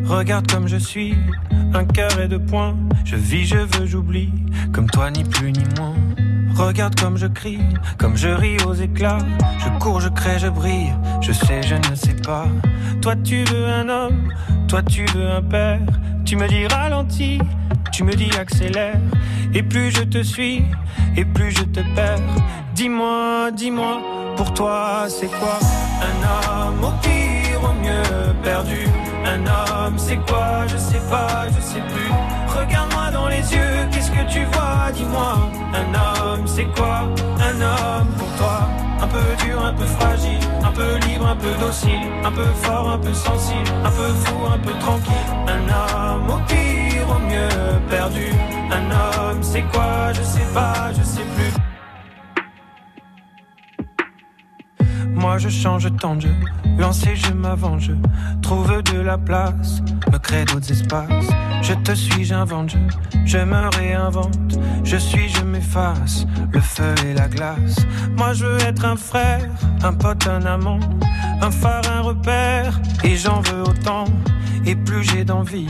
Regarde 0.06 0.50
comme 0.50 0.68
je 0.68 0.78
suis, 0.78 1.14
un 1.74 1.84
cœur 1.84 2.18
et 2.18 2.28
deux 2.28 2.42
points. 2.42 2.74
Je 3.04 3.16
vis, 3.16 3.44
je 3.44 3.58
veux, 3.58 3.84
j'oublie, 3.84 4.32
comme 4.72 4.88
toi 4.88 5.10
ni 5.10 5.22
plus 5.22 5.52
ni 5.52 5.64
moins. 5.76 5.94
Regarde 6.56 6.98
comme 7.00 7.16
je 7.16 7.26
crie, 7.26 7.60
comme 7.98 8.16
je 8.16 8.28
ris 8.28 8.56
aux 8.66 8.74
éclats. 8.74 9.18
Je 9.58 9.68
cours, 9.80 10.00
je 10.00 10.08
crée, 10.08 10.38
je 10.38 10.48
brille, 10.48 10.92
je 11.20 11.32
sais, 11.32 11.62
je 11.62 11.74
ne 11.74 11.94
sais 11.94 12.14
pas. 12.14 12.46
Toi 13.02 13.16
tu 13.16 13.44
veux 13.44 13.66
un 13.66 13.88
homme, 13.88 14.32
toi 14.68 14.82
tu 14.82 15.04
veux 15.14 15.30
un 15.30 15.42
père. 15.42 15.80
Tu 16.24 16.36
me 16.36 16.46
dis 16.48 16.66
ralentis, 16.66 17.38
tu 17.92 18.04
me 18.04 18.12
dis 18.14 18.30
accélère. 18.38 18.96
Et 19.52 19.62
plus 19.62 19.90
je 19.90 20.02
te 20.02 20.22
suis, 20.22 20.64
et 21.16 21.24
plus 21.24 21.50
je 21.50 21.64
te 21.64 21.80
perds. 21.94 22.18
Dis-moi, 22.74 23.50
dis-moi, 23.52 24.00
pour 24.36 24.54
toi 24.54 25.06
c'est 25.08 25.28
quoi? 25.28 25.58
Un 26.02 26.68
homme 26.68 26.84
au 26.84 26.92
pire, 27.02 27.60
au 27.62 27.74
mieux 27.82 28.32
perdu 28.42 28.86
Un 29.26 29.40
homme, 29.46 29.98
c'est 29.98 30.18
quoi? 30.26 30.66
Je 30.66 30.76
sais 30.76 31.02
pas, 31.10 31.46
je 31.48 31.60
sais 31.60 31.80
plus. 31.80 32.10
Regarde-moi 32.48 32.93
les 33.44 33.56
yeux, 33.56 33.88
qu'est-ce 33.90 34.10
que 34.10 34.32
tu 34.32 34.44
vois? 34.52 34.90
Dis-moi. 34.92 35.50
Un 35.74 35.94
homme, 35.94 36.46
c'est 36.46 36.66
quoi? 36.76 37.08
Un 37.40 37.60
homme 37.60 38.08
pour 38.18 38.28
toi. 38.36 38.68
Un 39.00 39.06
peu 39.06 39.44
dur, 39.44 39.64
un 39.64 39.74
peu 39.74 39.84
fragile, 39.84 40.38
un 40.62 40.70
peu 40.70 40.96
libre, 41.06 41.26
un 41.26 41.36
peu 41.36 41.52
docile, 41.60 42.00
un 42.24 42.30
peu 42.30 42.46
fort, 42.62 42.90
un 42.90 42.98
peu 42.98 43.12
sensible, 43.12 43.68
un 43.84 43.90
peu 43.90 44.08
fou, 44.08 44.34
un 44.52 44.58
peu 44.58 44.72
tranquille. 44.78 45.12
Un 45.46 45.68
homme 45.68 46.30
au 46.30 46.38
pire, 46.46 47.08
au 47.10 47.18
mieux 47.18 47.80
perdu. 47.90 48.32
Un 48.70 48.90
homme, 48.90 49.42
c'est 49.42 49.62
quoi? 49.62 50.12
Je 50.12 50.22
sais 50.22 50.46
pas, 50.54 50.92
je 50.96 51.02
sais 51.02 51.26
plus. 51.36 51.52
Moi 55.14 55.38
je 55.38 55.48
change 55.48 55.88
tant 55.96 56.16
de 56.16 56.22
jeu, 56.22 56.34
lancer 56.78 57.16
je 57.16 57.32
m'avance, 57.32 57.88
trouve 58.42 58.82
de 58.82 59.00
la 59.00 59.16
place, 59.16 59.80
me 60.12 60.18
crée 60.18 60.44
d'autres 60.44 60.70
espaces. 60.70 61.30
Je 61.64 61.72
te 61.72 61.94
suis, 61.94 62.24
j'invente, 62.24 62.76
je, 63.24 63.38
me 63.38 63.74
réinvente, 63.74 64.58
je 64.84 64.98
suis, 64.98 65.30
je 65.30 65.42
m'efface, 65.42 66.26
le 66.52 66.60
feu 66.60 66.94
et 67.06 67.14
la 67.14 67.26
glace. 67.26 67.76
Moi 68.18 68.34
je 68.34 68.44
veux 68.44 68.60
être 68.60 68.84
un 68.84 68.96
frère, 68.96 69.48
un 69.82 69.94
pote, 69.94 70.26
un 70.26 70.44
amant, 70.44 70.78
un 71.40 71.50
phare, 71.50 71.80
un 71.90 72.02
repère, 72.02 72.78
et 73.02 73.16
j'en 73.16 73.40
veux 73.40 73.62
autant. 73.62 74.04
Et 74.66 74.74
plus 74.74 75.02
j'ai 75.04 75.24
d'envie, 75.24 75.68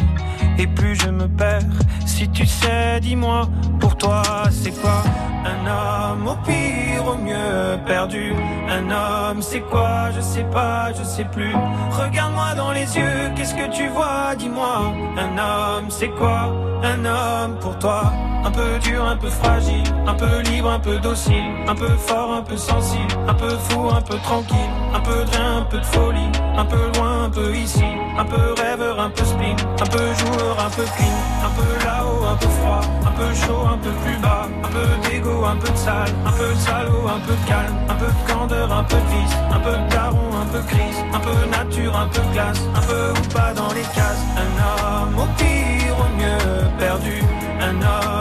et 0.59 0.67
plus 0.67 0.95
je 0.95 1.09
me 1.09 1.27
perds. 1.27 1.63
Si 2.07 2.29
tu 2.29 2.47
sais, 2.47 3.01
dis-moi, 3.01 3.49
pour 3.81 3.97
toi 3.97 4.23
c'est 4.51 4.71
quoi 4.81 5.03
Un 5.45 5.67
homme 5.67 6.29
au 6.29 6.37
pire, 6.47 7.05
au 7.07 7.17
mieux 7.17 7.79
perdu? 7.87 8.33
Un 8.69 8.91
homme 8.91 9.43
c'est 9.43 9.61
quoi? 9.63 10.11
Je 10.15 10.21
sais 10.21 10.45
pas, 10.45 10.93
je 10.93 11.03
sais 11.03 11.25
plus. 11.25 11.53
Regarde-moi 11.91 12.55
dans 12.57 12.71
les 12.73 12.97
yeux, 12.97 13.31
qu'est-ce 13.35 13.55
que 13.55 13.69
tu 13.75 13.89
vois? 13.89 14.35
Dis-moi. 14.39 14.93
Un 15.19 15.39
homme 15.39 15.87
c'est 15.91 16.11
quoi 16.11 16.53
Un 16.83 17.05
homme 17.05 17.59
pour 17.61 17.77
toi? 17.79 18.13
Un 18.45 18.51
peu 18.51 18.79
dur, 18.81 19.05
un 19.05 19.17
peu 19.17 19.31
fragile, 19.31 19.83
un 20.07 20.15
peu 20.15 20.41
libre, 20.51 20.71
un 20.71 20.79
peu 20.79 20.99
docile, 20.99 21.45
un 21.67 21.75
peu 21.75 21.89
fort, 21.97 22.33
un 22.35 22.43
peu 22.43 22.57
sensible, 22.57 23.15
un 23.27 23.35
peu 23.35 23.51
fou, 23.69 23.91
un 23.91 24.03
peu 24.03 24.17
tranquille, 24.19 24.71
un 24.95 25.01
peu 25.01 25.25
de 25.25 25.31
rien, 25.31 25.59
un 25.59 25.63
peu 25.63 25.79
de 25.79 25.87
folie, 25.87 26.31
un 26.57 26.65
peu 26.65 26.91
loin, 26.97 27.25
un 27.25 27.31
peu 27.31 27.55
ici, 27.55 27.85
un 28.19 28.25
peu 28.25 28.55
rêveur, 28.63 29.01
un 29.01 29.11
peu 29.11 29.25
spleen, 29.25 29.57
un 29.81 29.87
peu 29.87 30.05
joueur, 30.19 30.57
un 30.61 30.71
peu 30.71 30.85
clean, 30.85 31.19
un 31.47 31.53
peu 31.57 31.85
là-haut, 31.85 32.25
un 32.33 32.37
peu 32.37 32.49
froid, 32.49 32.81
un 33.07 33.13
peu 33.13 33.35
chaud, 33.35 33.67
un 33.73 33.79
peu 33.79 33.91
plus 34.05 34.19
bas, 34.19 34.47
un 34.63 34.69
peu 34.69 35.09
d'ego, 35.09 35.45
un 35.45 35.57
peu 35.57 35.71
de 35.71 35.77
sale, 35.77 36.13
un 36.27 36.33
peu 36.33 36.49
de 36.49 36.61
salaud, 36.61 37.09
un 37.09 37.21
peu 37.27 37.33
de 37.33 37.49
calme, 37.49 37.75
un 37.89 37.95
peu 37.95 38.07
de 38.07 38.33
candeur, 38.33 38.73
un 38.73 38.85
peu 38.85 38.97
de 38.97 39.09
vice, 39.09 39.37
un 39.51 39.61
peu 39.61 39.73
de 39.73 39.89
daron, 39.91 40.31
un 40.43 40.47
peu 40.53 40.61
crise, 40.69 40.99
un 41.13 41.21
peu 41.21 41.37
nature, 41.51 41.97
un 41.97 42.09
peu 42.09 42.21
glace, 42.33 42.61
un 42.75 42.81
peu 42.81 43.11
ou 43.19 43.33
pas 43.33 43.53
dans 43.55 43.73
les 43.73 43.89
cases, 43.97 44.25
un 44.37 44.51
homme 44.61 45.19
au 45.19 45.27
pire, 45.39 45.54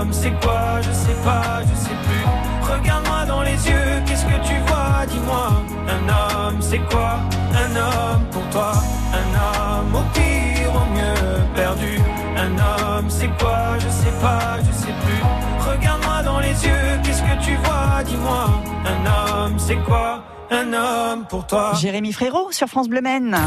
homme, 0.04 0.14
c'est 0.14 0.34
quoi 0.41 0.82
Je 0.82 0.91
sais 0.91 1.18
pas, 1.24 1.62
je 1.62 1.76
sais 1.76 1.97
plus. 2.06 2.74
Regarde-moi 2.74 3.26
dans 3.26 3.41
les 3.41 3.51
yeux, 3.68 4.04
qu'est-ce 4.06 4.26
que 4.26 4.47
tu 4.47 4.56
vois 4.68 5.06
Dis-moi. 5.08 5.64
Un 5.95 6.04
homme, 6.10 6.62
c'est 6.62 6.84
quoi? 6.89 7.20
Un 7.54 7.76
homme 7.76 8.24
pour 8.32 8.47
toi. 8.49 8.74
Un 9.14 9.30
homme 9.43 9.95
au 9.95 10.04
pire, 10.14 10.72
au 10.76 10.86
mieux 10.93 11.41
perdu. 11.56 11.99
Un 12.38 12.54
homme, 12.58 13.10
c'est 13.10 13.30
quoi? 13.38 13.78
Je 13.80 13.89
sais 13.89 14.16
pas, 14.22 14.58
je 14.60 14.72
sais 14.76 14.93
plus. 15.04 15.72
Regarde-moi 15.72 16.24
dans 16.24 16.39
les 16.39 16.66
yeux, 16.66 16.99
qu'est-ce 17.04 17.22
que 17.22 17.43
tu 17.43 17.56
vois 17.64 18.04
Dis-moi. 18.06 18.49
Un 18.86 19.45
homme, 19.45 19.60
c'est 19.60 19.82
quoi? 19.84 20.24
Un 20.51 20.74
homme 20.74 21.26
pour 21.30 21.47
toi. 21.47 21.74
Jérémy 21.80 22.12
Frérot 22.14 22.51
sur 22.51 22.68
France 22.68 22.89
Bleu 22.89 23.01
Maine. 23.01 23.38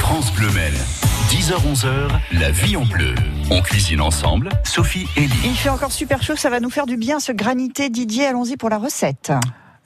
France 0.00 0.32
Bleu 0.32 0.50
Maine. 0.50 1.09
10h-11h, 1.30 2.08
la 2.40 2.50
vie 2.50 2.76
en 2.76 2.84
bleu. 2.84 3.14
On 3.52 3.62
cuisine 3.62 4.00
ensemble, 4.00 4.48
Sophie 4.64 5.06
et 5.16 5.20
Lee. 5.28 5.40
Il 5.44 5.54
fait 5.54 5.68
encore 5.68 5.92
super 5.92 6.24
chaud, 6.24 6.34
ça 6.34 6.50
va 6.50 6.58
nous 6.58 6.70
faire 6.70 6.86
du 6.86 6.96
bien 6.96 7.20
ce 7.20 7.30
granité 7.30 7.88
Didier. 7.88 8.26
Allons-y 8.26 8.56
pour 8.56 8.68
la 8.68 8.78
recette. 8.78 9.32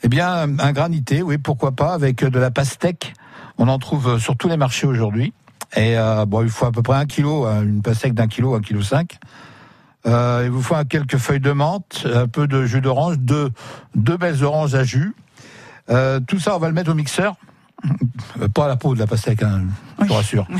Eh 0.02 0.08
bien, 0.08 0.58
un 0.58 0.72
granité, 0.72 1.20
oui, 1.20 1.36
pourquoi 1.36 1.72
pas, 1.72 1.92
avec 1.92 2.24
de 2.24 2.38
la 2.38 2.50
pastèque. 2.50 3.12
On 3.58 3.68
en 3.68 3.78
trouve 3.78 4.18
sur 4.18 4.38
tous 4.38 4.48
les 4.48 4.56
marchés 4.56 4.86
aujourd'hui. 4.86 5.34
Et 5.76 5.98
euh, 5.98 6.24
bon, 6.24 6.40
il 6.40 6.48
faut 6.48 6.64
à 6.64 6.72
peu 6.72 6.80
près 6.80 6.96
un 6.96 7.04
kilo, 7.04 7.44
hein, 7.44 7.60
une 7.60 7.82
pastèque 7.82 8.14
d'un 8.14 8.26
kilo, 8.26 8.54
un 8.54 8.62
kilo 8.62 8.80
cinq. 8.80 9.18
Euh, 10.06 10.44
il 10.46 10.50
vous 10.50 10.62
faut 10.62 10.76
quelques 10.88 11.18
feuilles 11.18 11.40
de 11.40 11.52
menthe, 11.52 12.06
un 12.10 12.26
peu 12.26 12.48
de 12.48 12.64
jus 12.64 12.80
d'orange, 12.80 13.18
deux, 13.18 13.50
deux 13.94 14.16
belles 14.16 14.44
oranges 14.44 14.74
à 14.74 14.84
jus. 14.84 15.14
Euh, 15.90 16.20
tout 16.26 16.38
ça, 16.40 16.56
on 16.56 16.58
va 16.58 16.68
le 16.68 16.74
mettre 16.74 16.90
au 16.90 16.94
mixeur. 16.94 17.36
Pas 18.54 18.64
à 18.66 18.68
la 18.68 18.76
peau 18.76 18.94
de 18.94 18.98
la 19.00 19.06
pastèque, 19.06 19.42
hein, 19.42 19.62
je 20.00 20.06
vous 20.06 20.14
rassure. 20.14 20.46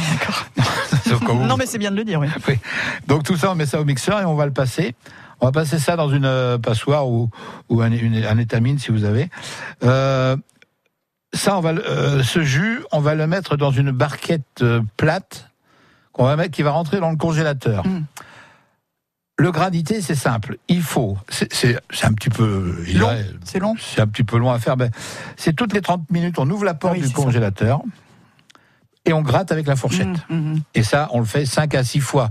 Non, 1.46 1.56
mais 1.56 1.66
c'est 1.66 1.78
bien 1.78 1.90
de 1.90 1.96
le 1.96 2.04
dire, 2.04 2.20
oui. 2.20 2.28
Oui. 2.48 2.58
Donc 3.06 3.22
tout 3.24 3.36
ça, 3.36 3.50
on 3.50 3.54
met 3.54 3.66
ça 3.66 3.80
au 3.80 3.84
mixeur 3.84 4.20
et 4.20 4.24
on 4.24 4.34
va 4.34 4.46
le 4.46 4.52
passer. 4.52 4.94
On 5.40 5.46
va 5.46 5.52
passer 5.52 5.78
ça 5.78 5.96
dans 5.96 6.08
une 6.08 6.24
euh, 6.24 6.58
passoire 6.58 7.08
ou, 7.08 7.28
ou 7.68 7.82
un, 7.82 7.90
une- 7.92 8.24
un 8.24 8.38
étamine 8.38 8.78
si 8.78 8.90
vous 8.92 9.04
avez. 9.04 9.28
Euh, 9.82 10.36
ça, 11.32 11.58
on 11.58 11.60
va, 11.60 11.70
euh, 11.70 12.22
ce 12.22 12.42
jus, 12.42 12.82
on 12.92 13.00
va 13.00 13.14
le 13.14 13.26
mettre 13.26 13.56
dans 13.56 13.70
une 13.72 13.90
barquette 13.90 14.64
plate 14.96 15.50
qu'on 16.12 16.24
va 16.24 16.36
mettre, 16.36 16.52
qui 16.52 16.62
va 16.62 16.70
rentrer 16.70 17.00
dans 17.00 17.10
le 17.10 17.16
congélateur. 17.16 17.82
Le 19.36 19.50
granité, 19.50 20.00
c'est 20.00 20.14
simple. 20.14 20.58
Il 20.68 20.82
faut, 20.82 21.18
c'est- 21.28 21.48
un 22.04 22.12
petit 22.12 22.30
peu 22.30 22.82
je 22.86 22.98
Long, 22.98 23.10
c'est 23.44 23.58
long. 23.58 23.74
C'est 23.80 24.00
un 24.00 24.06
petit 24.06 24.22
peu 24.22 24.38
long 24.38 24.50
à 24.52 24.58
faire. 24.60 24.76
Ben, 24.76 24.90
c'est 25.36 25.54
toutes 25.54 25.72
les 25.72 25.80
30 25.80 26.08
minutes, 26.10 26.38
on 26.38 26.48
ouvre 26.50 26.64
la 26.64 26.74
porte 26.74 26.94
Oui, 26.94 27.00
du 27.02 27.08
ça. 27.08 27.14
congélateur 27.14 27.82
et 29.06 29.12
on 29.12 29.22
gratte 29.22 29.50
avec 29.52 29.66
la 29.66 29.76
fourchette. 29.76 30.08
Mmh, 30.30 30.56
Et 30.74 30.82
ça, 30.82 31.08
on 31.12 31.18
le 31.18 31.26
fait 31.26 31.44
5 31.46 31.74
à 31.74 31.82
6 31.84 32.00
fois. 32.00 32.30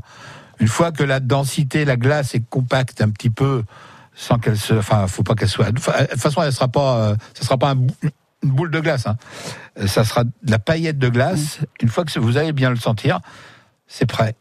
Une 0.60 0.68
fois 0.68 0.92
que 0.92 1.04
la 1.04 1.20
densité, 1.20 1.84
la 1.86 1.98
glace 1.98 2.36
est 2.36 2.44
compacte 2.50 3.02
un 3.02 3.10
petit 3.10 3.30
peu, 3.30 3.64
sans 4.16 4.40
qu'elle 4.40 4.58
se, 4.58 4.74
enfin, 4.74 5.06
faut 5.08 5.24
pas 5.24 5.36
qu'elle 5.36 5.50
soit. 5.50 5.72
De 5.72 5.80
toute 5.80 6.20
façon, 6.22 6.42
elle 6.42 6.54
sera 6.54 6.68
pas, 6.70 6.98
euh, 7.10 7.16
ça 7.34 7.44
sera 7.44 7.58
pas 7.58 7.72
un 7.72 7.78
une 8.44 8.52
boule 8.52 8.72
de 8.72 8.80
glace. 8.82 9.08
Hein. 9.08 9.16
Euh, 9.80 9.88
Ça 9.88 10.04
sera 10.04 10.24
de 10.26 10.32
la 10.48 10.60
paillette 10.60 10.98
de 11.00 11.08
glace. 11.10 11.60
Une 11.82 11.88
fois 11.90 12.04
que 12.06 12.18
vous 12.20 12.38
allez 12.38 12.52
bien 12.54 12.70
le 12.70 12.76
sentir, 12.76 13.20
c'est 13.88 14.06
prêt. 14.06 14.36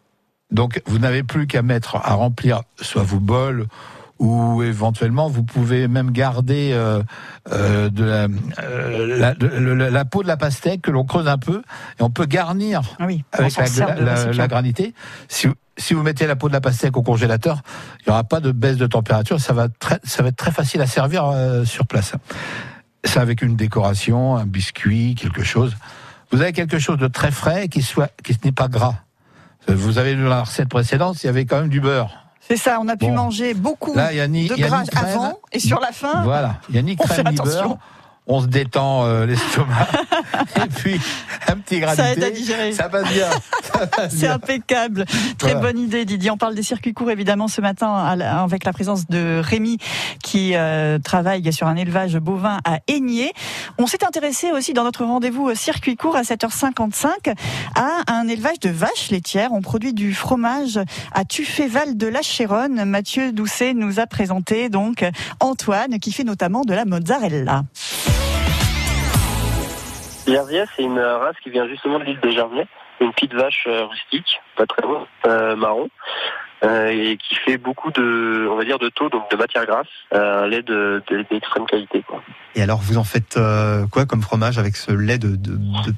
Donc, 0.52 0.80
vous 0.86 0.98
n'avez 0.98 1.22
plus 1.24 1.46
qu'à 1.48 1.62
mettre, 1.62 1.96
à 1.96 2.14
remplir 2.14 2.62
soit 2.80 3.02
vos 3.02 3.18
bols 3.20 3.66
ou 4.18 4.62
éventuellement 4.62 5.28
vous 5.28 5.42
pouvez 5.42 5.88
même 5.88 6.12
garder 6.12 6.70
euh, 6.72 7.02
euh, 7.50 7.90
de 7.90 8.04
la, 8.04 8.28
euh, 8.62 9.16
la, 9.18 9.34
de- 9.34 9.46
la- 9.48 9.90
la 9.90 10.04
peau 10.04 10.22
de 10.22 10.28
la 10.28 10.36
pastèque 10.36 10.82
que 10.82 10.92
l'on 10.92 11.04
creuse 11.04 11.26
un 11.26 11.38
peu 11.38 11.62
et 11.98 12.02
on 12.02 12.10
peut 12.10 12.26
garnir 12.26 12.82
Ah 13.00 13.06
oui, 13.06 13.24
avec 13.32 13.52
la, 14.36 14.46
granité. 14.48 14.94
Si, 15.28 15.48
vous- 15.48 15.54
si 15.76 15.94
vous 15.94 16.02
mettez 16.04 16.26
la 16.28 16.36
peau 16.36 16.46
de 16.48 16.52
la 16.52 16.60
pastèque 16.60 16.96
au 16.96 17.02
congélateur, 17.02 17.62
il 18.00 18.04
n'y 18.08 18.12
aura 18.12 18.22
pas 18.22 18.38
de 18.40 18.52
baisse 18.52 18.76
de 18.76 18.86
température. 18.86 19.40
Ça 19.40 19.54
va, 19.54 19.66
très, 19.68 19.98
ça 20.04 20.22
va 20.22 20.28
être 20.28 20.36
très 20.36 20.52
facile 20.52 20.80
à 20.82 20.86
servir 20.86 21.24
euh, 21.26 21.64
sur 21.64 21.86
place. 21.88 22.12
Ça 23.04 23.20
avec 23.22 23.42
une 23.42 23.56
décoration, 23.56 24.36
un 24.36 24.46
biscuit, 24.46 25.16
quelque 25.16 25.42
chose. 25.42 25.74
Vous 26.30 26.40
avez 26.42 26.52
quelque 26.52 26.78
chose 26.78 26.98
de 26.98 27.08
très 27.08 27.32
frais 27.32 27.66
qui 27.68 27.82
soit, 27.82 28.10
qui 28.22 28.36
n'est 28.44 28.52
pas 28.52 28.68
gras. 28.68 28.94
Vous 29.68 29.98
avez 29.98 30.14
vu 30.14 30.22
dans 30.24 30.28
la 30.30 30.42
recette 30.42 30.68
précédente, 30.68 31.22
il 31.22 31.26
y 31.26 31.28
avait 31.28 31.44
quand 31.44 31.60
même 31.60 31.68
du 31.68 31.80
beurre. 31.80 32.18
C'est 32.40 32.56
ça, 32.56 32.78
on 32.80 32.88
a 32.88 32.96
pu 32.96 33.06
Bon. 33.06 33.12
manger 33.14 33.54
beaucoup 33.54 33.94
Là, 33.94 34.12
y 34.12 34.20
a 34.20 34.26
ni- 34.26 34.48
de 34.48 34.56
y 34.56 34.64
a 34.64 34.66
ni 34.66 34.70
gras 34.70 34.84
crème. 34.84 35.04
avant 35.06 35.38
et 35.52 35.60
sur 35.60 35.78
la 35.80 35.92
fin. 35.92 36.22
Voilà, 36.24 36.56
il 36.68 36.74
y 36.74 36.78
a 36.78 36.82
ni 36.82 36.96
crème 36.96 37.28
ni 37.28 37.34
attention. 37.38 37.68
beurre. 37.68 37.78
On 38.26 38.40
se 38.40 38.46
détend 38.46 39.04
euh, 39.04 39.26
l'estomac. 39.26 39.88
et 40.56 40.68
puis, 40.68 41.00
un 41.48 41.56
petit 41.56 41.80
granité. 41.80 42.02
Ça 42.02 42.12
aide 42.12 42.22
à 42.22 42.30
digérer. 42.30 42.72
Ça 42.72 42.88
passe 42.88 43.10
bien. 43.12 43.28
C'est 44.10 44.28
impeccable. 44.28 45.04
Très 45.38 45.52
Voilà. 45.54 45.72
bonne 45.72 45.78
idée, 45.78 46.04
Didier. 46.04 46.30
On 46.30 46.36
parle 46.36 46.54
des 46.54 46.62
circuits 46.62 46.94
courts, 46.94 47.10
évidemment, 47.10 47.48
ce 47.48 47.60
matin, 47.60 47.92
avec 47.94 48.64
la 48.64 48.72
présence 48.72 49.06
de 49.08 49.40
Rémi, 49.42 49.78
qui 50.22 50.52
euh, 50.54 50.98
travaille 51.00 51.52
sur 51.52 51.66
un 51.66 51.74
élevage 51.76 52.16
bovin 52.18 52.58
à 52.64 52.78
Aigné. 52.86 53.32
On 53.78 53.86
s'est 53.88 54.04
intéressé 54.04 54.52
aussi, 54.52 54.72
dans 54.72 54.84
notre 54.84 55.04
rendez-vous 55.04 55.48
euh, 55.48 55.54
circuit 55.56 55.96
court 55.96 56.14
à 56.16 56.22
7h55, 56.22 57.34
à 57.74 58.12
un 58.12 58.28
élevage 58.28 58.60
de 58.60 58.70
vaches 58.70 59.10
laitières. 59.10 59.50
On 59.52 59.62
produit 59.62 59.94
du 59.94 60.14
fromage 60.14 60.78
à 61.12 61.24
Tufféval 61.24 61.96
de 61.96 62.06
la 62.06 62.22
Chéronne. 62.22 62.84
Mathieu 62.84 63.32
Doucet 63.32 63.74
nous 63.74 63.98
a 63.98 64.06
présenté, 64.06 64.68
donc, 64.68 65.04
Antoine, 65.40 65.98
qui 65.98 66.12
fait 66.12 66.24
notamment 66.24 66.62
de 66.62 66.72
la 66.74 66.84
mozzarella. 66.84 67.64
Jersier, 70.26 70.64
c'est 70.76 70.82
une 70.82 70.98
race 71.00 71.36
qui 71.42 71.50
vient 71.50 71.68
justement 71.68 71.98
de 71.98 72.04
l'île 72.04 72.20
de 72.20 72.30
Jersier. 72.30 72.66
Une 73.00 73.12
petite 73.12 73.34
vache 73.34 73.64
euh, 73.66 73.84
rustique, 73.86 74.40
pas 74.56 74.66
très 74.66 74.84
haut, 74.84 75.06
euh, 75.26 75.56
marron, 75.56 75.88
euh, 76.62 76.86
et 76.86 77.16
qui 77.16 77.34
fait 77.34 77.56
beaucoup 77.58 77.90
de, 77.90 78.46
on 78.48 78.54
va 78.54 78.64
dire, 78.64 78.78
de 78.78 78.88
taux, 78.90 79.08
donc 79.08 79.28
de 79.28 79.36
matière 79.36 79.66
grasse, 79.66 79.88
euh, 80.14 80.44
un 80.44 80.46
lait 80.46 80.62
de- 80.62 81.02
de- 81.08 81.24
d'extrême 81.28 81.66
qualité. 81.66 82.04
Quoi. 82.06 82.22
Et 82.54 82.62
alors, 82.62 82.78
vous 82.78 82.98
en 82.98 83.02
faites 83.04 83.36
quoi 83.90 84.06
comme 84.06 84.22
fromage 84.22 84.58
avec 84.58 84.76
ce 84.76 84.92
lait 84.92 85.18
de, 85.18 85.36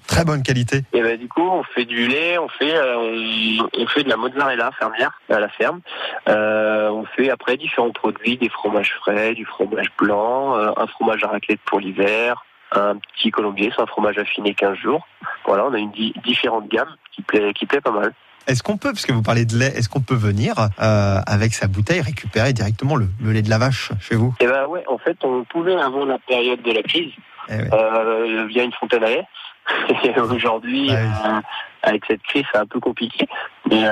très 0.07 0.25
bonne 0.25 0.43
qualité? 0.43 0.83
Et 0.95 1.03
ben 1.03 1.19
du 1.19 1.29
coup, 1.29 1.43
on 1.47 1.63
fait 1.63 1.85
du 1.85 2.07
lait, 2.07 2.39
on 2.39 2.49
fait, 2.49 2.75
on, 2.97 3.69
on 3.77 3.87
fait 3.89 4.05
de 4.05 4.09
la 4.09 4.17
mozzarella 4.17 4.71
fermière 4.79 5.21
à 5.29 5.41
la 5.41 5.49
ferme. 5.49 5.81
On 6.27 7.05
fait 7.17 7.29
après 7.29 7.57
différents 7.59 7.91
produits, 7.91 8.39
des 8.39 8.49
fromages 8.49 8.95
frais, 9.01 9.35
du 9.35 9.45
fromage 9.45 9.89
blanc, 9.99 10.55
un 10.77 10.87
fromage 10.87 11.23
à 11.25 11.27
raclette 11.29 11.61
pour 11.67 11.81
l'hiver, 11.81 12.45
un 12.77 12.97
petit 12.97 13.31
colombier, 13.31 13.73
c'est 13.75 13.83
un 13.83 13.87
fromage 13.87 14.19
affiné 14.19 14.55
15 14.55 14.77
jours. 14.79 15.07
voilà, 15.47 15.67
on 15.67 15.75
a 15.75 15.79
une 15.79 15.91
di- 15.93 16.15
différente 16.25 16.69
gamme 16.69 16.89
qui 17.13 17.23
plaît, 17.23 17.53
qui 17.55 17.67
plaît 17.67 17.81
pas 17.81 17.91
mal. 17.93 18.13
Est-ce 18.47 18.63
qu'on 18.63 18.77
peut, 18.77 18.93
parce 18.93 19.07
que 19.07 19.13
vous 19.13 19.23
parlez 19.23 19.47
de 19.47 19.57
lait, 19.57 19.73
est-ce 19.77 19.89
qu'on 19.89 20.03
peut 20.03 20.15
venir 20.15 20.55
euh, 20.81 21.17
avec 21.27 21.55
sa 21.55 21.67
bouteille 21.67 22.03
récupérer 22.03 22.53
directement 22.53 22.95
le, 22.97 23.07
le 23.23 23.33
lait 23.33 23.41
de 23.43 23.49
la 23.49 23.57
vache 23.59 23.91
chez 24.01 24.17
vous? 24.17 24.35
Et 24.41 24.47
ben 24.47 24.67
ouais, 24.67 24.85
en 24.87 24.99
fait, 24.99 25.17
on 25.25 25.45
pouvait 25.45 25.75
avant 25.81 26.05
la 26.05 26.19
période 26.19 26.61
de 26.63 26.73
la 26.73 26.83
crise 26.83 27.13
Eh 27.49 27.55
euh, 27.73 28.45
via 28.49 28.65
une 28.65 28.73
fontaine 28.73 29.03
à 29.05 29.09
lait. 29.09 29.27
Et 30.05 30.21
aujourd'hui, 30.21 30.91
euh, 30.93 31.41
avec 31.83 32.05
cette 32.07 32.23
crise, 32.23 32.45
c'est 32.53 32.59
un 32.59 32.67
peu 32.67 32.81
compliqué. 32.81 33.27
Mais, 33.71 33.83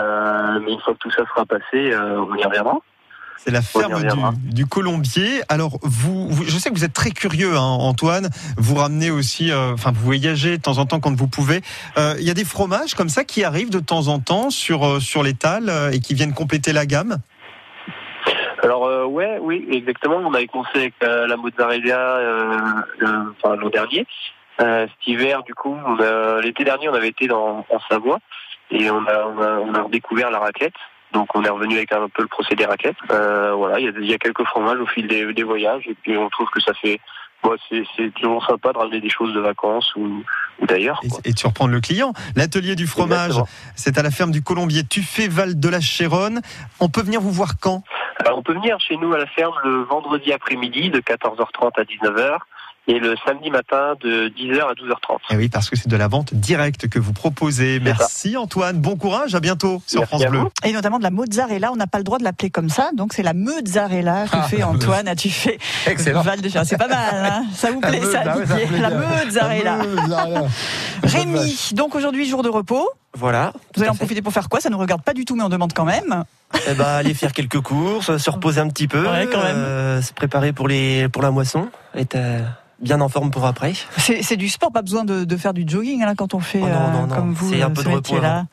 mais 0.60 0.72
une 0.72 0.80
fois 0.80 0.92
que 0.92 0.98
tout 0.98 1.10
ça 1.10 1.24
sera 1.24 1.46
passé, 1.46 1.96
on 1.96 2.34
y 2.36 2.44
reviendra. 2.44 2.76
C'est 3.44 3.50
la 3.50 3.62
ferme 3.62 4.02
du, 4.02 4.54
du 4.54 4.66
Colombier. 4.66 5.42
Alors, 5.48 5.78
vous, 5.82 6.28
vous- 6.28 6.44
je 6.44 6.56
sais 6.58 6.70
que 6.70 6.74
vous 6.74 6.84
êtes 6.84 6.92
très 6.92 7.10
curieux, 7.10 7.56
hein, 7.56 7.60
Antoine. 7.60 8.28
Vous 8.56 8.76
ramenez 8.76 9.10
aussi, 9.10 9.50
euh, 9.50 9.72
enfin, 9.72 9.90
vous 9.92 10.04
voyagez 10.04 10.58
de 10.58 10.62
temps 10.62 10.78
en 10.78 10.86
temps 10.86 11.00
quand 11.00 11.14
vous 11.16 11.26
pouvez. 11.26 11.60
Euh, 11.98 12.14
Il 12.18 12.24
y 12.24 12.30
a 12.30 12.34
des 12.34 12.44
fromages 12.44 12.94
comme 12.94 13.08
ça 13.08 13.24
qui 13.24 13.42
arrivent 13.42 13.70
de 13.70 13.80
temps 13.80 14.06
en 14.08 14.20
temps 14.20 14.50
sur 14.50 14.86
euh, 14.86 15.00
sur 15.00 15.22
l'étal 15.24 15.72
et 15.92 15.98
qui 15.98 16.14
viennent 16.14 16.34
compléter 16.34 16.72
la 16.72 16.86
gamme? 16.86 17.16
Alors 18.62 18.86
euh, 18.86 19.04
ouais, 19.06 19.38
oui, 19.40 19.66
exactement. 19.72 20.18
On 20.18 20.32
avait 20.34 20.46
commencé 20.46 20.70
avec 20.76 20.94
euh, 21.02 21.26
la 21.26 21.36
mozzarella 21.36 21.98
euh, 21.98 22.56
enfin, 23.42 23.56
l'an 23.56 23.70
dernier. 23.70 24.06
Euh, 24.60 24.86
cet 24.86 25.06
hiver, 25.08 25.42
du 25.42 25.54
coup, 25.54 25.76
l'été 26.44 26.62
dernier, 26.62 26.88
on 26.88 26.94
avait 26.94 27.08
été 27.08 27.26
dans, 27.26 27.66
en 27.68 27.80
Savoie 27.90 28.18
et 28.70 28.88
on 28.90 29.04
a, 29.06 29.26
on, 29.26 29.42
a, 29.42 29.48
on 29.58 29.74
a 29.74 29.82
redécouvert 29.82 30.30
la 30.30 30.38
raclette. 30.38 30.74
Donc 31.12 31.34
on 31.34 31.44
est 31.44 31.48
revenu 31.48 31.76
avec 31.76 31.92
un 31.92 32.08
peu 32.08 32.22
le 32.22 32.28
procédé 32.28 32.64
raclette. 32.64 32.96
Euh, 33.10 33.52
voilà, 33.54 33.78
il 33.78 33.86
y, 33.86 33.88
a, 33.88 33.92
il 33.98 34.10
y 34.10 34.14
a 34.14 34.18
quelques 34.18 34.44
fromages 34.44 34.80
au 34.80 34.86
fil 34.86 35.06
des, 35.06 35.32
des 35.32 35.42
voyages 35.42 35.86
et 35.86 35.94
puis 35.94 36.16
on 36.16 36.28
trouve 36.30 36.48
que 36.50 36.60
ça 36.60 36.72
fait, 36.74 37.00
bon, 37.42 37.56
c'est, 37.68 38.12
toujours 38.14 38.44
sympa 38.46 38.72
de 38.72 38.78
ramener 38.78 39.00
des 39.00 39.10
choses 39.10 39.34
de 39.34 39.40
vacances 39.40 39.94
ou, 39.96 40.24
ou 40.60 40.66
d'ailleurs. 40.66 41.00
Et 41.24 41.32
de 41.32 41.38
surprendre 41.38 41.72
le 41.72 41.80
client. 41.80 42.12
L'atelier 42.36 42.74
du 42.74 42.86
fromage, 42.86 43.34
c'est 43.76 43.98
à 43.98 44.02
la 44.02 44.10
ferme 44.10 44.30
du 44.30 44.42
Colombier, 44.42 44.84
Tuffet 44.84 45.28
Val 45.28 45.58
de 45.58 45.68
la 45.68 45.80
Chéronne. 45.80 46.40
On 46.80 46.88
peut 46.88 47.02
venir 47.02 47.20
vous 47.20 47.32
voir 47.32 47.58
quand? 47.60 47.84
Alors, 48.24 48.38
on 48.38 48.42
peut 48.42 48.54
venir 48.54 48.78
chez 48.80 48.96
nous 48.96 49.12
à 49.12 49.18
la 49.18 49.26
ferme 49.26 49.54
le 49.64 49.82
vendredi 49.82 50.32
après-midi 50.32 50.90
de 50.90 51.00
14h30 51.00 51.72
à 51.76 51.82
19h 51.82 52.38
et 52.88 52.98
le 52.98 53.14
samedi 53.24 53.48
matin 53.50 53.94
de 54.02 54.28
10h 54.30 54.60
à 54.62 54.72
12h30. 54.74 55.18
Eh 55.30 55.36
oui, 55.36 55.48
parce 55.48 55.70
que 55.70 55.76
c'est 55.76 55.88
de 55.88 55.96
la 55.96 56.08
vente 56.08 56.34
directe 56.34 56.88
que 56.88 56.98
vous 56.98 57.12
proposez. 57.12 57.78
Merci 57.80 58.36
Antoine, 58.36 58.78
bon 58.78 58.96
courage, 58.96 59.34
à 59.36 59.40
bientôt 59.40 59.80
sur 59.86 60.00
Merci 60.00 60.16
France 60.16 60.30
Bleu. 60.30 60.40
Et 60.64 60.72
notamment 60.72 60.98
de 60.98 61.04
la 61.04 61.10
mozzarella, 61.10 61.70
on 61.72 61.76
n'a 61.76 61.86
pas 61.86 61.98
le 61.98 62.04
droit 62.04 62.18
de 62.18 62.24
l'appeler 62.24 62.50
comme 62.50 62.68
ça, 62.68 62.90
donc 62.94 63.12
c'est 63.12 63.22
la 63.22 63.34
mozzarella 63.34 64.24
que 64.24 64.30
Ah, 64.36 64.42
fait 64.42 64.58
la 64.58 64.68
Antoine. 64.68 65.14
Tu 65.16 65.30
fais 65.30 65.58
Excellent. 65.86 66.22
Val 66.22 66.40
de. 66.40 66.48
C'est 66.48 66.76
pas 66.76 66.88
mal, 66.88 66.98
hein 67.14 67.44
ça 67.54 67.70
vous 67.70 67.80
plaît 67.80 68.00
ça, 68.02 68.22
Ah 68.26 68.34
oui, 68.38 68.46
ça 68.46 68.56
La 68.80 68.90
mozzarella. 68.90 69.76
La 69.78 69.84
mozzarella. 69.86 70.42
Rémi, 71.04 71.70
donc 71.74 71.94
aujourd'hui 71.94 72.26
jour 72.28 72.42
de 72.42 72.48
repos. 72.48 72.88
Voilà. 73.14 73.52
Vous 73.76 73.82
allez 73.82 73.90
en 73.90 73.94
profiter 73.94 74.22
pour 74.22 74.32
faire 74.32 74.48
quoi? 74.48 74.60
Ça 74.60 74.70
nous 74.70 74.78
regarde 74.78 75.02
pas 75.02 75.12
du 75.12 75.24
tout, 75.24 75.36
mais 75.36 75.42
on 75.42 75.48
demande 75.50 75.72
quand 75.74 75.84
même. 75.84 76.24
Eh 76.68 76.74
ben, 76.74 76.84
aller 76.84 77.14
faire 77.14 77.32
quelques 77.32 77.60
courses, 77.60 78.16
se 78.16 78.30
reposer 78.30 78.60
un 78.60 78.68
petit 78.68 78.88
peu, 78.88 79.02
Ouais, 79.06 79.28
quand 79.30 79.42
même. 79.42 79.56
euh, 79.56 80.02
se 80.02 80.12
préparer 80.12 80.52
pour 80.52 80.66
les 80.68 81.08
pour 81.08 81.22
la 81.22 81.30
moisson, 81.30 81.68
euh, 82.14 82.40
bien 82.82 83.00
en 83.00 83.08
forme 83.08 83.30
pour 83.30 83.44
après. 83.46 83.72
C'est 83.96 84.22
c'est 84.22 84.36
du 84.36 84.48
sport, 84.48 84.72
pas 84.72 84.82
besoin 84.82 85.04
de, 85.04 85.24
de 85.24 85.36
faire 85.36 85.54
du 85.54 85.64
jogging 85.66 86.00
là, 86.00 86.14
quand 86.14 86.34
on 86.34 86.40
fait 86.40 86.60
Oh 86.62 86.66
non, 86.66 86.72
euh, 86.72 86.92
non, 86.92 87.06
non. 87.06 87.14
comme 87.14 87.32
vous 87.32 87.52
C'est 87.52 87.62
un 87.62 87.66
euh, 87.66 87.70
peu 87.70 87.82
de 87.82 87.88
repos 87.88 87.96
métier-là. 88.14 88.46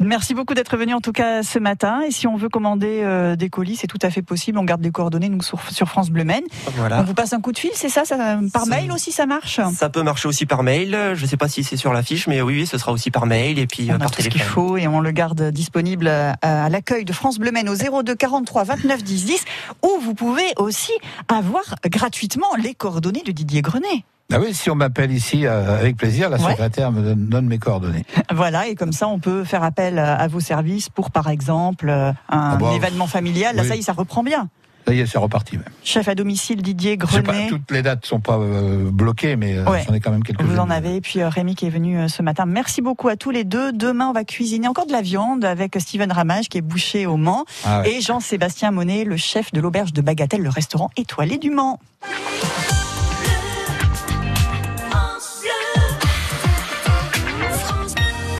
Merci 0.00 0.34
beaucoup 0.34 0.54
d'être 0.54 0.76
venu 0.76 0.94
en 0.94 1.00
tout 1.00 1.12
cas 1.12 1.42
ce 1.42 1.58
matin. 1.58 2.02
Et 2.06 2.10
si 2.10 2.26
on 2.26 2.36
veut 2.36 2.48
commander 2.48 3.00
euh, 3.02 3.34
des 3.36 3.48
colis, 3.50 3.76
c'est 3.76 3.86
tout 3.86 3.98
à 4.02 4.10
fait 4.10 4.22
possible. 4.22 4.58
On 4.58 4.64
garde 4.64 4.82
les 4.82 4.90
coordonnées 4.90 5.28
nous 5.28 5.42
sur, 5.42 5.60
sur 5.72 5.88
France 5.88 6.10
Bleu 6.10 6.24
Maine. 6.24 6.44
Voilà. 6.76 7.00
On 7.00 7.02
vous 7.04 7.14
passe 7.14 7.32
un 7.32 7.40
coup 7.40 7.52
de 7.52 7.58
fil, 7.58 7.70
c'est 7.74 7.88
ça, 7.88 8.04
ça 8.04 8.38
Par 8.52 8.64
Ça- 8.64 8.70
mail 8.70 8.92
aussi, 8.92 9.10
ça 9.12 9.26
marche 9.26 9.60
Ça 9.74 9.88
peut 9.88 10.02
marcher 10.02 10.28
aussi 10.28 10.46
par 10.46 10.62
mail. 10.62 10.96
Je 11.14 11.26
sais 11.26 11.36
pas 11.36 11.48
si 11.48 11.64
c'est 11.64 11.76
sur 11.76 11.92
l'affiche, 11.92 12.26
mais 12.28 12.40
oui, 12.42 12.60
oui, 12.60 12.66
ce 12.66 12.78
sera 12.78 12.92
aussi 12.92 13.10
par 13.10 13.26
mail 13.26 13.58
et 13.58 13.66
puis 13.66 13.90
euh, 13.90 13.94
On 13.94 13.96
a 13.96 13.98
par 13.98 14.10
tout 14.12 14.22
ce 14.22 14.28
qu'il 14.28 14.40
faut 14.42 14.76
et 14.76 14.86
on 14.86 15.00
le 15.00 15.10
garde 15.10 15.50
disponible 15.50 16.06
euh, 16.08 16.32
à 16.42 16.68
l'accueil 16.68 17.04
de 17.04 17.12
France 17.12 17.38
Bleu 17.38 17.50
Maine 17.50 17.68
au 17.68 18.02
02 18.02 18.14
43 18.14 18.64
29 18.64 19.02
10 19.02 19.24
10 19.24 19.44
où 19.82 19.90
vous 20.00 20.14
pouvez 20.14 20.46
aussi 20.56 20.92
avoir 21.28 21.64
gratuitement 21.86 22.48
les 22.62 22.74
coordonnées 22.74 23.22
de 23.24 23.32
Didier 23.32 23.62
Grenet. 23.62 24.04
Ah 24.30 24.38
oui, 24.40 24.52
si 24.52 24.68
on 24.68 24.74
m'appelle 24.74 25.10
ici, 25.10 25.46
euh, 25.46 25.78
avec 25.80 25.96
plaisir, 25.96 26.28
la 26.28 26.36
Ouais. 26.36 26.50
secrétaire 26.50 26.92
me 26.92 27.00
donne, 27.00 27.26
donne 27.28 27.46
mes 27.46 27.56
coordonnées. 27.58 28.04
Voilà, 28.30 28.66
et 28.68 28.74
comme 28.74 28.92
ça, 28.92 29.08
on 29.08 29.18
peut 29.18 29.42
faire 29.42 29.62
appel 29.62 29.98
à 29.98 30.28
vos 30.28 30.40
services 30.40 30.90
pour, 30.90 31.10
par 31.10 31.30
exemple, 31.30 31.88
euh, 31.88 32.10
un 32.28 32.50
Ah 32.52 32.56
bah, 32.60 32.72
événement 32.74 33.06
familial. 33.06 33.56
Là, 33.56 33.62
oui. 33.62 33.68
ça 33.68 33.76
y 33.76 33.78
est, 33.78 33.82
ça 33.82 33.94
reprend 33.94 34.22
bien. 34.22 34.50
Ça 34.86 34.92
y 34.92 35.00
est, 35.00 35.06
c'est 35.06 35.16
reparti 35.16 35.56
même. 35.56 35.64
Chef 35.82 36.08
à 36.08 36.14
domicile 36.14 36.60
Didier 36.60 36.98
Je 37.00 37.06
sais 37.06 37.22
pas, 37.22 37.32
Grenet. 37.32 37.48
toutes 37.48 37.70
les 37.70 37.80
dates 37.80 38.04
sont 38.04 38.20
pas 38.20 38.36
euh, 38.36 38.90
bloquées, 38.90 39.36
mais 39.36 39.56
euh, 39.56 39.64
Ouais. 39.64 39.82
j'en 39.88 39.94
ai 39.94 40.00
quand 40.00 40.10
même 40.10 40.22
quelques-unes. 40.22 40.46
Vous 40.46 40.58
en 40.58 40.68
avez, 40.68 40.96
et 40.96 41.00
puis 41.00 41.20
euh, 41.22 41.30
Rémi 41.30 41.54
qui 41.54 41.64
est 41.64 41.70
venu 41.70 41.98
euh, 41.98 42.08
ce 42.08 42.22
matin. 42.22 42.44
Merci 42.44 42.82
beaucoup 42.82 43.08
à 43.08 43.16
tous 43.16 43.30
les 43.30 43.44
deux. 43.44 43.72
Demain, 43.72 44.08
on 44.08 44.12
va 44.12 44.24
cuisiner 44.24 44.68
encore 44.68 44.84
de 44.86 44.92
la 44.92 45.00
viande 45.00 45.46
avec 45.46 45.74
Steven 45.80 46.12
Ramage, 46.12 46.50
qui 46.50 46.58
est 46.58 46.62
boucher 46.62 47.06
au 47.06 47.16
Mans, 47.16 47.46
Ah 47.64 47.80
ouais. 47.80 47.94
et 47.94 48.00
Jean-Sébastien 48.02 48.72
Monet, 48.72 49.04
le 49.04 49.16
chef 49.16 49.52
de 49.52 49.60
l'auberge 49.62 49.94
de 49.94 50.02
Bagatelle, 50.02 50.42
le 50.42 50.50
restaurant 50.50 50.90
étoilé 50.98 51.38
du 51.38 51.48
Mans. 51.50 51.80